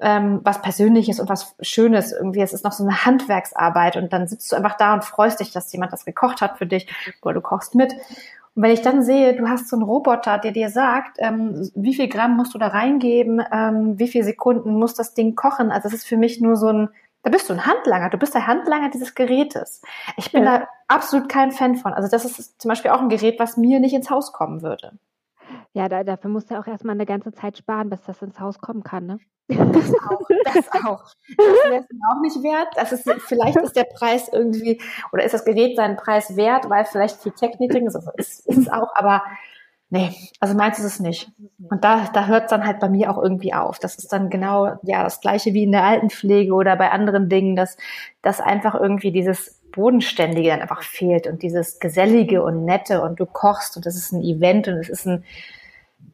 ähm, 0.00 0.40
was 0.42 0.62
Persönliches 0.62 1.20
und 1.20 1.28
was 1.28 1.54
Schönes 1.60 2.12
irgendwie. 2.12 2.40
Es 2.40 2.52
ist 2.52 2.64
noch 2.64 2.72
so 2.72 2.84
eine 2.84 3.04
Handwerksarbeit 3.04 3.96
und 3.96 4.12
dann 4.12 4.26
sitzt 4.26 4.50
du 4.50 4.56
einfach 4.56 4.76
da 4.76 4.94
und 4.94 5.04
freust 5.04 5.40
dich, 5.40 5.52
dass 5.52 5.72
jemand 5.72 5.92
das 5.92 6.04
gekocht 6.04 6.40
hat 6.40 6.58
für 6.58 6.66
dich 6.66 6.88
oder 7.22 7.34
du 7.34 7.40
kochst 7.40 7.74
mit. 7.74 7.94
Und 8.54 8.62
wenn 8.62 8.70
ich 8.70 8.82
dann 8.82 9.02
sehe, 9.02 9.34
du 9.34 9.48
hast 9.48 9.68
so 9.68 9.76
einen 9.76 9.84
Roboter, 9.84 10.38
der 10.38 10.52
dir 10.52 10.70
sagt, 10.70 11.16
ähm, 11.18 11.70
wie 11.74 11.94
viel 11.94 12.08
Gramm 12.08 12.36
musst 12.36 12.54
du 12.54 12.58
da 12.58 12.68
reingeben, 12.68 13.42
ähm, 13.52 13.98
wie 13.98 14.08
viele 14.08 14.24
Sekunden 14.24 14.74
muss 14.74 14.94
das 14.94 15.14
Ding 15.14 15.34
kochen, 15.34 15.70
also 15.70 15.88
es 15.88 15.94
ist 15.94 16.06
für 16.06 16.16
mich 16.16 16.40
nur 16.40 16.56
so 16.56 16.68
ein, 16.68 16.88
da 17.22 17.30
bist 17.30 17.48
du 17.48 17.54
ein 17.54 17.66
Handlanger, 17.66 18.10
du 18.10 18.18
bist 18.18 18.34
der 18.34 18.46
Handlanger 18.46 18.90
dieses 18.90 19.14
Gerätes. 19.14 19.80
Ich 20.16 20.30
bin 20.30 20.44
ja. 20.44 20.58
da 20.58 20.68
absolut 20.88 21.28
kein 21.28 21.52
Fan 21.52 21.76
von. 21.76 21.92
Also 21.92 22.08
das 22.08 22.24
ist 22.24 22.60
zum 22.60 22.68
Beispiel 22.68 22.90
auch 22.90 23.00
ein 23.00 23.08
Gerät, 23.08 23.40
was 23.40 23.56
mir 23.56 23.80
nicht 23.80 23.94
ins 23.94 24.10
Haus 24.10 24.32
kommen 24.32 24.62
würde. 24.62 24.92
Ja, 25.72 25.88
da, 25.88 26.04
dafür 26.04 26.30
musst 26.30 26.50
du 26.50 26.58
auch 26.58 26.66
erstmal 26.66 26.94
eine 26.94 27.06
ganze 27.06 27.32
Zeit 27.32 27.58
sparen, 27.58 27.90
bis 27.90 28.02
das 28.02 28.22
ins 28.22 28.38
Haus 28.40 28.58
kommen 28.58 28.82
kann, 28.82 29.06
ne? 29.06 29.18
Das 29.48 29.58
auch, 30.08 30.28
das 30.44 30.84
auch. 30.84 31.04
Das 31.36 31.70
wäre 31.70 31.80
es 31.80 31.86
auch 32.10 32.20
nicht 32.22 32.42
wert. 32.42 32.68
Das 32.76 32.92
ist, 32.92 33.10
vielleicht 33.26 33.56
ist 33.56 33.76
der 33.76 33.84
Preis 33.84 34.28
irgendwie, 34.32 34.80
oder 35.12 35.24
ist 35.24 35.34
das 35.34 35.44
Gerät 35.44 35.76
seinen 35.76 35.96
Preis 35.96 36.36
wert, 36.36 36.70
weil 36.70 36.84
vielleicht 36.84 37.22
viel 37.22 37.32
Technik 37.32 37.70
drin 37.70 37.86
ist. 37.86 37.96
Ist, 38.16 38.46
ist 38.46 38.58
es 38.58 38.68
auch, 38.68 38.94
aber 38.94 39.22
nee, 39.90 40.14
also 40.40 40.54
meins 40.54 40.78
ist 40.78 40.84
es 40.84 41.00
nicht. 41.00 41.30
Und 41.70 41.84
da, 41.84 42.08
da 42.12 42.26
hört 42.26 42.44
es 42.44 42.50
dann 42.50 42.66
halt 42.66 42.80
bei 42.80 42.88
mir 42.88 43.10
auch 43.10 43.22
irgendwie 43.22 43.52
auf. 43.52 43.78
Das 43.78 43.96
ist 43.96 44.12
dann 44.12 44.30
genau, 44.30 44.78
ja, 44.82 45.04
das 45.04 45.20
Gleiche 45.20 45.52
wie 45.52 45.64
in 45.64 45.72
der 45.72 45.84
Altenpflege 45.84 46.54
oder 46.54 46.76
bei 46.76 46.90
anderen 46.90 47.28
Dingen, 47.28 47.54
dass, 47.54 47.76
dass 48.22 48.40
einfach 48.40 48.74
irgendwie 48.74 49.12
dieses 49.12 49.60
Bodenständige 49.74 50.50
dann 50.50 50.60
einfach 50.62 50.82
fehlt 50.82 51.26
und 51.26 51.42
dieses 51.42 51.78
Gesellige 51.80 52.42
und 52.42 52.64
Nette 52.64 53.02
und 53.02 53.18
du 53.20 53.26
kochst 53.26 53.76
und 53.76 53.86
das 53.86 53.96
ist 53.96 54.12
ein 54.12 54.22
Event 54.22 54.68
und 54.68 54.74
es 54.74 54.88
ist 54.88 55.06
ein, 55.06 55.24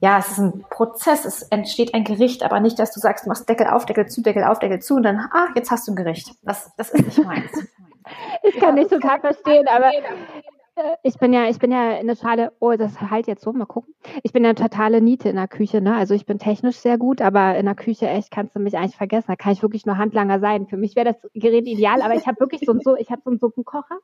ja, 0.00 0.18
es 0.18 0.28
ist 0.28 0.38
ein 0.38 0.64
Prozess, 0.70 1.24
es 1.24 1.42
entsteht 1.42 1.94
ein 1.94 2.04
Gericht, 2.04 2.42
aber 2.42 2.60
nicht, 2.60 2.78
dass 2.78 2.92
du 2.92 3.00
sagst, 3.00 3.26
du 3.26 3.28
machst 3.28 3.48
Deckel 3.48 3.66
auf, 3.66 3.86
Deckel 3.86 4.06
zu, 4.06 4.22
Deckel 4.22 4.44
auf, 4.44 4.58
Deckel 4.58 4.80
zu 4.80 4.96
und 4.96 5.02
dann, 5.02 5.18
ah, 5.18 5.48
jetzt 5.54 5.70
hast 5.70 5.86
du 5.86 5.92
ein 5.92 5.96
Gericht. 5.96 6.30
Das, 6.42 6.70
das 6.76 6.90
ist 6.90 7.04
nicht 7.04 7.24
meins. 7.24 7.50
ich 8.42 8.58
kann 8.58 8.74
nicht 8.74 8.90
total 8.90 9.20
verstehen, 9.20 9.66
aber 9.68 9.90
ich 11.02 11.18
bin 11.18 11.32
ja, 11.32 11.48
ich 11.48 11.58
bin 11.58 11.72
ja 11.72 11.96
eine 11.98 12.16
Schale, 12.16 12.52
oh, 12.60 12.72
das 12.72 13.00
halt 13.00 13.26
jetzt 13.26 13.42
so, 13.42 13.52
mal 13.52 13.66
gucken. 13.66 13.94
Ich 14.22 14.32
bin 14.32 14.44
ja 14.44 14.50
eine 14.50 14.54
totale 14.56 15.00
Niete 15.00 15.28
in 15.28 15.36
der 15.36 15.48
Küche, 15.48 15.80
ne? 15.80 15.96
Also 15.96 16.14
ich 16.14 16.26
bin 16.26 16.38
technisch 16.38 16.76
sehr 16.76 16.98
gut, 16.98 17.20
aber 17.22 17.56
in 17.56 17.66
der 17.66 17.74
Küche 17.74 18.08
echt 18.08 18.30
kannst 18.30 18.54
du 18.56 18.60
mich 18.60 18.76
eigentlich 18.76 18.96
vergessen. 18.96 19.26
Da 19.28 19.36
kann 19.36 19.52
ich 19.52 19.62
wirklich 19.62 19.86
nur 19.86 19.98
Handlanger 19.98 20.40
sein. 20.40 20.66
Für 20.66 20.76
mich 20.76 20.96
wäre 20.96 21.12
das 21.12 21.30
Gerät 21.34 21.66
ideal, 21.66 22.02
aber 22.02 22.14
ich 22.14 22.26
habe 22.26 22.40
wirklich 22.40 22.62
so 22.64 22.72
und 22.72 22.82
so, 22.84 22.96
ich 22.96 23.10
habe 23.10 23.22
so 23.24 23.30
einen 23.30 23.38
Suppenkocher 23.38 23.98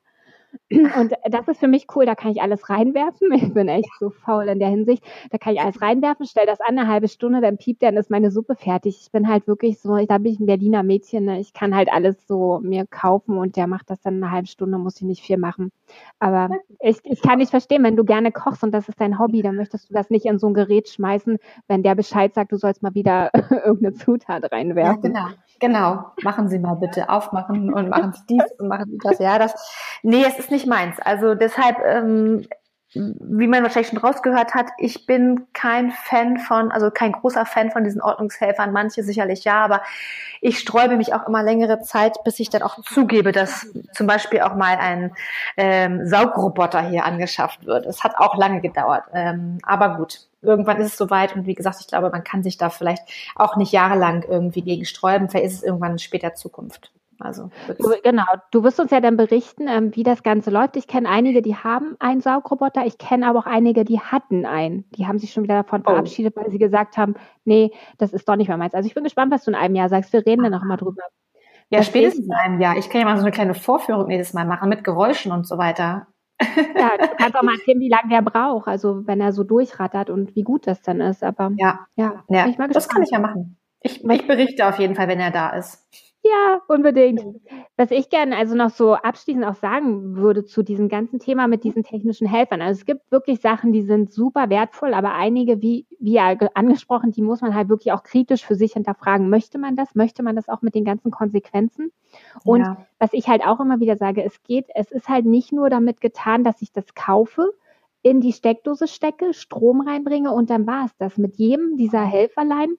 und 0.71 1.13
das 1.29 1.49
ist 1.49 1.61
für 1.61 1.69
mich 1.69 1.87
cool, 1.95 2.07
da 2.07 2.15
kann 2.15 2.31
ich 2.31 2.43
alles 2.43 2.69
reinwerfen. 2.69 3.33
Ich 3.33 3.53
bin 3.53 3.69
echt 3.69 3.91
so 3.99 4.11
faul 4.11 4.49
in 4.49 4.59
der 4.59 4.69
Hinsicht. 4.69 5.05
Da 5.31 5.39
kann 5.39 5.55
ich 5.55 5.61
alles 5.61 5.81
reinwerfen, 5.81 6.27
stell 6.27 6.47
das 6.47 6.61
an, 6.61 6.79
eine 6.79 6.89
halbe 6.89 7.09
Stunde, 7.09 7.41
dann 7.41 7.59
piept 7.59 7.83
der, 7.83 7.91
dann 7.91 8.01
ist 8.01 8.11
meine 8.11 8.31
Suppe 8.31 8.57
fertig. 8.57 8.99
Ich 9.03 9.13
bin 9.13 9.29
halt 9.29 9.47
wirklich 9.47 9.81
so, 9.81 9.97
da 10.07 10.19
bin 10.19 10.33
ich 10.33 10.41
ein 10.41 10.47
Berliner 10.47 10.83
Mädchen, 10.83 11.25
ne? 11.25 11.41
ich 11.41 11.53
kann 11.53 11.75
halt 11.75 11.93
alles 11.93 12.27
so 12.27 12.61
mir 12.63 12.87
kaufen 12.87 13.39
und 13.39 13.57
der 13.57 13.67
macht 13.67 13.91
das 13.91 14.01
dann 14.01 14.23
eine 14.23 14.31
halbe 14.31 14.49
Stunde, 14.49 14.79
muss 14.79 14.97
ich 14.97 15.03
nicht 15.03 15.23
viel 15.23 15.39
machen. 15.39 15.73
Aber 16.19 16.51
ich, 16.81 16.99
ich 17.05 17.23
kann 17.23 17.39
nicht 17.39 17.51
verstehen, 17.51 17.85
wenn 17.85 17.97
du 17.97 18.05
gerne 18.05 18.33
kochst 18.33 18.63
und 18.63 18.73
das 18.73 18.89
ist 18.89 19.01
dein 19.01 19.19
Hobby, 19.19 19.43
dann 19.43 19.57
möchtest 19.57 19.91
du 19.91 19.95
das 19.95 20.11
nicht 20.11 20.27
in 20.27 20.39
so 20.39 20.49
ein 20.49 20.55
Gerät 20.55 20.89
schmeißen, 20.89 21.39
wenn 21.69 21.83
der 21.83 21.95
Bescheid 21.95 22.35
sagt, 22.35 22.53
du 22.53 22.57
sollst 22.57 22.83
mal 22.83 22.95
wieder 22.95 23.31
irgendeine 23.51 23.95
Zutat 23.95 24.51
reinwerfen. 24.51 25.15
Ja, 25.15 25.27
genau. 25.27 25.37
Genau, 25.59 26.05
machen 26.23 26.49
Sie 26.49 26.59
mal 26.59 26.75
bitte 26.75 27.09
aufmachen 27.09 27.73
und 27.73 27.89
machen 27.89 28.13
Sie 28.13 28.23
dies 28.29 28.45
und 28.59 28.69
machen 28.69 28.91
Sie 28.91 28.99
das. 28.99 29.19
Ja, 29.19 29.39
das, 29.39 29.55
nee, 30.03 30.23
es 30.27 30.39
ist 30.39 30.46
nicht 30.51 30.67
meins. 30.67 30.99
Also 31.01 31.35
deshalb, 31.35 31.79
ähm, 31.85 32.47
wie 32.95 33.47
man 33.47 33.63
wahrscheinlich 33.63 33.89
schon 33.89 33.99
rausgehört 33.99 34.55
hat, 34.55 34.69
ich 34.79 35.07
bin 35.07 35.47
kein 35.53 35.91
Fan 35.91 36.39
von, 36.39 36.71
also 36.71 36.91
kein 36.91 37.13
großer 37.13 37.45
Fan 37.45 37.71
von 37.71 37.85
diesen 37.85 38.01
Ordnungshelfern. 38.01 38.73
Manche 38.73 39.03
sicherlich 39.03 39.45
ja, 39.45 39.63
aber 39.65 39.83
ich 40.41 40.59
sträube 40.59 40.97
mich 40.97 41.13
auch 41.13 41.27
immer 41.27 41.43
längere 41.43 41.81
Zeit, 41.81 42.23
bis 42.25 42.41
ich 42.41 42.49
dann 42.49 42.63
auch 42.63 42.81
zugebe, 42.83 43.33
dass 43.33 43.67
zum 43.93 44.07
Beispiel 44.07 44.41
auch 44.41 44.55
mal 44.55 44.77
ein 44.77 45.13
ähm, 45.57 46.07
Saugroboter 46.07 46.81
hier 46.89 47.05
angeschafft 47.05 47.67
wird. 47.67 47.87
Es 47.87 48.03
hat 48.05 48.17
auch 48.17 48.37
lange 48.37 48.61
gedauert, 48.61 49.05
ähm, 49.13 49.59
aber 49.63 49.97
gut 49.97 50.27
irgendwann 50.43 50.81
ist 50.81 50.93
es 50.93 50.97
soweit 50.97 51.35
und 51.35 51.47
wie 51.47 51.55
gesagt, 51.55 51.79
ich 51.81 51.89
glaube, 51.89 52.11
man 52.11 52.25
kann 52.25 52.43
sich 52.43 52.57
da 52.57 52.71
vielleicht 52.71 53.03
auch 53.35 53.57
nicht 53.57 53.73
jahrelang 53.73 54.23
irgendwie 54.23 54.63
gegen 54.63 54.85
sträuben. 54.85 55.29
Vielleicht 55.29 55.47
ist 55.47 55.55
es 55.55 55.63
irgendwann 55.63 55.99
später 55.99 56.35
Zukunft. 56.35 56.93
Also 57.19 57.51
du, 57.79 57.95
genau, 58.03 58.25
du 58.51 58.63
wirst 58.63 58.79
uns 58.81 58.91
ja 58.91 59.01
dann 59.01 59.17
berichten, 59.17 59.69
ähm, 59.69 59.95
wie 59.95 60.03
das 60.03 60.23
Ganze 60.23 60.51
läuft. 60.51 60.77
Ich 60.77 60.87
kenne 60.87 61.09
einige, 61.09 61.43
die 61.43 61.57
haben 61.57 61.97
einen 61.99 62.21
Saugroboter. 62.21 62.87
Ich 62.87 62.99
kenne 62.99 63.27
aber 63.27 63.41
auch 63.41 63.47
einige, 63.47 63.85
die 63.85 64.01
hatten 64.01 64.47
einen. 64.47 64.89
Die 64.93 65.07
haben 65.07 65.19
sich 65.19 65.33
schon 65.33 65.43
wieder 65.43 65.63
davon 65.63 65.83
oh. 65.87 65.91
verabschiedet, 65.91 66.37
weil 66.37 66.51
sie 66.51 66.59
gesagt 66.59 66.97
haben, 66.97 67.15
nee, 67.45 67.73
das 67.99 68.13
ist 68.13 68.29
doch 68.29 68.37
nicht 68.37 68.49
mehr 68.49 68.57
meins. 68.57 68.75
Also 68.75 68.87
ich 68.87 68.95
bin 68.95 69.05
gespannt, 69.05 69.33
was 69.33 69.45
du 69.45 69.51
in 69.51 69.57
einem 69.57 69.75
Jahr 69.75 69.89
sagst. 69.89 70.13
Wir 70.13 70.25
reden 70.25 70.43
dann 70.43 70.53
noch 70.53 70.65
mal 70.65 70.77
drüber. 70.77 71.03
Ja, 71.71 71.83
spätestens 71.83 72.27
in 72.27 72.33
einem 72.33 72.61
Jahr. 72.61 72.77
Ich 72.77 72.89
kann 72.91 73.01
ja 73.01 73.07
mal 73.07 73.17
so 73.17 73.23
eine 73.23 73.33
kleine 73.33 73.55
Vorführung 73.55 74.11
jedes 74.11 74.33
Mal 74.33 74.47
machen 74.47 74.69
mit 74.69 74.85
Geräuschen 74.85 75.33
und 75.33 75.47
so 75.47 75.59
weiter. 75.59 76.07
Ja, 76.41 76.97
du 76.99 77.09
kannst 77.17 77.35
auch 77.35 77.43
mal 77.43 77.55
erzählen, 77.55 77.81
wie 77.81 77.89
lange 77.89 78.11
der 78.11 78.23
braucht, 78.23 78.69
also 78.69 79.07
wenn 79.07 79.21
er 79.21 79.33
so 79.33 79.43
durchrattert 79.43 80.11
und 80.11 80.37
wie 80.37 80.43
gut 80.43 80.67
das 80.67 80.83
dann 80.83 81.01
ist. 81.01 81.25
Aber 81.25 81.51
ja, 81.57 81.87
ja, 81.97 82.25
ja. 82.29 82.53
das 82.69 82.89
kann 82.89 83.03
ich 83.03 83.11
ja 83.11 83.19
machen. 83.19 83.57
Ich, 83.81 84.05
ich 84.05 84.27
berichte 84.27 84.67
auf 84.67 84.79
jeden 84.79 84.95
Fall, 84.95 85.09
wenn 85.09 85.21
er 85.21 85.31
da 85.31 85.51
ist. 85.51 85.87
Ja, 86.27 86.63
unbedingt. 86.69 87.25
Was 87.77 87.91
ich 87.91 88.09
gerne 88.09 88.37
also 88.37 88.55
noch 88.55 88.71
so 88.71 88.95
abschließend 88.95 89.45
auch 89.45 89.55
sagen 89.55 90.17
würde 90.17 90.45
zu 90.45 90.63
diesem 90.63 90.89
ganzen 90.89 91.19
Thema 91.19 91.47
mit 91.47 91.63
diesen 91.63 91.85
technischen 91.85 92.27
Helfern. 92.27 92.63
Also 92.63 92.81
es 92.81 92.87
gibt 92.87 93.11
wirklich 93.13 93.41
Sachen, 93.41 93.73
die 93.73 93.83
sind 93.83 94.11
super 94.13 94.49
wertvoll, 94.49 94.95
aber 94.95 95.15
einige, 95.15 95.61
wie, 95.61 95.87
wie 96.01 96.15
ja 96.15 96.35
angesprochen, 96.55 97.13
die 97.13 97.23
muss 97.23 97.43
man 97.43 97.55
halt 97.55 97.69
wirklich 97.69 97.93
auch 97.93 98.03
kritisch 98.03 98.45
für 98.45 98.55
sich 98.55 98.73
hinterfragen. 98.73 99.29
Möchte 99.29 99.59
man 99.59 99.77
das? 99.77 99.95
Möchte 99.95 100.23
man 100.23 100.37
das 100.37 100.49
auch 100.49 100.63
mit 100.63 100.75
den 100.75 100.85
ganzen 100.85 101.11
Konsequenzen? 101.11 101.93
Und 102.45 102.61
ja. 102.61 102.87
was 102.99 103.13
ich 103.13 103.29
halt 103.29 103.47
auch 103.47 103.61
immer 103.61 103.81
wieder 103.81 103.97
sage, 103.97 104.25
es 104.25 104.43
geht, 104.43 104.67
es 104.75 104.91
ist 104.91 105.09
halt 105.09 105.27
nicht 105.27 105.53
nur 105.53 105.71
damit 105.71 106.01
getan, 106.01 106.45
dass 106.45 106.63
ich 106.63 106.73
das 106.73 106.95
kaufe, 106.95 107.53
in 108.03 108.21
die 108.21 108.33
Steckdose 108.33 108.89
stecke, 108.89 109.35
Strom 109.35 109.81
reinbringe 109.81 110.33
und 110.33 110.49
dann 110.49 110.67
war 110.67 110.87
es 110.87 110.97
das. 110.97 111.19
Mit 111.19 111.37
jedem 111.37 111.77
dieser 111.77 112.05
Helferlein 112.05 112.77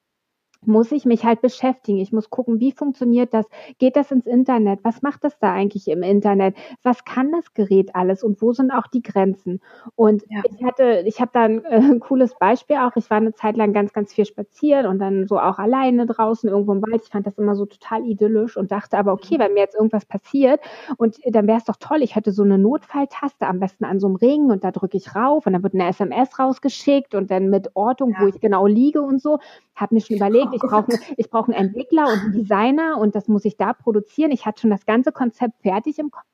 muss 0.65 0.91
ich 0.91 1.05
mich 1.05 1.23
halt 1.23 1.41
beschäftigen. 1.41 1.99
Ich 1.99 2.11
muss 2.11 2.29
gucken, 2.29 2.59
wie 2.59 2.71
funktioniert 2.71 3.33
das? 3.33 3.45
Geht 3.79 3.95
das 3.95 4.11
ins 4.11 4.25
Internet? 4.25 4.79
Was 4.83 5.01
macht 5.01 5.23
das 5.23 5.37
da 5.39 5.53
eigentlich 5.53 5.87
im 5.87 6.03
Internet? 6.03 6.55
Was 6.83 7.05
kann 7.05 7.31
das 7.31 7.53
Gerät 7.53 7.95
alles 7.95 8.23
und 8.23 8.41
wo 8.41 8.53
sind 8.53 8.71
auch 8.71 8.87
die 8.87 9.01
Grenzen? 9.01 9.61
Und 9.95 10.23
ja. 10.29 10.41
ich 10.43 10.63
hatte, 10.63 11.03
ich 11.05 11.21
habe 11.21 11.31
da 11.33 11.43
ein 11.43 11.65
äh, 11.65 11.99
cooles 11.99 12.35
Beispiel 12.39 12.77
auch. 12.77 12.95
Ich 12.95 13.09
war 13.09 13.17
eine 13.17 13.33
Zeit 13.33 13.57
lang 13.57 13.73
ganz, 13.73 13.93
ganz 13.93 14.13
viel 14.13 14.25
spazieren 14.25 14.85
und 14.85 14.99
dann 14.99 15.27
so 15.27 15.39
auch 15.39 15.59
alleine 15.59 16.05
draußen 16.05 16.49
irgendwo 16.49 16.73
im 16.73 16.81
Wald. 16.81 17.03
Ich 17.03 17.09
fand 17.09 17.27
das 17.27 17.37
immer 17.37 17.55
so 17.55 17.65
total 17.65 18.05
idyllisch 18.05 18.57
und 18.57 18.71
dachte 18.71 18.97
aber, 18.97 19.13
okay, 19.13 19.35
mhm. 19.35 19.41
wenn 19.41 19.53
mir 19.53 19.61
jetzt 19.61 19.75
irgendwas 19.75 20.05
passiert 20.05 20.59
und 20.97 21.17
dann 21.25 21.47
wäre 21.47 21.57
es 21.57 21.65
doch 21.65 21.77
toll, 21.79 22.01
ich 22.01 22.15
hätte 22.15 22.31
so 22.31 22.43
eine 22.43 22.57
Notfalltaste 22.57 23.47
am 23.47 23.59
besten 23.59 23.85
an 23.85 23.99
so 23.99 24.07
einem 24.07 24.15
Ring 24.15 24.49
und 24.49 24.63
da 24.63 24.71
drücke 24.71 24.97
ich 24.97 25.15
rauf 25.15 25.45
und 25.45 25.53
dann 25.53 25.63
wird 25.63 25.73
eine 25.73 25.87
SMS 25.87 26.39
rausgeschickt 26.39 27.15
und 27.15 27.31
dann 27.31 27.49
mit 27.49 27.75
Ortung, 27.75 28.11
ja. 28.11 28.21
wo 28.21 28.27
ich 28.27 28.39
genau 28.39 28.65
liege 28.67 29.01
und 29.01 29.21
so. 29.21 29.39
Habe 29.75 29.95
mir 29.95 30.01
schon 30.01 30.17
überlegt, 30.17 30.46
ich 30.53 30.61
brauche 30.61 30.91
ich 31.17 31.29
brauche 31.29 31.53
einen 31.53 31.67
Entwickler 31.67 32.07
und 32.11 32.19
einen 32.19 32.33
Designer 32.33 32.97
und 32.97 33.15
das 33.15 33.27
muss 33.27 33.45
ich 33.45 33.57
da 33.57 33.73
produzieren. 33.73 34.31
Ich 34.31 34.45
hatte 34.45 34.61
schon 34.61 34.69
das 34.69 34.85
ganze 34.85 35.11
Konzept 35.11 35.61
fertig 35.61 35.99
im 35.99 36.11
Kopf. 36.11 36.25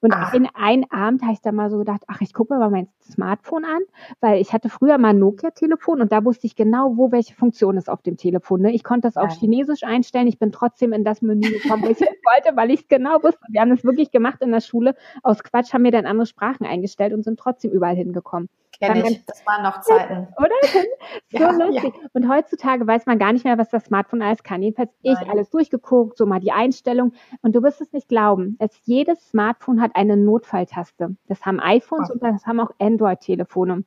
Und 0.00 0.12
ach. 0.12 0.34
in 0.34 0.48
einem 0.54 0.84
Abend 0.90 1.22
habe 1.22 1.32
ich 1.32 1.40
da 1.40 1.52
mal 1.52 1.70
so 1.70 1.78
gedacht, 1.78 2.02
ach, 2.06 2.20
ich 2.20 2.32
gucke 2.32 2.54
mir 2.54 2.60
mal 2.60 2.70
mein 2.70 2.88
Smartphone 3.00 3.64
an, 3.64 3.82
weil 4.20 4.40
ich 4.40 4.52
hatte 4.52 4.68
früher 4.68 4.98
mal 4.98 5.10
ein 5.10 5.18
Nokia-Telefon 5.18 6.00
und 6.00 6.12
da 6.12 6.24
wusste 6.24 6.46
ich 6.46 6.56
genau, 6.56 6.96
wo 6.96 7.12
welche 7.12 7.34
Funktion 7.34 7.76
ist 7.76 7.88
auf 7.88 8.02
dem 8.02 8.16
Telefon. 8.16 8.62
Ne? 8.62 8.72
Ich 8.72 8.84
konnte 8.84 9.08
das 9.08 9.16
auf. 9.16 9.30
Chinesisch 9.34 9.84
einstellen. 9.84 10.26
Ich 10.26 10.38
bin 10.38 10.52
trotzdem 10.52 10.92
in 10.92 11.04
das 11.04 11.22
Menü 11.22 11.48
gekommen, 11.48 11.84
wo 11.84 11.88
ich 11.88 12.00
wollte, 12.00 12.56
weil 12.56 12.70
ich 12.70 12.80
es 12.80 12.88
genau 12.88 13.22
wusste. 13.22 13.40
Wir 13.48 13.60
haben 13.60 13.70
das 13.70 13.84
wirklich 13.84 14.10
gemacht 14.10 14.40
in 14.42 14.52
der 14.52 14.60
Schule. 14.60 14.94
Aus 15.22 15.42
Quatsch 15.42 15.72
haben 15.72 15.84
wir 15.84 15.90
dann 15.90 16.06
andere 16.06 16.26
Sprachen 16.26 16.66
eingestellt 16.66 17.12
und 17.12 17.22
sind 17.24 17.38
trotzdem 17.38 17.70
überall 17.70 17.96
hingekommen. 17.96 18.48
Kenn 18.86 19.04
ich. 19.04 19.24
Das 19.24 19.44
waren 19.46 19.62
noch 19.62 19.80
Zeiten. 19.82 20.28
Oder? 20.36 20.54
So 21.30 21.38
ja, 21.38 21.50
lustig. 21.50 21.94
Ja. 21.94 22.08
Und 22.12 22.28
heutzutage 22.28 22.86
weiß 22.86 23.06
man 23.06 23.18
gar 23.18 23.32
nicht 23.32 23.44
mehr, 23.44 23.58
was 23.58 23.68
das 23.68 23.84
Smartphone 23.84 24.22
alles 24.22 24.42
kann. 24.42 24.62
Jedenfalls 24.62 24.90
Nein. 25.02 25.16
ich 25.20 25.28
alles 25.28 25.50
durchgeguckt, 25.50 26.16
so 26.16 26.26
mal 26.26 26.40
die 26.40 26.52
Einstellung. 26.52 27.12
Und 27.42 27.54
du 27.54 27.62
wirst 27.62 27.80
es 27.80 27.92
nicht 27.92 28.08
glauben. 28.08 28.56
Es, 28.58 28.70
jedes 28.84 29.30
Smartphone 29.30 29.80
hat 29.80 29.92
eine 29.94 30.16
Notfalltaste. 30.16 31.16
Das 31.28 31.44
haben 31.44 31.60
iPhones 31.60 32.10
oh. 32.10 32.14
und 32.14 32.22
das 32.22 32.46
haben 32.46 32.60
auch 32.60 32.70
Android-Telefone 32.78 33.84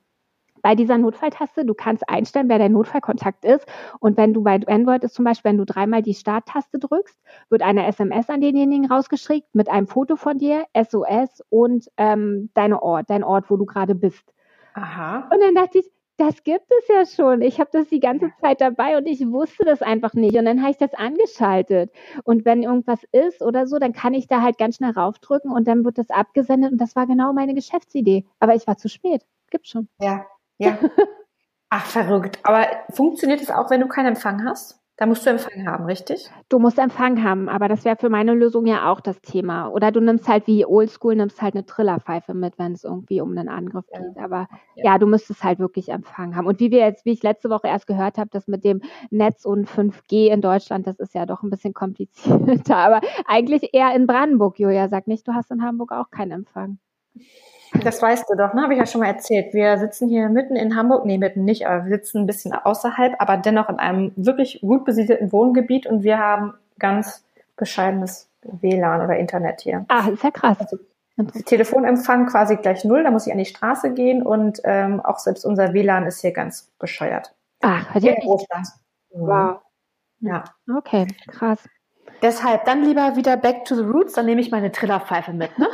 bei 0.61 0.75
dieser 0.75 0.97
Notfalltaste, 0.97 1.63
du 1.63 1.73
kannst 1.73 2.07
einstellen, 2.09 2.49
wer 2.49 2.57
der 2.57 2.67
Notfallkontakt 2.67 3.45
ist. 3.45 3.65
Und 3.99 4.17
wenn 4.17 4.33
du 4.33 4.43
bei 4.43 4.59
Android 4.67 5.03
ist 5.03 5.15
zum 5.15 5.25
Beispiel, 5.25 5.51
wenn 5.51 5.57
du 5.57 5.65
dreimal 5.65 6.01
die 6.01 6.13
Starttaste 6.13 6.79
drückst, 6.79 7.17
wird 7.49 7.61
eine 7.61 7.87
SMS 7.87 8.29
an 8.29 8.41
denjenigen 8.41 8.91
rausgeschickt 8.91 9.53
mit 9.53 9.69
einem 9.69 9.87
Foto 9.87 10.17
von 10.17 10.37
dir, 10.37 10.65
SOS 10.75 11.41
und 11.49 11.89
ähm, 11.95 12.49
deine 12.53 12.81
Ort, 12.81 13.09
dein 13.09 13.23
Ort, 13.23 13.49
wo 13.49 13.57
du 13.57 13.65
gerade 13.65 13.95
bist. 13.95 14.33
Aha. 14.77 15.27
Und 15.31 15.41
dann 15.41 15.55
dachte 15.55 15.79
ich, 15.79 15.91
das 16.17 16.43
gibt 16.43 16.65
es 16.69 16.87
ja 16.87 17.05
schon. 17.05 17.41
Ich 17.41 17.59
habe 17.59 17.69
das 17.71 17.87
die 17.89 17.99
ganze 17.99 18.31
Zeit 18.41 18.61
dabei 18.61 18.97
und 18.97 19.05
ich 19.05 19.19
wusste 19.27 19.65
das 19.65 19.81
einfach 19.81 20.13
nicht. 20.13 20.35
Und 20.35 20.45
dann 20.45 20.61
habe 20.61 20.71
ich 20.71 20.77
das 20.77 20.93
angeschaltet. 20.93 21.91
Und 22.23 22.45
wenn 22.45 22.63
irgendwas 22.63 22.99
ist 23.11 23.41
oder 23.41 23.67
so, 23.67 23.77
dann 23.77 23.93
kann 23.93 24.13
ich 24.13 24.27
da 24.27 24.41
halt 24.41 24.57
ganz 24.57 24.77
schnell 24.77 24.91
raufdrücken 24.91 25.51
und 25.51 25.67
dann 25.67 25.83
wird 25.85 25.97
das 25.97 26.09
abgesendet. 26.09 26.71
Und 26.71 26.79
das 26.79 26.95
war 26.95 27.07
genau 27.07 27.33
meine 27.33 27.53
Geschäftsidee. 27.53 28.25
Aber 28.39 28.55
ich 28.55 28.65
war 28.67 28.77
zu 28.77 28.89
spät. 28.89 29.25
Gibt 29.49 29.67
schon. 29.67 29.89
Ja, 29.99 30.25
ja. 30.57 30.77
Ach, 31.69 31.85
verrückt. 31.85 32.39
Aber 32.43 32.65
funktioniert 32.91 33.41
es 33.41 33.51
auch, 33.51 33.69
wenn 33.69 33.81
du 33.81 33.87
keinen 33.87 34.07
Empfang 34.07 34.43
hast? 34.45 34.79
Da 34.99 35.05
musst 35.05 35.27
du 35.27 35.29
Empfang 35.29 35.67
haben, 35.67 35.85
richtig? 35.85 36.27
Du 36.49 36.57
musst 36.57 36.79
Empfang 36.79 37.23
haben, 37.23 37.49
aber 37.49 37.67
das 37.67 37.85
wäre 37.85 37.97
für 37.97 38.09
meine 38.09 38.33
Lösung 38.33 38.65
ja 38.65 38.91
auch 38.91 38.99
das 38.99 39.21
Thema. 39.21 39.67
Oder 39.67 39.91
du 39.91 39.99
nimmst 39.99 40.27
halt 40.27 40.47
wie 40.47 40.65
Oldschool, 40.65 41.15
nimmst 41.15 41.39
halt 41.39 41.53
eine 41.53 41.67
Trillerpfeife 41.67 42.33
mit, 42.33 42.57
wenn 42.57 42.71
es 42.71 42.83
irgendwie 42.83 43.21
um 43.21 43.37
einen 43.37 43.47
Angriff 43.47 43.85
ja. 43.93 43.99
geht. 43.99 44.17
Aber 44.17 44.47
ja. 44.75 44.85
ja. 44.85 44.97
du 44.97 45.05
müsstest 45.05 45.43
halt 45.43 45.59
wirklich 45.59 45.89
Empfang 45.89 46.35
haben. 46.35 46.47
Und 46.47 46.59
wie 46.59 46.71
wir 46.71 46.79
jetzt, 46.79 47.05
wie 47.05 47.11
ich 47.11 47.21
letzte 47.21 47.51
Woche 47.51 47.67
erst 47.67 47.85
gehört 47.85 48.17
habe, 48.17 48.31
das 48.31 48.47
mit 48.47 48.63
dem 48.63 48.81
Netz 49.11 49.45
und 49.45 49.69
5G 49.69 50.29
in 50.31 50.41
Deutschland, 50.41 50.87
das 50.87 50.99
ist 50.99 51.13
ja 51.13 51.27
doch 51.27 51.43
ein 51.43 51.51
bisschen 51.51 51.73
komplizierter. 51.75 52.77
Aber 52.77 53.01
eigentlich 53.27 53.69
eher 53.73 53.93
in 53.93 54.07
Brandenburg, 54.07 54.57
Julia. 54.57 54.89
Sag 54.89 55.05
nicht, 55.05 55.27
du 55.27 55.35
hast 55.35 55.51
in 55.51 55.61
Hamburg 55.61 55.91
auch 55.91 56.09
keinen 56.09 56.31
Empfang. 56.31 56.79
Das 57.83 58.01
weißt 58.01 58.29
du 58.29 58.35
doch, 58.35 58.53
ne? 58.53 58.63
Habe 58.63 58.73
ich 58.73 58.79
ja 58.79 58.85
schon 58.85 59.01
mal 59.01 59.07
erzählt. 59.07 59.53
Wir 59.53 59.77
sitzen 59.77 60.07
hier 60.09 60.29
mitten 60.29 60.55
in 60.55 60.75
Hamburg, 60.75 61.05
nee, 61.05 61.17
mitten 61.17 61.43
nicht, 61.45 61.67
aber 61.67 61.85
wir 61.85 61.97
sitzen 61.97 62.19
ein 62.19 62.25
bisschen 62.25 62.53
außerhalb, 62.53 63.15
aber 63.19 63.37
dennoch 63.37 63.69
in 63.69 63.79
einem 63.79 64.13
wirklich 64.15 64.61
gut 64.61 64.85
besiedelten 64.85 65.31
Wohngebiet 65.31 65.85
und 65.87 66.03
wir 66.03 66.17
haben 66.19 66.53
ganz 66.79 67.25
bescheidenes 67.55 68.29
WLAN 68.43 69.01
oder 69.01 69.17
Internet 69.17 69.61
hier. 69.61 69.85
Ah, 69.89 70.07
ist 70.07 70.23
ja 70.23 70.31
krass. 70.31 70.57
Also, 70.59 70.77
Telefonempfang 71.45 72.27
quasi 72.27 72.57
gleich 72.57 72.85
null, 72.85 73.03
da 73.03 73.09
muss 73.09 73.25
ich 73.25 73.33
an 73.33 73.39
die 73.39 73.45
Straße 73.45 73.93
gehen 73.93 74.21
und 74.21 74.61
ähm, 74.63 75.01
auch 75.01 75.17
selbst 75.17 75.45
unser 75.45 75.73
WLAN 75.73 76.05
ist 76.05 76.21
hier 76.21 76.31
ganz 76.31 76.71
bescheuert. 76.77 77.33
Ach, 77.61 77.89
hat 77.89 78.03
ja. 78.03 78.13
Wow. 79.09 79.61
Ja. 80.19 80.43
Okay, 80.77 81.07
krass. 81.27 81.67
Deshalb 82.21 82.65
dann 82.65 82.83
lieber 82.83 83.15
wieder 83.15 83.37
back 83.37 83.65
to 83.65 83.75
the 83.75 83.83
roots, 83.83 84.13
dann 84.13 84.25
nehme 84.25 84.41
ich 84.41 84.51
meine 84.51 84.71
Trillerpfeife 84.71 85.33
mit. 85.33 85.57
Ne? 85.57 85.67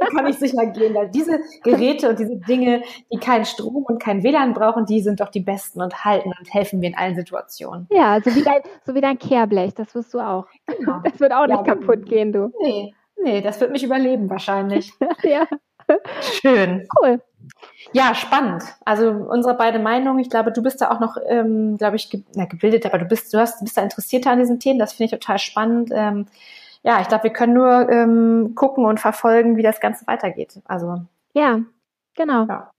dann 0.00 0.08
kann 0.10 0.26
ich 0.26 0.38
sicher 0.38 0.66
gehen, 0.66 0.94
weil 0.94 1.08
diese 1.08 1.40
Geräte 1.62 2.08
und 2.08 2.18
diese 2.18 2.36
Dinge, 2.36 2.82
die 3.12 3.18
keinen 3.18 3.44
Strom 3.44 3.84
und 3.84 4.02
kein 4.02 4.22
WLAN 4.22 4.54
brauchen, 4.54 4.86
die 4.86 5.00
sind 5.00 5.20
doch 5.20 5.28
die 5.28 5.40
besten 5.40 5.82
und 5.82 6.04
halten 6.04 6.32
und 6.38 6.52
helfen 6.52 6.80
mir 6.80 6.88
in 6.88 6.96
allen 6.96 7.14
Situationen. 7.14 7.86
Ja, 7.90 8.20
so 8.22 8.34
wie 8.34 8.42
dein, 8.42 8.62
so 8.86 8.94
wie 8.94 9.00
dein 9.00 9.18
Kehrblech, 9.18 9.74
das 9.74 9.94
wirst 9.94 10.14
du 10.14 10.20
auch. 10.20 10.46
Genau. 10.66 11.00
Das 11.04 11.20
wird 11.20 11.32
auch 11.32 11.46
nicht 11.46 11.66
ja, 11.66 11.74
kaputt 11.74 12.06
gehen, 12.06 12.32
du. 12.32 12.52
Nee, 12.60 12.94
nee, 13.22 13.40
das 13.40 13.60
wird 13.60 13.70
mich 13.70 13.84
überleben 13.84 14.30
wahrscheinlich. 14.30 14.92
ja. 15.22 15.46
Schön. 16.20 16.86
Cool. 17.00 17.20
Ja, 17.92 18.14
spannend. 18.14 18.64
Also 18.84 19.10
unsere 19.10 19.54
beide 19.54 19.78
Meinungen. 19.78 20.18
Ich 20.18 20.30
glaube, 20.30 20.52
du 20.52 20.62
bist 20.62 20.80
da 20.80 20.90
auch 20.90 21.00
noch, 21.00 21.16
ähm, 21.28 21.76
glaube 21.76 21.96
ich, 21.96 22.10
ge 22.10 22.22
na, 22.34 22.46
gebildet, 22.46 22.86
aber 22.86 22.98
du 22.98 23.04
bist, 23.04 23.32
du 23.32 23.38
hast, 23.38 23.62
bist 23.62 23.76
da 23.76 23.82
interessierter 23.82 24.30
an 24.30 24.38
diesen 24.38 24.58
Themen. 24.58 24.78
Das 24.78 24.94
finde 24.94 25.14
ich 25.14 25.20
total 25.20 25.38
spannend. 25.38 25.90
Ähm, 25.92 26.26
ja, 26.82 27.00
ich 27.00 27.08
glaube, 27.08 27.24
wir 27.24 27.32
können 27.32 27.54
nur 27.54 27.88
ähm, 27.90 28.54
gucken 28.54 28.84
und 28.84 29.00
verfolgen, 29.00 29.56
wie 29.56 29.62
das 29.62 29.80
Ganze 29.80 30.06
weitergeht. 30.06 30.60
Also 30.64 31.02
ja, 31.32 31.60
genau. 32.14 32.46
Ja. 32.46 32.70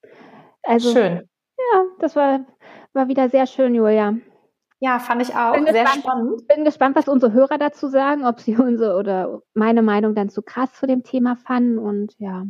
Also 0.64 0.92
schön. 0.92 1.30
Ja, 1.58 1.84
das 2.00 2.16
war 2.16 2.40
war 2.96 3.08
wieder 3.08 3.30
sehr 3.30 3.46
schön, 3.46 3.76
Julia. 3.76 4.16
Ja, 4.80 5.00
fand 5.00 5.22
ich 5.22 5.36
auch 5.36 5.54
bin 5.54 5.66
sehr 5.66 5.84
gespannt, 5.84 6.04
spannend. 6.04 6.48
Bin 6.48 6.66
gespannt, 6.66 6.96
was 6.96 7.08
unsere 7.08 7.34
Hörer 7.34 7.58
dazu 7.58 7.88
sagen, 7.88 8.26
ob 8.26 8.40
sie 8.40 8.56
unsere 8.58 8.98
oder 8.98 9.42
meine 9.54 9.82
Meinung 9.82 10.16
dann 10.16 10.30
zu 10.30 10.42
krass 10.42 10.74
zu 10.74 10.88
dem 10.88 11.04
Thema 11.04 11.36
fanden 11.36 11.78
und 11.78 12.16
ja. 12.20 12.46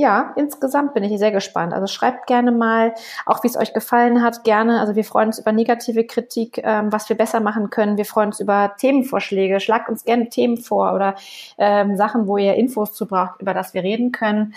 Ja, 0.00 0.32
insgesamt 0.34 0.94
bin 0.94 1.04
ich 1.04 1.18
sehr 1.18 1.30
gespannt. 1.30 1.74
Also 1.74 1.86
schreibt 1.86 2.26
gerne 2.26 2.52
mal, 2.52 2.94
auch 3.26 3.44
wie 3.44 3.48
es 3.48 3.58
euch 3.58 3.74
gefallen 3.74 4.22
hat, 4.22 4.44
gerne. 4.44 4.80
Also 4.80 4.96
wir 4.96 5.04
freuen 5.04 5.26
uns 5.26 5.38
über 5.38 5.52
negative 5.52 6.06
Kritik, 6.06 6.58
ähm, 6.64 6.90
was 6.90 7.10
wir 7.10 7.18
besser 7.18 7.40
machen 7.40 7.68
können. 7.68 7.98
Wir 7.98 8.06
freuen 8.06 8.28
uns 8.28 8.40
über 8.40 8.74
Themenvorschläge. 8.78 9.60
Schlagt 9.60 9.90
uns 9.90 10.06
gerne 10.06 10.30
Themen 10.30 10.56
vor 10.56 10.94
oder 10.94 11.16
ähm, 11.58 11.98
Sachen, 11.98 12.26
wo 12.26 12.38
ihr 12.38 12.54
Infos 12.54 12.94
zu 12.94 13.06
braucht, 13.06 13.42
über 13.42 13.52
das 13.52 13.74
wir 13.74 13.82
reden 13.82 14.10
können. 14.10 14.54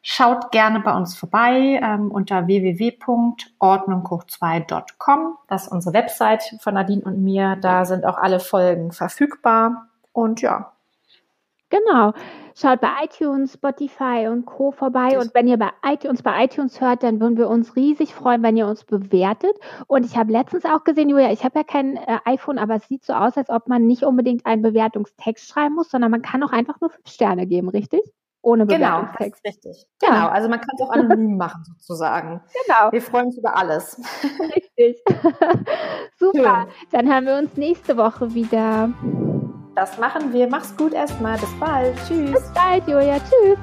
Schaut 0.00 0.50
gerne 0.50 0.80
bei 0.80 0.94
uns 0.94 1.14
vorbei 1.14 1.78
ähm, 1.82 2.10
unter 2.10 2.46
www.ordnunghoch2.com. 2.46 5.36
Das 5.46 5.64
ist 5.64 5.72
unsere 5.72 5.92
Website 5.92 6.56
von 6.62 6.72
Nadine 6.72 7.02
und 7.02 7.22
mir. 7.22 7.58
Da 7.60 7.84
sind 7.84 8.06
auch 8.06 8.16
alle 8.16 8.40
Folgen 8.40 8.92
verfügbar. 8.92 9.88
Und 10.14 10.40
ja, 10.40 10.72
Genau. 11.70 12.12
Schaut 12.60 12.82
bei 12.82 12.90
iTunes, 13.04 13.54
Spotify 13.54 14.28
und 14.30 14.44
Co. 14.44 14.70
vorbei. 14.70 15.18
Und 15.18 15.34
wenn 15.34 15.48
ihr 15.48 15.56
bei 15.56 15.70
iTunes, 15.82 16.22
bei 16.22 16.44
iTunes 16.44 16.78
hört, 16.78 17.02
dann 17.02 17.18
würden 17.18 17.38
wir 17.38 17.48
uns 17.48 17.74
riesig 17.74 18.14
freuen, 18.14 18.42
wenn 18.42 18.54
ihr 18.54 18.66
uns 18.66 18.84
bewertet. 18.84 19.56
Und 19.86 20.04
ich 20.04 20.18
habe 20.18 20.30
letztens 20.30 20.66
auch 20.66 20.84
gesehen, 20.84 21.08
Julia, 21.08 21.32
ich 21.32 21.42
habe 21.42 21.58
ja 21.58 21.64
kein 21.64 21.96
äh, 21.96 22.18
iPhone, 22.26 22.58
aber 22.58 22.74
es 22.74 22.86
sieht 22.86 23.02
so 23.02 23.14
aus, 23.14 23.38
als 23.38 23.48
ob 23.48 23.66
man 23.68 23.86
nicht 23.86 24.02
unbedingt 24.02 24.44
einen 24.44 24.60
Bewertungstext 24.60 25.48
schreiben 25.48 25.74
muss, 25.74 25.90
sondern 25.90 26.10
man 26.10 26.20
kann 26.20 26.42
auch 26.42 26.52
einfach 26.52 26.78
nur 26.82 26.90
fünf 26.90 27.08
Sterne 27.08 27.46
geben, 27.46 27.70
richtig? 27.70 28.02
Ohne 28.42 28.66
Bewertungstext. 28.66 29.42
Genau, 29.42 29.54
richtig. 29.54 29.86
Ja. 30.02 30.08
Genau, 30.08 30.28
also 30.28 30.48
man 30.50 30.60
kann 30.60 30.74
es 30.74 30.82
auch 30.82 30.90
anonym 30.90 31.36
machen 31.38 31.64
sozusagen. 31.64 32.42
Genau. 32.66 32.92
Wir 32.92 33.00
freuen 33.00 33.26
uns 33.26 33.38
über 33.38 33.56
alles. 33.56 33.98
Richtig. 34.54 35.02
Super. 36.18 36.66
Schön. 36.68 36.88
Dann 36.90 37.10
haben 37.10 37.24
wir 37.24 37.38
uns 37.38 37.56
nächste 37.56 37.96
Woche 37.96 38.34
wieder. 38.34 38.92
Das 39.80 39.96
machen 39.96 40.30
wir. 40.34 40.46
Mach's 40.46 40.76
gut 40.76 40.92
erstmal. 40.92 41.38
Bis 41.38 41.58
bald. 41.58 41.96
Tschüss. 42.06 42.32
Bis 42.32 42.52
bald, 42.52 42.86
Julia. 42.86 43.18
Tschüss. 43.18 43.58